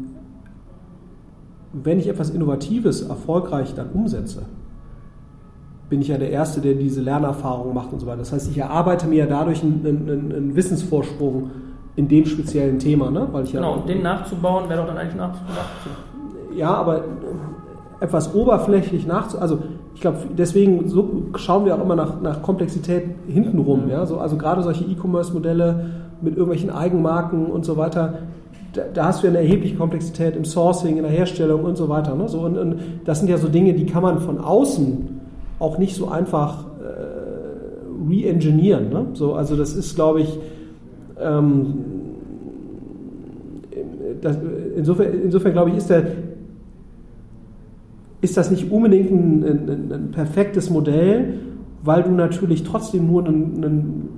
wenn 1.72 1.98
ich 1.98 2.08
etwas 2.08 2.30
Innovatives 2.30 3.02
erfolgreich 3.02 3.74
dann 3.74 3.90
umsetze, 3.90 4.42
bin 5.88 6.00
ich 6.00 6.08
ja 6.08 6.18
der 6.18 6.30
Erste, 6.30 6.60
der 6.60 6.74
diese 6.74 7.00
Lernerfahrung 7.00 7.72
macht 7.74 7.92
und 7.92 8.00
so 8.00 8.06
weiter. 8.06 8.18
Das 8.18 8.32
heißt, 8.32 8.50
ich 8.50 8.58
erarbeite 8.58 9.06
mir 9.06 9.18
ja 9.18 9.26
dadurch 9.26 9.62
einen, 9.62 9.86
einen, 9.86 10.32
einen 10.32 10.56
Wissensvorsprung 10.56 11.50
in 11.94 12.08
dem 12.08 12.26
speziellen 12.26 12.78
Thema. 12.78 13.10
Ne? 13.10 13.28
Weil 13.30 13.44
ich 13.44 13.52
genau, 13.52 13.74
ja, 13.74 13.80
und 13.80 13.88
den 13.88 14.02
nachzubauen 14.02 14.68
wäre 14.68 14.80
doch 14.80 14.88
dann 14.88 14.98
eigentlich 14.98 15.16
nachzubauen. 15.16 15.56
Ja, 16.54 16.74
aber 16.74 17.04
etwas 18.00 18.34
oberflächlich 18.34 19.06
nachzu... 19.06 19.38
Also 19.38 19.58
ich 19.96 20.02
glaube, 20.02 20.18
deswegen 20.36 20.90
so 20.90 21.22
schauen 21.36 21.64
wir 21.64 21.74
auch 21.74 21.82
immer 21.82 21.96
nach, 21.96 22.20
nach 22.20 22.42
Komplexität 22.42 23.04
hintenrum. 23.28 23.88
Ja? 23.88 24.04
So, 24.04 24.18
also 24.18 24.36
gerade 24.36 24.62
solche 24.62 24.84
E-Commerce-Modelle 24.84 25.86
mit 26.20 26.34
irgendwelchen 26.36 26.68
Eigenmarken 26.68 27.46
und 27.46 27.64
so 27.64 27.78
weiter, 27.78 28.18
da, 28.74 28.82
da, 28.92 29.06
hast 29.06 29.22
du 29.22 29.26
ja 29.26 29.30
eine 29.30 29.40
erhebliche 29.40 29.74
Komplexität 29.74 30.36
im 30.36 30.44
Sourcing, 30.44 30.98
in 30.98 31.02
der 31.02 31.10
Herstellung 31.10 31.64
und 31.64 31.78
so 31.78 31.88
weiter. 31.88 32.14
Ne? 32.14 32.28
So, 32.28 32.40
und, 32.40 32.58
und, 32.58 32.78
das 33.06 33.20
sind 33.20 33.30
ja 33.30 33.38
so 33.38 33.48
Dinge, 33.48 33.72
die 33.72 33.86
kann 33.86 34.02
man 34.02 34.20
von 34.20 34.36
außen 34.36 35.18
auch 35.60 35.78
nicht 35.78 35.96
so 35.96 36.08
einfach 36.08 36.66
äh, 36.78 38.10
re-engineeren. 38.10 38.90
Ne? 38.90 39.06
So, 39.14 39.32
also 39.32 39.56
das 39.56 39.72
ist, 39.72 39.94
glaube 39.94 40.20
ich, 40.20 40.38
ähm, 41.18 41.72
das, 44.20 44.36
insofern, 44.76 45.22
insofern 45.24 45.52
glaube 45.52 45.70
ich, 45.70 45.76
ist 45.78 45.88
der, 45.88 46.04
ist 48.26 48.36
das 48.36 48.50
nicht 48.50 48.72
unbedingt 48.72 49.10
ein, 49.10 49.44
ein, 49.44 49.92
ein 49.92 50.10
perfektes 50.10 50.68
Modell, 50.68 51.38
weil 51.84 52.02
du 52.02 52.10
natürlich 52.10 52.64
trotzdem 52.64 53.06
nur 53.06 53.24
einen, 53.24 54.08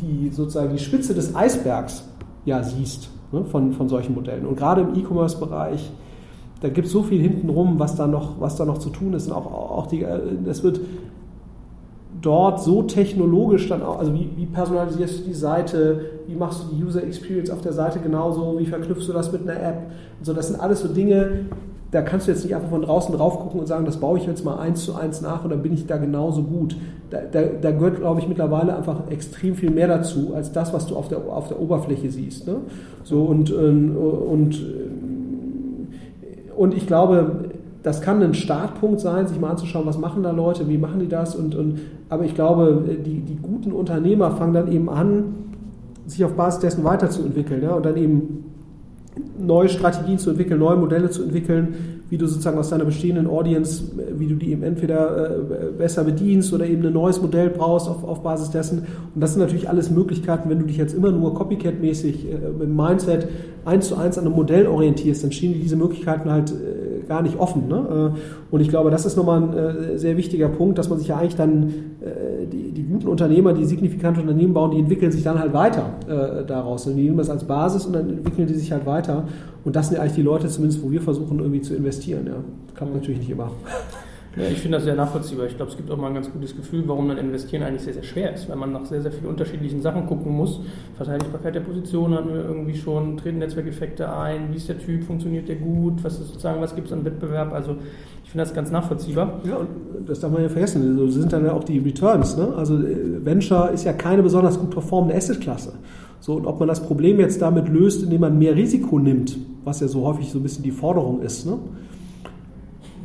die, 0.00 0.30
sozusagen 0.30 0.72
die 0.72 0.82
Spitze 0.82 1.14
des 1.14 1.36
Eisbergs 1.36 2.04
ja 2.44 2.64
siehst 2.64 3.10
ne, 3.30 3.44
von, 3.44 3.72
von 3.72 3.88
solchen 3.88 4.12
Modellen. 4.12 4.44
Und 4.44 4.56
gerade 4.56 4.80
im 4.80 4.96
E-Commerce-Bereich, 4.96 5.92
da 6.62 6.68
gibt 6.68 6.88
es 6.88 6.92
so 6.92 7.04
viel 7.04 7.20
hintenrum, 7.20 7.78
was 7.78 7.94
da 7.94 8.08
noch, 8.08 8.40
was 8.40 8.56
da 8.56 8.64
noch 8.64 8.78
zu 8.78 8.90
tun 8.90 9.14
ist. 9.14 9.28
Und 9.28 9.34
auch, 9.34 9.46
auch 9.46 9.86
die, 9.86 10.02
es 10.02 10.64
wird 10.64 10.80
dort 12.20 12.60
so 12.60 12.82
technologisch 12.82 13.68
dann 13.68 13.82
auch, 13.82 14.00
also 14.00 14.12
wie, 14.14 14.30
wie, 14.36 14.46
personalisierst 14.46 15.20
du 15.20 15.24
die 15.24 15.34
Seite, 15.34 16.00
wie 16.26 16.34
machst 16.34 16.64
du 16.64 16.74
die 16.74 16.82
User 16.82 17.04
Experience 17.04 17.50
auf 17.50 17.60
der 17.60 17.72
Seite 17.72 18.00
genauso, 18.00 18.58
wie 18.58 18.66
verknüpfst 18.66 19.06
du 19.06 19.12
das 19.12 19.30
mit 19.30 19.42
einer 19.42 19.62
App 19.62 19.90
und 20.18 20.24
so, 20.24 20.32
das 20.32 20.48
sind 20.48 20.58
alles 20.58 20.80
so 20.80 20.88
Dinge, 20.88 21.46
da 21.94 22.02
kannst 22.02 22.26
du 22.26 22.32
jetzt 22.32 22.42
nicht 22.42 22.56
einfach 22.56 22.70
von 22.70 22.82
draußen 22.82 23.14
drauf 23.14 23.38
gucken 23.38 23.60
und 23.60 23.66
sagen, 23.66 23.84
das 23.84 23.98
baue 23.98 24.18
ich 24.18 24.26
jetzt 24.26 24.44
mal 24.44 24.56
eins 24.56 24.84
zu 24.84 24.96
eins 24.96 25.20
nach 25.20 25.44
und 25.44 25.50
dann 25.50 25.62
bin 25.62 25.72
ich 25.72 25.86
da 25.86 25.96
genauso 25.96 26.42
gut. 26.42 26.74
Da, 27.10 27.18
da, 27.30 27.42
da 27.42 27.70
gehört, 27.70 27.98
glaube 27.98 28.18
ich, 28.18 28.26
mittlerweile 28.26 28.76
einfach 28.76 29.08
extrem 29.10 29.54
viel 29.54 29.70
mehr 29.70 29.86
dazu, 29.86 30.32
als 30.34 30.50
das, 30.50 30.72
was 30.72 30.88
du 30.88 30.96
auf 30.96 31.06
der, 31.06 31.18
auf 31.18 31.46
der 31.46 31.60
Oberfläche 31.60 32.10
siehst. 32.10 32.48
Ne? 32.48 32.56
So 33.04 33.22
und, 33.22 33.50
ähm, 33.52 33.96
und, 33.96 34.60
und 36.56 36.74
ich 36.74 36.88
glaube, 36.88 37.50
das 37.84 38.00
kann 38.00 38.20
ein 38.24 38.34
Startpunkt 38.34 38.98
sein, 38.98 39.28
sich 39.28 39.40
mal 39.40 39.50
anzuschauen, 39.50 39.86
was 39.86 39.96
machen 39.96 40.24
da 40.24 40.32
Leute, 40.32 40.68
wie 40.68 40.78
machen 40.78 40.98
die 40.98 41.08
das. 41.08 41.36
Und, 41.36 41.54
und, 41.54 41.78
aber 42.08 42.24
ich 42.24 42.34
glaube, 42.34 42.82
die, 43.06 43.20
die 43.20 43.36
guten 43.36 43.70
Unternehmer 43.70 44.32
fangen 44.32 44.54
dann 44.54 44.72
eben 44.72 44.90
an, 44.90 45.26
sich 46.06 46.24
auf 46.24 46.32
Basis 46.32 46.58
dessen 46.58 46.82
weiterzuentwickeln 46.82 47.62
ja, 47.62 47.74
und 47.74 47.86
dann 47.86 47.96
eben 47.96 48.53
neue 49.38 49.68
Strategien 49.68 50.18
zu 50.18 50.30
entwickeln, 50.30 50.58
neue 50.58 50.76
Modelle 50.76 51.10
zu 51.10 51.22
entwickeln, 51.22 51.74
wie 52.10 52.18
du 52.18 52.26
sozusagen 52.26 52.58
aus 52.58 52.70
deiner 52.70 52.84
bestehenden 52.84 53.26
Audience, 53.26 53.82
wie 54.16 54.26
du 54.28 54.34
die 54.34 54.52
eben 54.52 54.62
entweder 54.62 55.30
äh, 55.30 55.38
besser 55.76 56.04
bedienst 56.04 56.52
oder 56.52 56.66
eben 56.66 56.84
ein 56.86 56.92
neues 56.92 57.20
Modell 57.20 57.50
brauchst 57.50 57.88
auf, 57.88 58.04
auf 58.04 58.22
Basis 58.22 58.50
dessen. 58.50 58.86
Und 59.14 59.20
das 59.20 59.32
sind 59.32 59.40
natürlich 59.40 59.68
alles 59.68 59.90
Möglichkeiten, 59.90 60.50
wenn 60.50 60.58
du 60.58 60.66
dich 60.66 60.76
jetzt 60.76 60.94
immer 60.94 61.10
nur 61.10 61.34
Copycat-mäßig 61.34 62.26
äh, 62.28 62.50
mit 62.50 62.68
dem 62.68 62.76
Mindset 62.76 63.28
eins 63.64 63.88
zu 63.88 63.96
eins 63.96 64.18
an 64.18 64.26
einem 64.26 64.36
Modell 64.36 64.66
orientierst, 64.66 65.24
dann 65.24 65.32
stehen 65.32 65.54
dir 65.54 65.60
diese 65.60 65.76
Möglichkeiten 65.76 66.30
halt 66.30 66.52
äh, 66.52 67.06
gar 67.08 67.22
nicht 67.22 67.38
offen. 67.38 67.68
Ne? 67.68 68.14
Und 68.50 68.60
ich 68.60 68.68
glaube, 68.68 68.90
das 68.90 69.04
ist 69.04 69.16
nochmal 69.16 69.42
ein 69.42 69.98
sehr 69.98 70.16
wichtiger 70.16 70.48
Punkt, 70.48 70.78
dass 70.78 70.88
man 70.88 70.98
sich 70.98 71.08
ja 71.08 71.16
eigentlich 71.16 71.36
dann 71.36 71.74
die, 72.46 72.72
die 72.72 72.82
guten 72.82 73.08
Unternehmer, 73.08 73.52
die 73.52 73.64
signifikante 73.64 74.20
Unternehmen 74.20 74.54
bauen, 74.54 74.70
die 74.70 74.78
entwickeln 74.78 75.12
sich 75.12 75.22
dann 75.22 75.38
halt 75.38 75.52
weiter 75.52 75.94
daraus. 76.46 76.86
Und 76.86 76.96
die 76.96 77.02
nehmen 77.02 77.18
das 77.18 77.30
als 77.30 77.44
Basis 77.44 77.86
und 77.86 77.94
dann 77.94 78.08
entwickeln 78.10 78.46
die 78.46 78.54
sich 78.54 78.72
halt 78.72 78.86
weiter. 78.86 79.24
Und 79.64 79.76
das 79.76 79.88
sind 79.88 79.96
ja 79.96 80.02
eigentlich 80.02 80.14
die 80.16 80.22
Leute, 80.22 80.48
zumindest 80.48 80.82
wo 80.82 80.90
wir 80.90 81.00
versuchen, 81.00 81.38
irgendwie 81.38 81.62
zu 81.62 81.74
investieren. 81.74 82.26
Ja. 82.26 82.34
Klappt 82.74 82.94
natürlich 82.94 83.20
nicht 83.20 83.30
immer. 83.30 83.50
Ja, 84.36 84.44
ich 84.50 84.58
finde 84.58 84.78
das 84.78 84.84
sehr 84.84 84.96
nachvollziehbar. 84.96 85.46
Ich 85.46 85.56
glaube, 85.56 85.70
es 85.70 85.76
gibt 85.76 85.90
auch 85.90 85.96
mal 85.96 86.08
ein 86.08 86.14
ganz 86.14 86.30
gutes 86.30 86.56
Gefühl, 86.56 86.82
warum 86.86 87.08
dann 87.08 87.18
Investieren 87.18 87.62
eigentlich 87.62 87.82
sehr, 87.82 87.94
sehr 87.94 88.02
schwer 88.02 88.34
ist, 88.34 88.48
weil 88.48 88.56
man 88.56 88.72
nach 88.72 88.84
sehr, 88.84 89.00
sehr 89.00 89.12
vielen 89.12 89.26
unterschiedlichen 89.26 89.80
Sachen 89.80 90.06
gucken 90.06 90.32
muss. 90.32 90.60
Verteidigbarkeit 90.96 91.54
der 91.54 91.60
Position 91.60 92.14
hatten 92.14 92.30
wir 92.30 92.42
irgendwie 92.42 92.76
schon, 92.76 93.16
treten 93.16 93.38
Netzwerkeffekte 93.38 94.12
ein, 94.12 94.52
wie 94.52 94.56
ist 94.56 94.68
der 94.68 94.78
Typ, 94.78 95.04
funktioniert 95.04 95.48
der 95.48 95.56
gut, 95.56 96.02
was 96.02 96.18
ist 96.18 96.28
sozusagen, 96.28 96.60
was 96.60 96.74
gibt 96.74 96.88
es 96.88 96.92
an 96.92 97.04
Wettbewerb? 97.04 97.52
Also 97.52 97.76
ich 98.24 98.30
finde 98.30 98.44
das 98.44 98.54
ganz 98.54 98.70
nachvollziehbar. 98.72 99.40
Ja, 99.44 99.56
und 99.56 99.68
das 100.08 100.18
darf 100.18 100.32
man 100.32 100.42
ja 100.42 100.48
vergessen. 100.48 100.96
So 100.96 101.08
sind 101.08 101.32
dann 101.32 101.44
ja 101.44 101.52
auch 101.52 101.64
die 101.64 101.78
Returns. 101.78 102.36
Ne? 102.36 102.52
Also 102.56 102.76
äh, 102.76 103.24
Venture 103.24 103.70
ist 103.70 103.84
ja 103.84 103.92
keine 103.92 104.22
besonders 104.22 104.58
gut 104.58 104.70
performende 104.70 105.14
Assetklasse. 105.14 105.74
So, 106.18 106.34
und 106.34 106.46
ob 106.46 106.58
man 106.58 106.68
das 106.68 106.82
Problem 106.82 107.20
jetzt 107.20 107.40
damit 107.42 107.68
löst, 107.68 108.02
indem 108.02 108.22
man 108.22 108.38
mehr 108.38 108.56
Risiko 108.56 108.98
nimmt, 108.98 109.36
was 109.62 109.80
ja 109.80 109.88
so 109.88 110.06
häufig 110.06 110.30
so 110.30 110.38
ein 110.38 110.42
bisschen 110.42 110.64
die 110.64 110.70
Forderung 110.70 111.20
ist, 111.20 111.46
ne? 111.46 111.58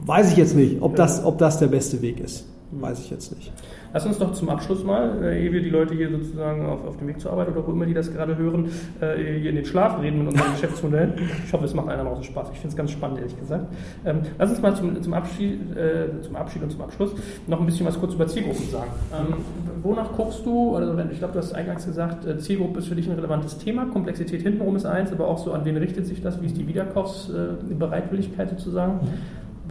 Weiß 0.05 0.31
ich 0.31 0.37
jetzt 0.37 0.55
nicht, 0.55 0.81
ob 0.81 0.95
das, 0.95 1.23
ob 1.23 1.37
das 1.37 1.59
der 1.59 1.67
beste 1.67 2.01
Weg 2.01 2.19
ist. 2.19 2.45
Weiß 2.71 2.99
ich 2.99 3.09
jetzt 3.09 3.35
nicht. 3.35 3.51
Lass 3.91 4.05
uns 4.05 4.19
doch 4.19 4.31
zum 4.33 4.49
Abschluss 4.49 4.83
mal, 4.83 5.23
äh, 5.23 5.43
ehe 5.43 5.51
wir 5.51 5.61
die 5.61 5.71
Leute 5.71 5.95
hier 5.95 6.11
sozusagen 6.11 6.63
auf, 6.67 6.85
auf 6.85 6.97
dem 6.97 7.07
Weg 7.07 7.19
zur 7.19 7.31
Arbeit 7.31 7.47
oder 7.47 7.65
wo 7.65 7.71
immer 7.71 7.87
die 7.87 7.95
das 7.95 8.13
gerade 8.13 8.37
hören, 8.37 8.69
äh, 9.01 9.39
hier 9.39 9.49
in 9.49 9.55
den 9.55 9.65
Schlaf 9.65 9.99
reden 9.99 10.19
mit 10.19 10.27
unserem 10.33 10.51
Geschäftsmodell. 10.53 11.15
Ich 11.43 11.51
hoffe, 11.51 11.65
es 11.65 11.73
macht 11.73 11.89
einer 11.89 12.05
auch 12.05 12.21
Spaß. 12.21 12.49
Ich 12.53 12.59
finde 12.59 12.67
es 12.67 12.75
ganz 12.75 12.91
spannend, 12.91 13.17
ehrlich 13.17 13.39
gesagt. 13.39 13.65
Ähm, 14.05 14.19
lass 14.37 14.51
uns 14.51 14.61
mal 14.61 14.75
zum, 14.75 15.01
zum, 15.01 15.13
Abschied, 15.13 15.75
äh, 15.75 16.21
zum 16.21 16.35
Abschied 16.35 16.61
und 16.61 16.71
zum 16.71 16.81
Abschluss 16.81 17.13
noch 17.47 17.59
ein 17.59 17.65
bisschen 17.65 17.87
was 17.87 17.99
kurz 17.99 18.13
über 18.13 18.27
Zielgruppen 18.27 18.69
sagen. 18.69 18.91
Ähm, 19.11 19.33
wonach 19.81 20.11
guckst 20.15 20.45
du, 20.45 20.75
also 20.75 20.95
ich 21.11 21.17
glaube, 21.17 21.33
du 21.33 21.39
hast 21.39 21.53
eingangs 21.53 21.87
gesagt, 21.87 22.27
äh, 22.27 22.37
Zielgruppe 22.37 22.77
ist 22.79 22.87
für 22.89 22.95
dich 22.95 23.09
ein 23.09 23.15
relevantes 23.15 23.57
Thema, 23.57 23.87
Komplexität 23.87 24.43
hintenrum 24.43 24.75
ist 24.75 24.85
eins, 24.85 25.11
aber 25.11 25.27
auch 25.27 25.39
so, 25.39 25.51
an 25.51 25.65
wen 25.65 25.77
richtet 25.77 26.05
sich 26.05 26.21
das, 26.21 26.39
wie 26.43 26.45
ist 26.45 26.57
die 26.57 26.67
Wiederkaufsbereitwilligkeit 26.67 28.51
sozusagen? 28.51 28.99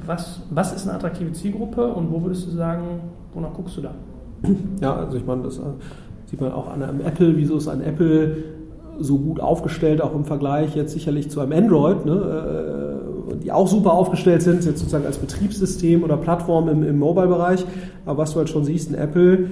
Was, 0.06 0.40
was 0.50 0.72
ist 0.72 0.86
eine 0.86 0.96
attraktive 0.96 1.32
Zielgruppe 1.32 1.86
und 1.86 2.10
wo 2.10 2.22
würdest 2.22 2.46
du 2.46 2.50
sagen, 2.50 3.00
wonach 3.34 3.52
guckst 3.54 3.76
du 3.76 3.82
da? 3.82 3.94
Ja, 4.80 4.94
also 4.94 5.16
ich 5.16 5.26
meine, 5.26 5.42
das 5.42 5.58
äh, 5.58 5.62
sieht 6.26 6.40
man 6.40 6.52
auch 6.52 6.68
an 6.68 6.82
einem 6.82 7.00
Apple. 7.00 7.36
Wieso 7.36 7.56
ist 7.56 7.68
ein 7.68 7.82
Apple 7.82 8.36
so 9.00 9.18
gut 9.18 9.40
aufgestellt, 9.40 10.02
auch 10.02 10.14
im 10.14 10.24
Vergleich 10.24 10.74
jetzt 10.74 10.92
sicherlich 10.92 11.30
zu 11.30 11.40
einem 11.40 11.52
Android, 11.52 12.04
ne, 12.04 12.12
äh, 13.32 13.36
die 13.36 13.52
auch 13.52 13.68
super 13.68 13.92
aufgestellt 13.92 14.42
sind, 14.42 14.64
jetzt 14.64 14.78
sozusagen 14.78 15.06
als 15.06 15.18
Betriebssystem 15.18 16.02
oder 16.02 16.16
Plattform 16.16 16.68
im, 16.68 16.82
im 16.82 16.98
Mobile-Bereich. 16.98 17.64
Aber 18.06 18.18
was 18.18 18.32
du 18.32 18.38
halt 18.38 18.48
schon 18.48 18.64
siehst, 18.64 18.90
ein 18.90 18.94
Apple 18.94 19.46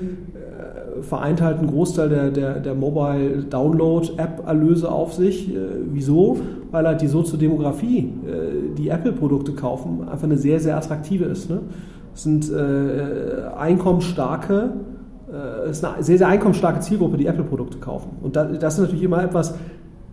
vereint 1.03 1.41
halt 1.41 1.59
einen 1.59 1.69
Großteil 1.69 2.09
der, 2.09 2.31
der, 2.31 2.61
der 2.61 2.75
Mobile-Download-App-Erlöse 2.75 4.91
auf 4.91 5.15
sich. 5.15 5.55
Äh, 5.55 5.59
wieso? 5.93 6.39
Weil 6.71 6.87
halt 6.87 7.01
die 7.01 7.09
Soziodemografie, 7.09 8.13
äh, 8.27 8.75
die 8.77 8.89
Apple-Produkte 8.89 9.53
kaufen, 9.53 10.09
einfach 10.09 10.25
eine 10.25 10.39
sehr, 10.39 10.61
sehr 10.61 10.77
attraktive 10.77 11.25
ist. 11.25 11.51
Ne? 11.51 11.61
sind 12.17 12.51
äh, 12.51 13.49
einkommensstarke, 13.57 14.71
äh, 15.33 15.71
ist 15.71 15.85
eine 15.85 16.03
sehr, 16.03 16.19
sehr 16.19 16.29
einkommensstarke 16.29 16.81
Zielgruppe, 16.81 17.17
die 17.17 17.27
Apple-Produkte 17.27 17.79
kaufen. 17.79 18.11
Und 18.23 18.37
das, 18.37 18.59
das 18.59 18.75
ist 18.75 18.81
natürlich 18.81 19.05
immer 19.05 19.23
etwas, 19.23 19.55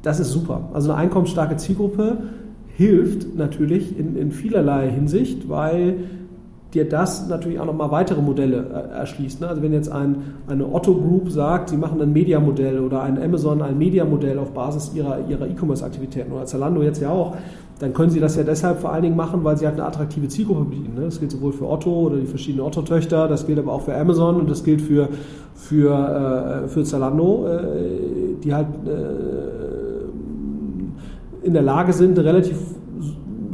das 0.02 0.20
ist 0.20 0.32
super. 0.32 0.70
Also 0.74 0.92
eine 0.92 1.02
einkommensstarke 1.02 1.58
Zielgruppe 1.58 2.18
hilft 2.76 3.36
natürlich 3.36 3.98
in, 3.98 4.18
in 4.18 4.32
vielerlei 4.32 4.90
Hinsicht, 4.90 5.48
weil 5.48 6.00
dir 6.74 6.88
das 6.88 7.28
natürlich 7.28 7.60
auch 7.60 7.66
nochmal 7.66 7.92
weitere 7.92 8.22
Modelle 8.22 8.66
äh, 8.92 9.00
erschließt. 9.00 9.42
Ne? 9.42 9.48
Also 9.48 9.62
wenn 9.62 9.74
jetzt 9.74 9.92
ein, 9.92 10.36
eine 10.48 10.72
Otto 10.72 10.94
Group 10.96 11.30
sagt, 11.32 11.70
sie 11.70 11.78
machen 11.78 12.02
ein 12.02 12.12
Media-Modell 12.12 12.80
oder 12.80 13.04
ein 13.04 13.22
Amazon 13.22 13.62
ein 13.62 13.78
Media-Modell 13.78 14.40
auf 14.40 14.52
Basis 14.52 14.92
ihrer, 14.94 15.20
ihrer 15.28 15.48
E-Commerce-Aktivitäten 15.48 16.32
oder 16.32 16.46
Zalando 16.46 16.82
jetzt 16.82 17.02
ja 17.02 17.10
auch, 17.10 17.36
dann 17.80 17.94
können 17.94 18.10
sie 18.10 18.20
das 18.20 18.36
ja 18.36 18.44
deshalb 18.44 18.80
vor 18.80 18.92
allen 18.92 19.04
Dingen 19.04 19.16
machen, 19.16 19.44
weil 19.44 19.58
sie 19.58 19.66
halt 19.66 19.76
eine 19.76 19.86
attraktive 19.86 20.28
Zielgruppe 20.28 20.66
bedienen. 20.66 20.96
Ne? 20.96 21.02
Das 21.02 21.20
gilt 21.20 21.32
sowohl 21.32 21.54
für 21.54 21.68
Otto 21.68 21.92
oder 21.92 22.18
die 22.18 22.26
verschiedenen 22.26 22.66
Otto-Töchter, 22.66 23.28
das 23.28 23.46
gilt 23.46 23.60
aber 23.60 23.74
auch 23.74 23.82
für 23.82 23.96
Amazon 23.96 24.38
und 24.38 24.50
das 24.50 24.64
gilt 24.64 24.82
für, 24.82 25.10
für, 25.56 26.64
äh, 26.64 26.68
für 26.68 26.84
Zalando, 26.84 27.48
äh, 27.48 28.36
die 28.44 28.54
halt 28.54 28.68
in 31.44 31.54
der 31.54 31.62
Lage 31.62 31.94
sind, 31.94 32.18
relativ 32.18 32.56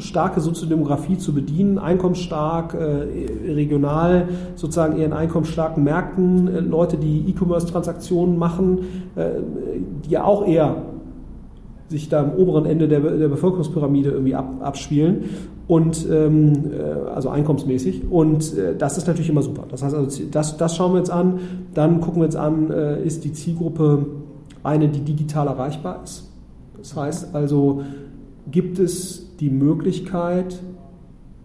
starke 0.10 0.41
Soziodemografie 0.41 1.18
zu 1.18 1.34
bedienen, 1.34 1.78
einkommensstark, 1.80 2.74
äh, 2.74 3.51
regional 3.53 4.28
sozusagen 4.55 4.97
eher 4.97 5.05
in 5.05 5.14
einkommensstarken 5.14 5.84
Märkten, 5.84 6.47
äh, 6.47 6.60
Leute, 6.60 6.97
die 6.97 7.30
E-Commerce-Transaktionen 7.30 8.38
machen, 8.38 8.80
äh, 9.16 9.30
die 10.05 10.12
ja 10.12 10.24
auch 10.24 10.45
eher 10.45 10.76
sich 11.89 12.10
da 12.10 12.22
am 12.22 12.34
oberen 12.34 12.66
Ende 12.66 12.88
der, 12.88 12.99
der 12.99 13.28
Bevölkerungspyramide 13.30 14.12
irgendwie 14.12 14.36
ab, 14.36 14.55
abspielen 14.62 15.26
und 15.68 16.05
ähm, 16.10 16.72
äh, 16.72 17.10
also 17.14 17.30
einkommensmäßig 17.30 18.03
und 18.10 18.57
äh, 18.57 18.76
das 18.76 18.97
ist 18.97 19.07
natürlich 19.07 19.30
immer 19.30 19.41
super. 19.41 19.66
Das 19.70 19.84
heißt 19.84 19.95
also 19.95 20.24
das, 20.32 20.57
das 20.57 20.76
schauen 20.76 20.93
wir 20.93 20.99
jetzt 20.99 21.12
an. 21.12 21.39
Dann 21.74 22.01
gucken 22.01 22.22
wir 22.22 22.26
jetzt 22.26 22.38
an, 22.38 22.72
äh, 22.72 23.03
ist 23.03 23.24
die 23.24 23.34
Zielgruppe 23.34 24.05
eine, 24.64 24.89
die 24.89 25.01
digital 25.01 25.47
erreichbar 25.47 26.01
ist. 26.03 26.30
Das 26.78 26.95
heißt 26.95 27.36
also 27.36 27.84
gibt 28.51 28.80
es 28.80 29.29
die 29.40 29.50
Möglichkeit, 29.50 30.60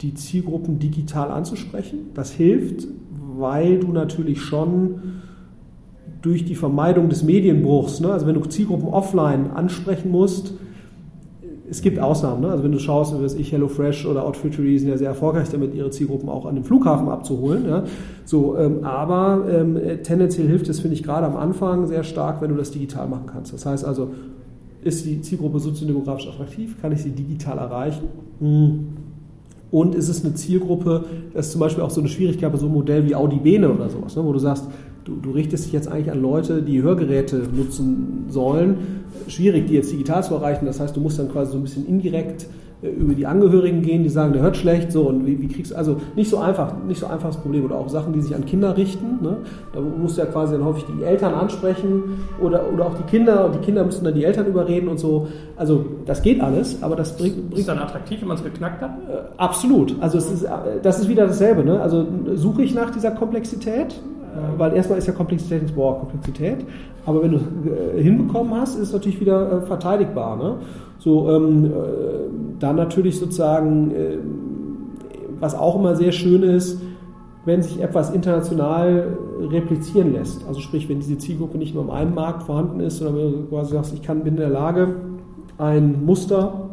die 0.00 0.14
Zielgruppen 0.14 0.78
digital 0.78 1.30
anzusprechen. 1.30 2.10
Das 2.14 2.32
hilft, 2.32 2.86
weil 3.36 3.78
du 3.78 3.92
natürlich 3.92 4.42
schon 4.42 5.20
durch 6.22 6.44
die 6.44 6.54
Vermeidung 6.54 7.08
des 7.08 7.22
Medienbruchs, 7.22 8.00
ne? 8.00 8.12
also 8.12 8.26
wenn 8.26 8.34
du 8.34 8.40
Zielgruppen 8.46 8.88
offline 8.88 9.50
ansprechen 9.50 10.10
musst, 10.10 10.54
es 11.68 11.82
gibt 11.82 11.98
Ausnahmen, 11.98 12.42
ne? 12.42 12.48
also 12.48 12.64
wenn 12.64 12.72
du 12.72 12.78
schaust, 12.78 13.14
wie 13.18 13.40
ich, 13.40 13.52
HelloFresh 13.52 14.06
oder 14.06 14.24
Outfittery 14.24 14.78
sind 14.78 14.88
ja 14.88 14.96
sehr 14.96 15.08
erfolgreich 15.08 15.48
damit, 15.50 15.74
ihre 15.74 15.90
Zielgruppen 15.90 16.28
auch 16.28 16.46
an 16.46 16.54
dem 16.54 16.64
Flughafen 16.64 17.08
abzuholen. 17.08 17.68
Ja? 17.68 17.84
So, 18.24 18.56
ähm, 18.56 18.84
aber 18.84 19.44
ähm, 19.50 19.78
tendenziell 20.02 20.46
hilft 20.46 20.68
es, 20.68 20.80
finde 20.80 20.94
ich, 20.94 21.02
gerade 21.02 21.26
am 21.26 21.36
Anfang 21.36 21.86
sehr 21.86 22.04
stark, 22.04 22.40
wenn 22.40 22.50
du 22.50 22.56
das 22.56 22.70
digital 22.70 23.08
machen 23.08 23.26
kannst. 23.26 23.52
Das 23.52 23.66
heißt 23.66 23.84
also, 23.84 24.10
ist 24.84 25.04
die 25.04 25.20
Zielgruppe 25.20 25.58
soziodemografisch 25.58 26.28
attraktiv? 26.28 26.80
Kann 26.80 26.92
ich 26.92 27.02
sie 27.02 27.10
digital 27.10 27.58
erreichen? 27.58 28.08
Hm. 28.40 28.88
Und 29.70 29.94
ist 29.94 30.08
es 30.08 30.24
eine 30.24 30.34
Zielgruppe, 30.34 31.04
das 31.32 31.46
ist 31.46 31.52
zum 31.52 31.60
Beispiel 31.60 31.82
auch 31.82 31.90
so 31.90 32.00
eine 32.00 32.08
Schwierigkeit 32.08 32.52
bei 32.52 32.58
so 32.58 32.66
einem 32.66 32.74
Modell 32.74 33.04
wie 33.08 33.14
Audi 33.14 33.36
Bene 33.36 33.72
oder 33.72 33.90
sowas, 33.90 34.14
ne? 34.14 34.24
wo 34.24 34.32
du 34.32 34.38
sagst, 34.38 34.66
du, 35.04 35.16
du 35.16 35.32
richtest 35.32 35.64
dich 35.64 35.72
jetzt 35.72 35.88
eigentlich 35.88 36.12
an 36.12 36.22
Leute, 36.22 36.62
die 36.62 36.80
Hörgeräte 36.82 37.42
nutzen 37.52 38.26
sollen. 38.28 38.76
Schwierig, 39.26 39.66
die 39.66 39.74
jetzt 39.74 39.90
digital 39.90 40.22
zu 40.22 40.34
erreichen. 40.34 40.66
Das 40.66 40.80
heißt, 40.80 40.96
du 40.96 41.00
musst 41.00 41.18
dann 41.18 41.28
quasi 41.28 41.52
so 41.52 41.58
ein 41.58 41.62
bisschen 41.62 41.86
indirekt 41.86 42.46
über 42.90 43.14
die 43.14 43.26
Angehörigen 43.26 43.82
gehen, 43.82 44.02
die 44.02 44.08
sagen, 44.08 44.32
der 44.32 44.42
hört 44.42 44.56
schlecht, 44.56 44.92
so 44.92 45.08
und 45.08 45.26
wie, 45.26 45.40
wie 45.40 45.48
kriegst 45.48 45.72
du, 45.72 45.76
also 45.76 45.96
nicht 46.14 46.28
so 46.28 46.38
einfach, 46.38 46.74
nicht 46.86 47.00
so 47.00 47.06
einfaches 47.06 47.36
Problem 47.38 47.64
oder 47.64 47.76
auch 47.76 47.88
Sachen, 47.88 48.12
die 48.12 48.20
sich 48.20 48.34
an 48.34 48.44
Kinder 48.44 48.76
richten. 48.76 49.22
Ne? 49.22 49.38
Da 49.72 49.80
musst 49.80 50.16
du 50.16 50.22
ja 50.22 50.26
quasi 50.26 50.54
dann 50.54 50.64
häufig 50.64 50.84
die 50.86 51.04
Eltern 51.04 51.34
ansprechen 51.34 52.02
oder, 52.40 52.72
oder 52.72 52.86
auch 52.86 52.94
die 52.94 53.04
Kinder 53.04 53.46
und 53.46 53.54
die 53.54 53.60
Kinder 53.60 53.84
müssen 53.84 54.04
dann 54.04 54.14
die 54.14 54.24
Eltern 54.24 54.46
überreden 54.46 54.88
und 54.88 54.98
so. 54.98 55.28
Also 55.56 55.84
das 56.04 56.22
geht 56.22 56.40
alles, 56.40 56.82
aber 56.82 56.96
das 56.96 57.16
bringt. 57.16 57.36
bringt 57.36 57.58
ist 57.58 57.68
dann 57.68 57.78
attraktiv, 57.78 58.20
wenn 58.20 58.28
man 58.28 58.36
es 58.36 58.44
geknackt 58.44 58.82
hat? 58.82 58.90
Äh, 59.08 59.22
absolut. 59.36 59.96
Also 60.00 60.18
es 60.18 60.30
ist, 60.30 60.42
äh, 60.42 60.48
das 60.82 61.00
ist 61.00 61.08
wieder 61.08 61.26
dasselbe. 61.26 61.64
Ne? 61.64 61.80
Also 61.80 62.06
suche 62.34 62.62
ich 62.62 62.74
nach 62.74 62.90
dieser 62.90 63.12
Komplexität, 63.12 63.92
äh, 63.92 64.13
weil 64.56 64.74
erstmal 64.74 64.98
ist 64.98 65.06
ja 65.06 65.12
Komplexität, 65.12 65.74
boah, 65.74 65.98
Komplexität, 66.00 66.64
aber 67.06 67.22
wenn 67.22 67.32
du 67.32 67.38
äh, 67.38 68.02
hinbekommen 68.02 68.54
hast, 68.54 68.76
ist 68.76 68.88
es 68.88 68.92
natürlich 68.92 69.20
wieder 69.20 69.52
äh, 69.52 69.60
verteidigbar. 69.66 70.36
Ne? 70.36 70.56
So, 70.98 71.30
ähm, 71.30 71.66
äh, 71.66 71.68
dann 72.58 72.76
natürlich 72.76 73.18
sozusagen, 73.18 73.90
äh, 73.90 74.18
was 75.38 75.54
auch 75.54 75.76
immer 75.78 75.96
sehr 75.96 76.12
schön 76.12 76.42
ist, 76.42 76.80
wenn 77.44 77.62
sich 77.62 77.82
etwas 77.82 78.10
international 78.10 79.18
replizieren 79.38 80.14
lässt. 80.14 80.46
Also 80.48 80.60
sprich, 80.60 80.88
wenn 80.88 81.00
diese 81.00 81.18
Zielgruppe 81.18 81.58
nicht 81.58 81.74
nur 81.74 81.84
im 81.84 81.90
einen 81.90 82.14
Markt 82.14 82.44
vorhanden 82.44 82.80
ist, 82.80 82.98
sondern 82.98 83.16
wenn 83.16 83.32
du 83.32 83.38
quasi 83.48 83.74
sagst, 83.74 83.92
ich 83.92 84.00
kann, 84.00 84.24
bin 84.24 84.34
in 84.34 84.40
der 84.40 84.48
Lage, 84.48 84.94
ein 85.58 86.06
Muster 86.06 86.70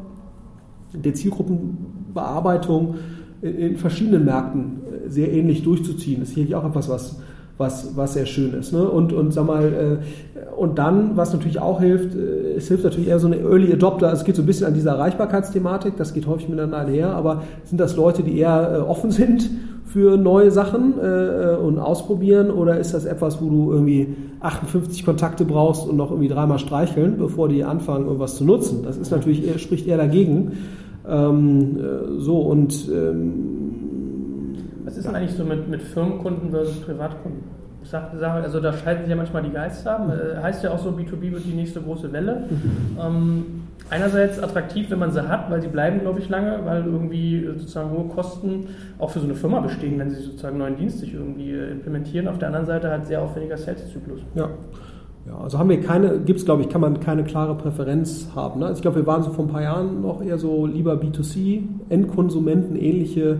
der 0.94 1.14
Zielgruppenbearbeitung 1.14 2.96
in 3.42 3.76
verschiedenen 3.76 4.24
Märkten 4.24 4.80
sehr 5.08 5.34
ähnlich 5.34 5.64
durchzuziehen. 5.64 6.22
Das 6.22 6.30
ist 6.30 6.36
hier 6.36 6.58
auch 6.58 6.66
etwas, 6.66 6.88
was 6.90 7.22
was, 7.62 7.96
was 7.96 8.14
sehr 8.14 8.26
schön 8.26 8.54
ist. 8.54 8.74
Ne? 8.74 8.84
Und, 8.84 9.14
und 9.14 9.32
sag 9.32 9.48
mal, 9.48 9.64
äh, 9.64 10.54
und 10.58 10.78
dann, 10.78 11.16
was 11.16 11.32
natürlich 11.32 11.60
auch 11.60 11.80
hilft, 11.80 12.16
äh, 12.16 12.56
es 12.58 12.68
hilft 12.68 12.84
natürlich 12.84 13.08
eher 13.08 13.20
so 13.20 13.28
eine 13.28 13.38
Early 13.38 13.72
Adopter, 13.72 14.10
also 14.10 14.22
es 14.22 14.26
geht 14.26 14.36
so 14.36 14.42
ein 14.42 14.46
bisschen 14.46 14.68
an 14.68 14.74
diese 14.74 14.90
Erreichbarkeitsthematik, 14.90 15.96
das 15.96 16.14
geht 16.14 16.28
häufig 16.28 16.50
miteinander 16.50 16.80
einher, 16.80 17.16
aber 17.16 17.44
sind 17.64 17.80
das 17.80 17.96
Leute, 17.96 18.24
die 18.24 18.38
eher 18.38 18.74
äh, 18.74 18.78
offen 18.80 19.12
sind 19.12 19.50
für 19.86 20.18
neue 20.18 20.52
Sachen 20.52 20.94
äh, 21.02 21.56
und 21.56 21.78
ausprobieren 21.78 22.50
oder 22.50 22.80
ist 22.80 22.94
das 22.94 23.06
etwas, 23.06 23.42
wo 23.42 23.50
du 23.50 23.72
irgendwie 23.72 24.16
58 24.40 25.06
Kontakte 25.06 25.46
brauchst 25.46 25.88
und 25.88 25.98
noch 25.98 26.12
irgendwie 26.12 26.30
dreimal 26.30 26.60
streicheln, 26.60 27.18
bevor 27.18 27.50
die 27.50 27.64
anfangen, 27.64 28.06
irgendwas 28.06 28.36
zu 28.36 28.46
nutzen? 28.46 28.84
Das 28.84 28.98
ist 28.98 29.12
natürlich 29.12 29.62
spricht 29.62 29.88
eher 29.88 29.98
dagegen. 29.98 30.54
Ähm, 31.06 31.78
so 32.20 32.40
und 32.40 32.88
ähm, 32.90 33.81
was 34.92 34.98
ist 34.98 35.08
denn 35.08 35.16
eigentlich 35.16 35.38
so 35.38 35.46
mit, 35.46 35.70
mit 35.70 35.82
Firmenkunden 35.82 36.52
versus 36.52 36.82
Privatkunden? 36.82 37.44
Ich 37.84 37.90
sage, 37.90 38.22
also 38.22 38.60
da 38.60 38.74
scheiden 38.74 39.04
sich 39.04 39.10
ja 39.10 39.16
manchmal 39.16 39.42
die 39.42 39.50
Geister. 39.50 40.36
Äh, 40.38 40.44
heißt 40.44 40.64
ja 40.64 40.72
auch 40.72 40.80
so, 40.80 40.90
B2B 40.90 41.32
wird 41.32 41.46
die 41.46 41.54
nächste 41.54 41.82
große 41.82 42.12
Welle. 42.12 42.44
Mhm. 42.50 42.98
Ähm, 43.02 43.46
einerseits 43.90 44.38
attraktiv, 44.38 44.92
wenn 44.92 45.00
man 45.00 45.12
sie 45.12 45.28
hat, 45.28 45.50
weil 45.50 45.62
sie 45.62 45.70
bleiben, 45.70 46.02
glaube 46.02 46.20
ich, 46.20 46.30
lange, 46.30 46.60
weil 46.66 46.86
irgendwie 46.86 47.48
sozusagen 47.58 47.90
hohe 47.92 48.08
Kosten 48.10 48.68
auch 49.00 49.10
für 49.10 49.20
so 49.20 49.26
eine 49.26 49.34
Firma 49.34 49.62
bestehen, 49.62 49.98
wenn 49.98 50.10
sie 50.10 50.22
sozusagen 50.22 50.58
neuen 50.58 50.76
Dienst 50.76 51.00
sich 51.00 51.14
irgendwie 51.14 51.52
äh, 51.52 51.72
implementieren. 51.72 52.28
Auf 52.28 52.38
der 52.38 52.50
anderen 52.50 52.68
Seite 52.68 52.90
halt 52.90 53.08
sehr 53.08 53.22
aufwendiger 53.22 53.58
Sales-Zyklus. 53.58 54.20
Ja. 54.36 54.50
Ja, 55.28 55.38
also 55.38 55.60
haben 55.60 55.70
wir 55.70 55.80
keine, 55.80 56.20
gibt 56.20 56.40
es 56.40 56.46
glaube 56.46 56.64
ich, 56.64 56.70
kann 56.70 56.82
man 56.82 57.00
keine 57.00 57.24
klare 57.24 57.56
Präferenz 57.56 58.30
haben. 58.36 58.60
Ne? 58.60 58.66
Also 58.66 58.80
ich 58.80 58.82
glaube, 58.82 58.98
wir 58.98 59.06
waren 59.06 59.22
so 59.22 59.30
vor 59.30 59.46
ein 59.46 59.52
paar 59.52 59.62
Jahren 59.62 60.02
noch 60.02 60.24
eher 60.24 60.40
so 60.40 60.66
lieber 60.66 60.96
B2C, 60.96 61.62
Endkonsumenten 61.90 62.76
ähnliche 62.76 63.38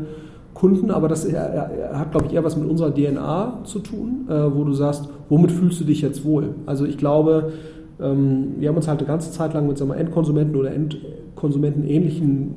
Kunden, 0.54 0.92
aber 0.92 1.08
das 1.08 1.26
hat, 1.26 2.12
glaube 2.12 2.28
ich, 2.28 2.34
eher 2.34 2.44
was 2.44 2.58
mit 2.58 2.70
unserer 2.70 2.94
DNA 2.94 3.60
zu 3.64 3.80
tun, 3.80 4.28
äh, 4.30 4.54
wo 4.54 4.64
du 4.64 4.74
sagst, 4.74 5.10
womit 5.30 5.52
fühlst 5.52 5.80
du 5.80 5.86
dich 5.86 6.02
jetzt 6.02 6.26
wohl? 6.26 6.56
Also 6.66 6.86
ich 6.86 6.98
glaube, 6.98 7.54
ähm, 8.02 8.56
wir 8.58 8.70
haben 8.70 8.76
uns 8.76 8.88
halt 8.88 9.00
eine 9.00 9.08
ganze 9.08 9.32
Zeit 9.32 9.54
lang 9.54 9.68
mit 9.68 9.78
sagen 9.78 9.92
wir, 9.92 9.98
Endkonsumenten 9.98 10.56
oder 10.56 10.72
Endkonsumenten 10.72 11.86
ähnlichen 11.86 12.52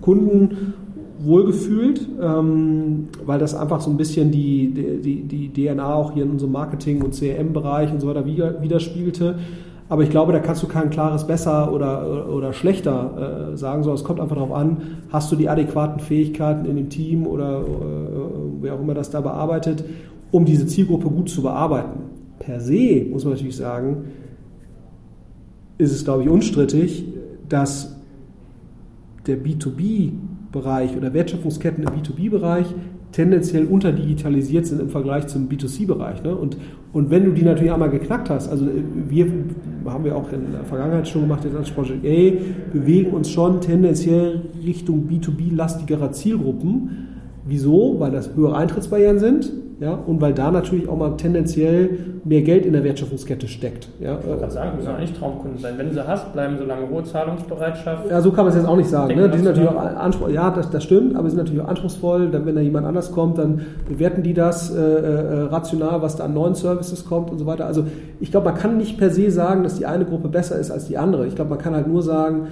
Kunden 0.00 0.74
wohlgefühlt, 1.22 2.06
ähm, 2.22 3.08
weil 3.24 3.38
das 3.38 3.54
einfach 3.54 3.80
so 3.80 3.90
ein 3.90 3.96
bisschen 3.96 4.30
die, 4.30 4.72
die, 5.02 5.22
die 5.22 5.52
DNA 5.52 5.94
auch 5.94 6.12
hier 6.12 6.22
in 6.22 6.30
unserem 6.30 6.52
Marketing- 6.52 7.02
und 7.02 7.14
CRM-Bereich 7.14 7.92
und 7.92 8.00
so 8.00 8.08
weiter 8.08 8.24
widerspiegelte. 8.26 9.36
Aber 9.90 10.04
ich 10.04 10.10
glaube, 10.10 10.32
da 10.32 10.38
kannst 10.38 10.62
du 10.62 10.68
kein 10.68 10.88
klares 10.88 11.26
besser 11.26 11.72
oder, 11.72 12.28
oder 12.32 12.52
schlechter 12.52 13.50
äh, 13.52 13.56
sagen, 13.56 13.82
sondern 13.82 13.96
es 13.96 14.04
kommt 14.04 14.20
einfach 14.20 14.36
darauf 14.36 14.52
an, 14.52 14.76
hast 15.10 15.32
du 15.32 15.36
die 15.36 15.48
adäquaten 15.48 15.98
Fähigkeiten 15.98 16.64
in 16.64 16.76
dem 16.76 16.90
Team 16.90 17.26
oder 17.26 17.62
äh, 17.62 17.64
wer 18.60 18.74
auch 18.74 18.80
immer 18.80 18.94
das 18.94 19.10
da 19.10 19.20
bearbeitet, 19.20 19.84
um 20.30 20.44
diese 20.44 20.68
Zielgruppe 20.68 21.08
gut 21.08 21.28
zu 21.28 21.42
bearbeiten. 21.42 22.04
Per 22.38 22.60
se 22.60 23.04
muss 23.10 23.24
man 23.24 23.34
natürlich 23.34 23.56
sagen, 23.56 24.04
ist 25.76 25.90
es, 25.90 26.04
glaube 26.04 26.22
ich, 26.22 26.28
unstrittig, 26.28 27.04
dass 27.48 27.96
der 29.26 29.38
B2B-Bereich 29.38 30.96
oder 30.96 31.12
Wertschöpfungsketten 31.12 31.82
im 31.82 31.90
B2B-Bereich 31.90 32.66
tendenziell 33.12 33.66
unterdigitalisiert 33.66 34.66
sind 34.66 34.80
im 34.80 34.88
Vergleich 34.88 35.26
zum 35.26 35.48
B2C-Bereich. 35.48 36.22
Ne? 36.22 36.34
Und, 36.34 36.56
und 36.92 37.10
wenn 37.10 37.24
du 37.24 37.32
die 37.32 37.42
natürlich 37.42 37.72
einmal 37.72 37.90
geknackt 37.90 38.30
hast, 38.30 38.48
also 38.48 38.66
wir 39.08 39.26
haben 39.86 40.04
wir 40.04 40.16
auch 40.16 40.32
in 40.32 40.52
der 40.52 40.64
Vergangenheit 40.64 41.08
schon 41.08 41.22
gemacht, 41.22 41.44
jetzt 41.44 41.56
als 41.56 41.70
Project 41.70 42.04
A, 42.04 42.72
bewegen 42.72 43.10
uns 43.12 43.30
schon 43.30 43.60
tendenziell 43.60 44.42
Richtung 44.64 45.08
B2B-lastigerer 45.10 46.12
Zielgruppen. 46.12 47.08
Wieso? 47.46 47.96
Weil 47.98 48.12
das 48.12 48.34
höhere 48.36 48.56
Eintrittsbarrieren 48.56 49.18
sind, 49.18 49.52
ja, 49.80 49.94
und 49.94 50.20
weil 50.20 50.34
da 50.34 50.50
natürlich 50.50 50.86
auch 50.90 50.96
mal 50.98 51.16
tendenziell 51.16 51.98
mehr 52.22 52.42
Geld 52.42 52.66
in 52.66 52.74
der 52.74 52.84
Wertschöpfungskette 52.84 53.48
steckt. 53.48 53.88
Ja. 53.98 54.18
Ich 54.20 54.26
wollte 54.26 54.50
sagen, 54.50 54.76
müssen 54.76 54.90
auch 54.90 54.98
nicht 54.98 55.18
Traumkunden 55.18 55.58
sein. 55.58 55.78
Wenn 55.78 55.88
du 55.88 55.94
sie 55.94 56.06
hast, 56.06 56.34
bleiben 56.34 56.58
so 56.58 56.66
lange 56.66 56.86
hohe 56.90 57.02
Zahlungsbereitschaft. 57.02 58.10
Ja, 58.10 58.20
so 58.20 58.30
kann 58.30 58.44
man 58.44 58.52
es 58.52 58.56
jetzt 58.56 58.68
auch 58.68 58.76
nicht 58.76 58.90
sagen. 58.90 59.16
Ne? 59.16 59.30
Die 59.30 59.38
sind 59.38 59.46
natürlich 59.46 59.70
auch 59.70 59.78
anspruchsvoll, 59.78 60.34
ja, 60.34 60.50
das, 60.50 60.68
das 60.68 60.84
stimmt, 60.84 61.16
aber 61.16 61.30
sie 61.30 61.36
sind 61.36 61.46
natürlich 61.46 61.62
auch 61.62 61.68
anspruchsvoll. 61.68 62.30
Dann, 62.30 62.44
wenn 62.44 62.56
da 62.56 62.60
jemand 62.60 62.86
anders 62.86 63.10
kommt, 63.10 63.38
dann 63.38 63.62
bewerten 63.88 64.22
die 64.22 64.34
das 64.34 64.70
äh, 64.70 64.78
äh, 64.78 65.40
rational, 65.44 66.02
was 66.02 66.16
da 66.16 66.24
an 66.24 66.34
neuen 66.34 66.54
Services 66.54 67.06
kommt 67.06 67.30
und 67.30 67.38
so 67.38 67.46
weiter. 67.46 67.64
Also 67.64 67.86
ich 68.20 68.30
glaube, 68.30 68.50
man 68.50 68.58
kann 68.58 68.76
nicht 68.76 68.98
per 68.98 69.08
se 69.08 69.30
sagen, 69.30 69.62
dass 69.62 69.76
die 69.76 69.86
eine 69.86 70.04
Gruppe 70.04 70.28
besser 70.28 70.58
ist 70.58 70.70
als 70.70 70.88
die 70.88 70.98
andere. 70.98 71.26
Ich 71.26 71.36
glaube, 71.36 71.48
man 71.48 71.58
kann 71.58 71.74
halt 71.74 71.88
nur 71.88 72.02
sagen, 72.02 72.48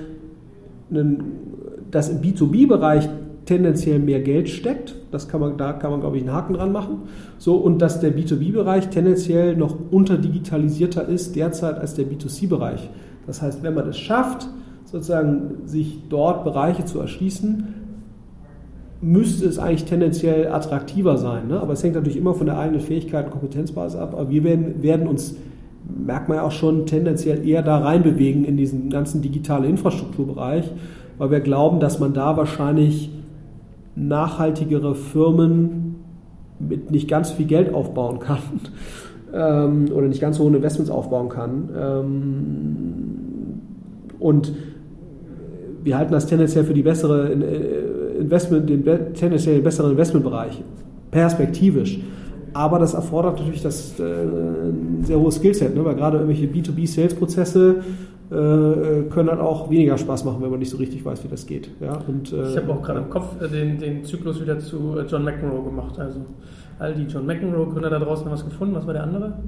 dass 1.91 2.09
im 2.09 2.22
B2B-Bereich 2.22 3.11
tendenziell 3.49 3.99
mehr 3.99 4.20
Geld 4.20 4.51
steckt. 4.51 4.94
Das 5.11 5.26
kann 5.26 5.40
man, 5.40 5.57
da 5.57 5.72
kann 5.72 5.90
man, 5.90 6.01
glaube 6.01 6.18
ich, 6.18 6.22
einen 6.22 6.32
Haken 6.32 6.53
dran 6.53 6.70
machen. 6.70 7.05
So, 7.38 7.57
und 7.57 7.80
dass 7.80 7.99
der 7.99 8.14
B2B-Bereich 8.14 8.90
tendenziell 8.90 9.57
noch 9.57 9.74
unterdigitalisierter 9.90 11.09
ist 11.09 11.34
derzeit 11.34 11.78
als 11.78 11.94
der 11.94 12.05
B2C-Bereich. 12.05 12.90
Das 13.26 13.40
heißt, 13.40 13.62
wenn 13.62 13.74
man 13.74 13.88
es 13.88 13.99
schafft, 13.99 14.49
sozusagen 14.84 15.66
sich 15.66 16.03
dort 16.11 16.44
Bereiche 16.44 16.84
zu 16.84 17.01
erschließen, 17.01 17.74
müsste 19.01 19.49
es 19.49 19.59
eigentlich 19.59 19.86
tendenziell 19.86 20.49
attraktiver 20.49 21.16
sein. 21.16 21.49
Ne? 21.49 21.59
Aber 21.59 21.72
es 21.72 21.82
hängt 21.82 21.94
natürlich 21.94 22.18
immer 22.18 22.34
von 22.34 22.46
der 22.46 22.59
eigenen 22.59 22.82
Fähigkeit 22.82 23.26
und 23.26 23.30
Kompetenzbasis 23.30 23.99
ab. 23.99 24.12
Aber 24.12 24.28
wir 24.28 24.44
werden, 24.44 24.82
werden 24.82 25.07
uns, 25.09 25.36
merkt 25.88 26.28
man 26.28 26.36
ja 26.36 26.42
auch 26.42 26.53
schon, 26.53 26.84
tendenziell 26.84 27.49
eher 27.49 27.62
da 27.62 27.78
reinbewegen 27.78 28.44
in 28.44 28.59
diesen 28.59 28.90
ganzen 28.90 29.22
digitalen 29.22 29.64
Infrastrukturbereich, 29.64 30.70
weil 31.16 31.30
wir 31.30 31.40
glauben, 31.40 31.80
dass 31.80 31.99
man 31.99 32.12
da 32.12 32.36
wahrscheinlich 32.36 33.11
nachhaltigere 33.99 34.94
Firmen 34.94 35.96
mit 36.59 36.90
nicht 36.90 37.09
ganz 37.09 37.30
viel 37.30 37.46
Geld 37.46 37.72
aufbauen 37.74 38.18
kann 38.18 38.38
ähm, 39.32 39.86
oder 39.92 40.09
nicht 40.09 40.20
ganz 40.20 40.36
so 40.36 40.44
hohe 40.44 40.55
Investments 40.57 40.90
aufbauen 40.90 41.28
kann. 41.28 41.68
Ähm, 41.76 43.18
und 44.18 44.53
wir 45.84 45.96
halten 45.96 46.12
das 46.12 46.26
tendenziell 46.26 46.64
für 46.64 46.74
die 46.74 46.82
bessere 46.82 47.32
äh, 47.32 48.18
Investment, 48.18 48.68
den 48.68 48.84
tendenziell 49.14 49.61
besseren 49.61 49.92
Investmentbereich, 49.92 50.62
perspektivisch. 51.11 52.01
Aber 52.53 52.78
das 52.78 52.94
erfordert 52.94 53.38
natürlich 53.38 53.62
das, 53.62 54.01
äh, 54.01 54.03
ein 54.03 55.05
sehr 55.05 55.20
hohes 55.20 55.36
Skillset, 55.36 55.74
ne? 55.74 55.84
weil 55.84 55.94
gerade 55.94 56.18
irgendwelche 56.18 56.46
B2B-Sales-Prozesse 56.46 57.76
äh, 57.78 57.82
können 58.31 59.26
dann 59.26 59.41
auch 59.41 59.70
weniger 59.70 59.97
Spaß 59.97 60.24
machen, 60.24 60.43
wenn 60.43 60.51
man 60.51 60.59
nicht 60.59 60.70
so 60.70 60.76
richtig 60.76 61.05
weiß, 61.05 61.24
wie 61.24 61.29
das 61.29 61.47
geht. 61.47 61.70
Ja? 61.81 61.99
Und, 62.07 62.33
äh, 62.33 62.51
ich 62.51 62.57
habe 62.59 62.72
auch 62.72 62.83
gerade 62.83 63.01
im 63.01 63.11
Kopf 63.11 63.41
äh, 63.41 63.49
den, 63.49 63.79
den 63.79 64.05
Zyklus 64.05 64.41
wieder 64.41 64.59
zu 64.59 64.99
äh, 64.99 65.03
John 65.07 65.24
McEnroe 65.24 65.64
gemacht. 65.64 65.99
Also 65.99 66.20
all 66.79 66.95
die 66.95 67.05
John 67.05 67.24
McEnroe-Gründer 67.26 67.91
da 67.91 67.99
draußen 67.99 68.26
haben 68.26 68.33
was 68.33 68.45
gefunden. 68.45 68.74
Was 68.74 68.87
war 68.87 68.93
der 68.93 69.05
andere? 69.05 69.39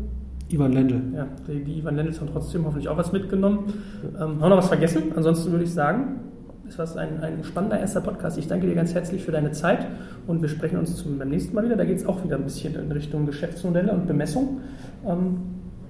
Ivan 0.49 0.73
Lendl. 0.73 1.01
Ja, 1.15 1.27
die, 1.47 1.63
die 1.63 1.79
Ivan 1.79 1.97
Lendls 1.97 2.21
haben 2.21 2.29
trotzdem 2.33 2.65
hoffentlich 2.65 2.89
auch 2.89 2.97
was 2.97 3.13
mitgenommen. 3.13 3.73
Ähm, 4.03 4.21
haben 4.21 4.41
wir 4.41 4.49
noch 4.49 4.59
was 4.59 4.69
vergessen? 4.69 5.13
Ansonsten 5.15 5.51
würde 5.53 5.65
ich 5.65 5.73
sagen, 5.73 6.21
es 6.67 6.79
war 6.79 6.97
ein, 6.97 7.21
ein 7.21 7.45
spannender 7.45 7.79
erster 7.79 8.01
Podcast. 8.01 8.39
Ich 8.39 8.49
danke 8.49 8.67
dir 8.67 8.75
ganz 8.75 8.95
herzlich 8.95 9.25
für 9.25 9.33
deine 9.33 9.53
Zeit 9.53 9.87
und 10.27 10.41
wir 10.41 10.49
sprechen 10.49 10.79
uns 10.79 10.97
zum, 10.97 11.19
beim 11.19 11.29
nächsten 11.29 11.55
Mal 11.55 11.65
wieder. 11.65 11.77
Da 11.77 11.85
geht 11.85 11.99
es 11.99 12.07
auch 12.07 12.25
wieder 12.25 12.37
ein 12.37 12.45
bisschen 12.45 12.75
in 12.77 12.91
Richtung 12.93 13.27
Geschäftsmodelle 13.27 13.93
und 13.93 14.07
Bemessung. 14.07 14.61
Ähm, 15.07 15.39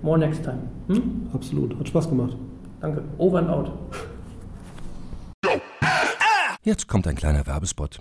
more 0.03 0.19
next 0.19 0.43
time. 0.43 0.59
Hm? 0.89 1.29
Absolut, 1.33 1.79
hat 1.79 1.89
Spaß 1.89 2.09
gemacht. 2.09 2.37
Danke. 2.81 3.03
Over 3.19 3.39
and 3.39 3.51
out. 3.51 3.73
Jetzt 6.63 6.89
kommt 6.89 7.07
ein 7.07 7.15
kleiner 7.15 7.47
Werbespot. 7.47 8.01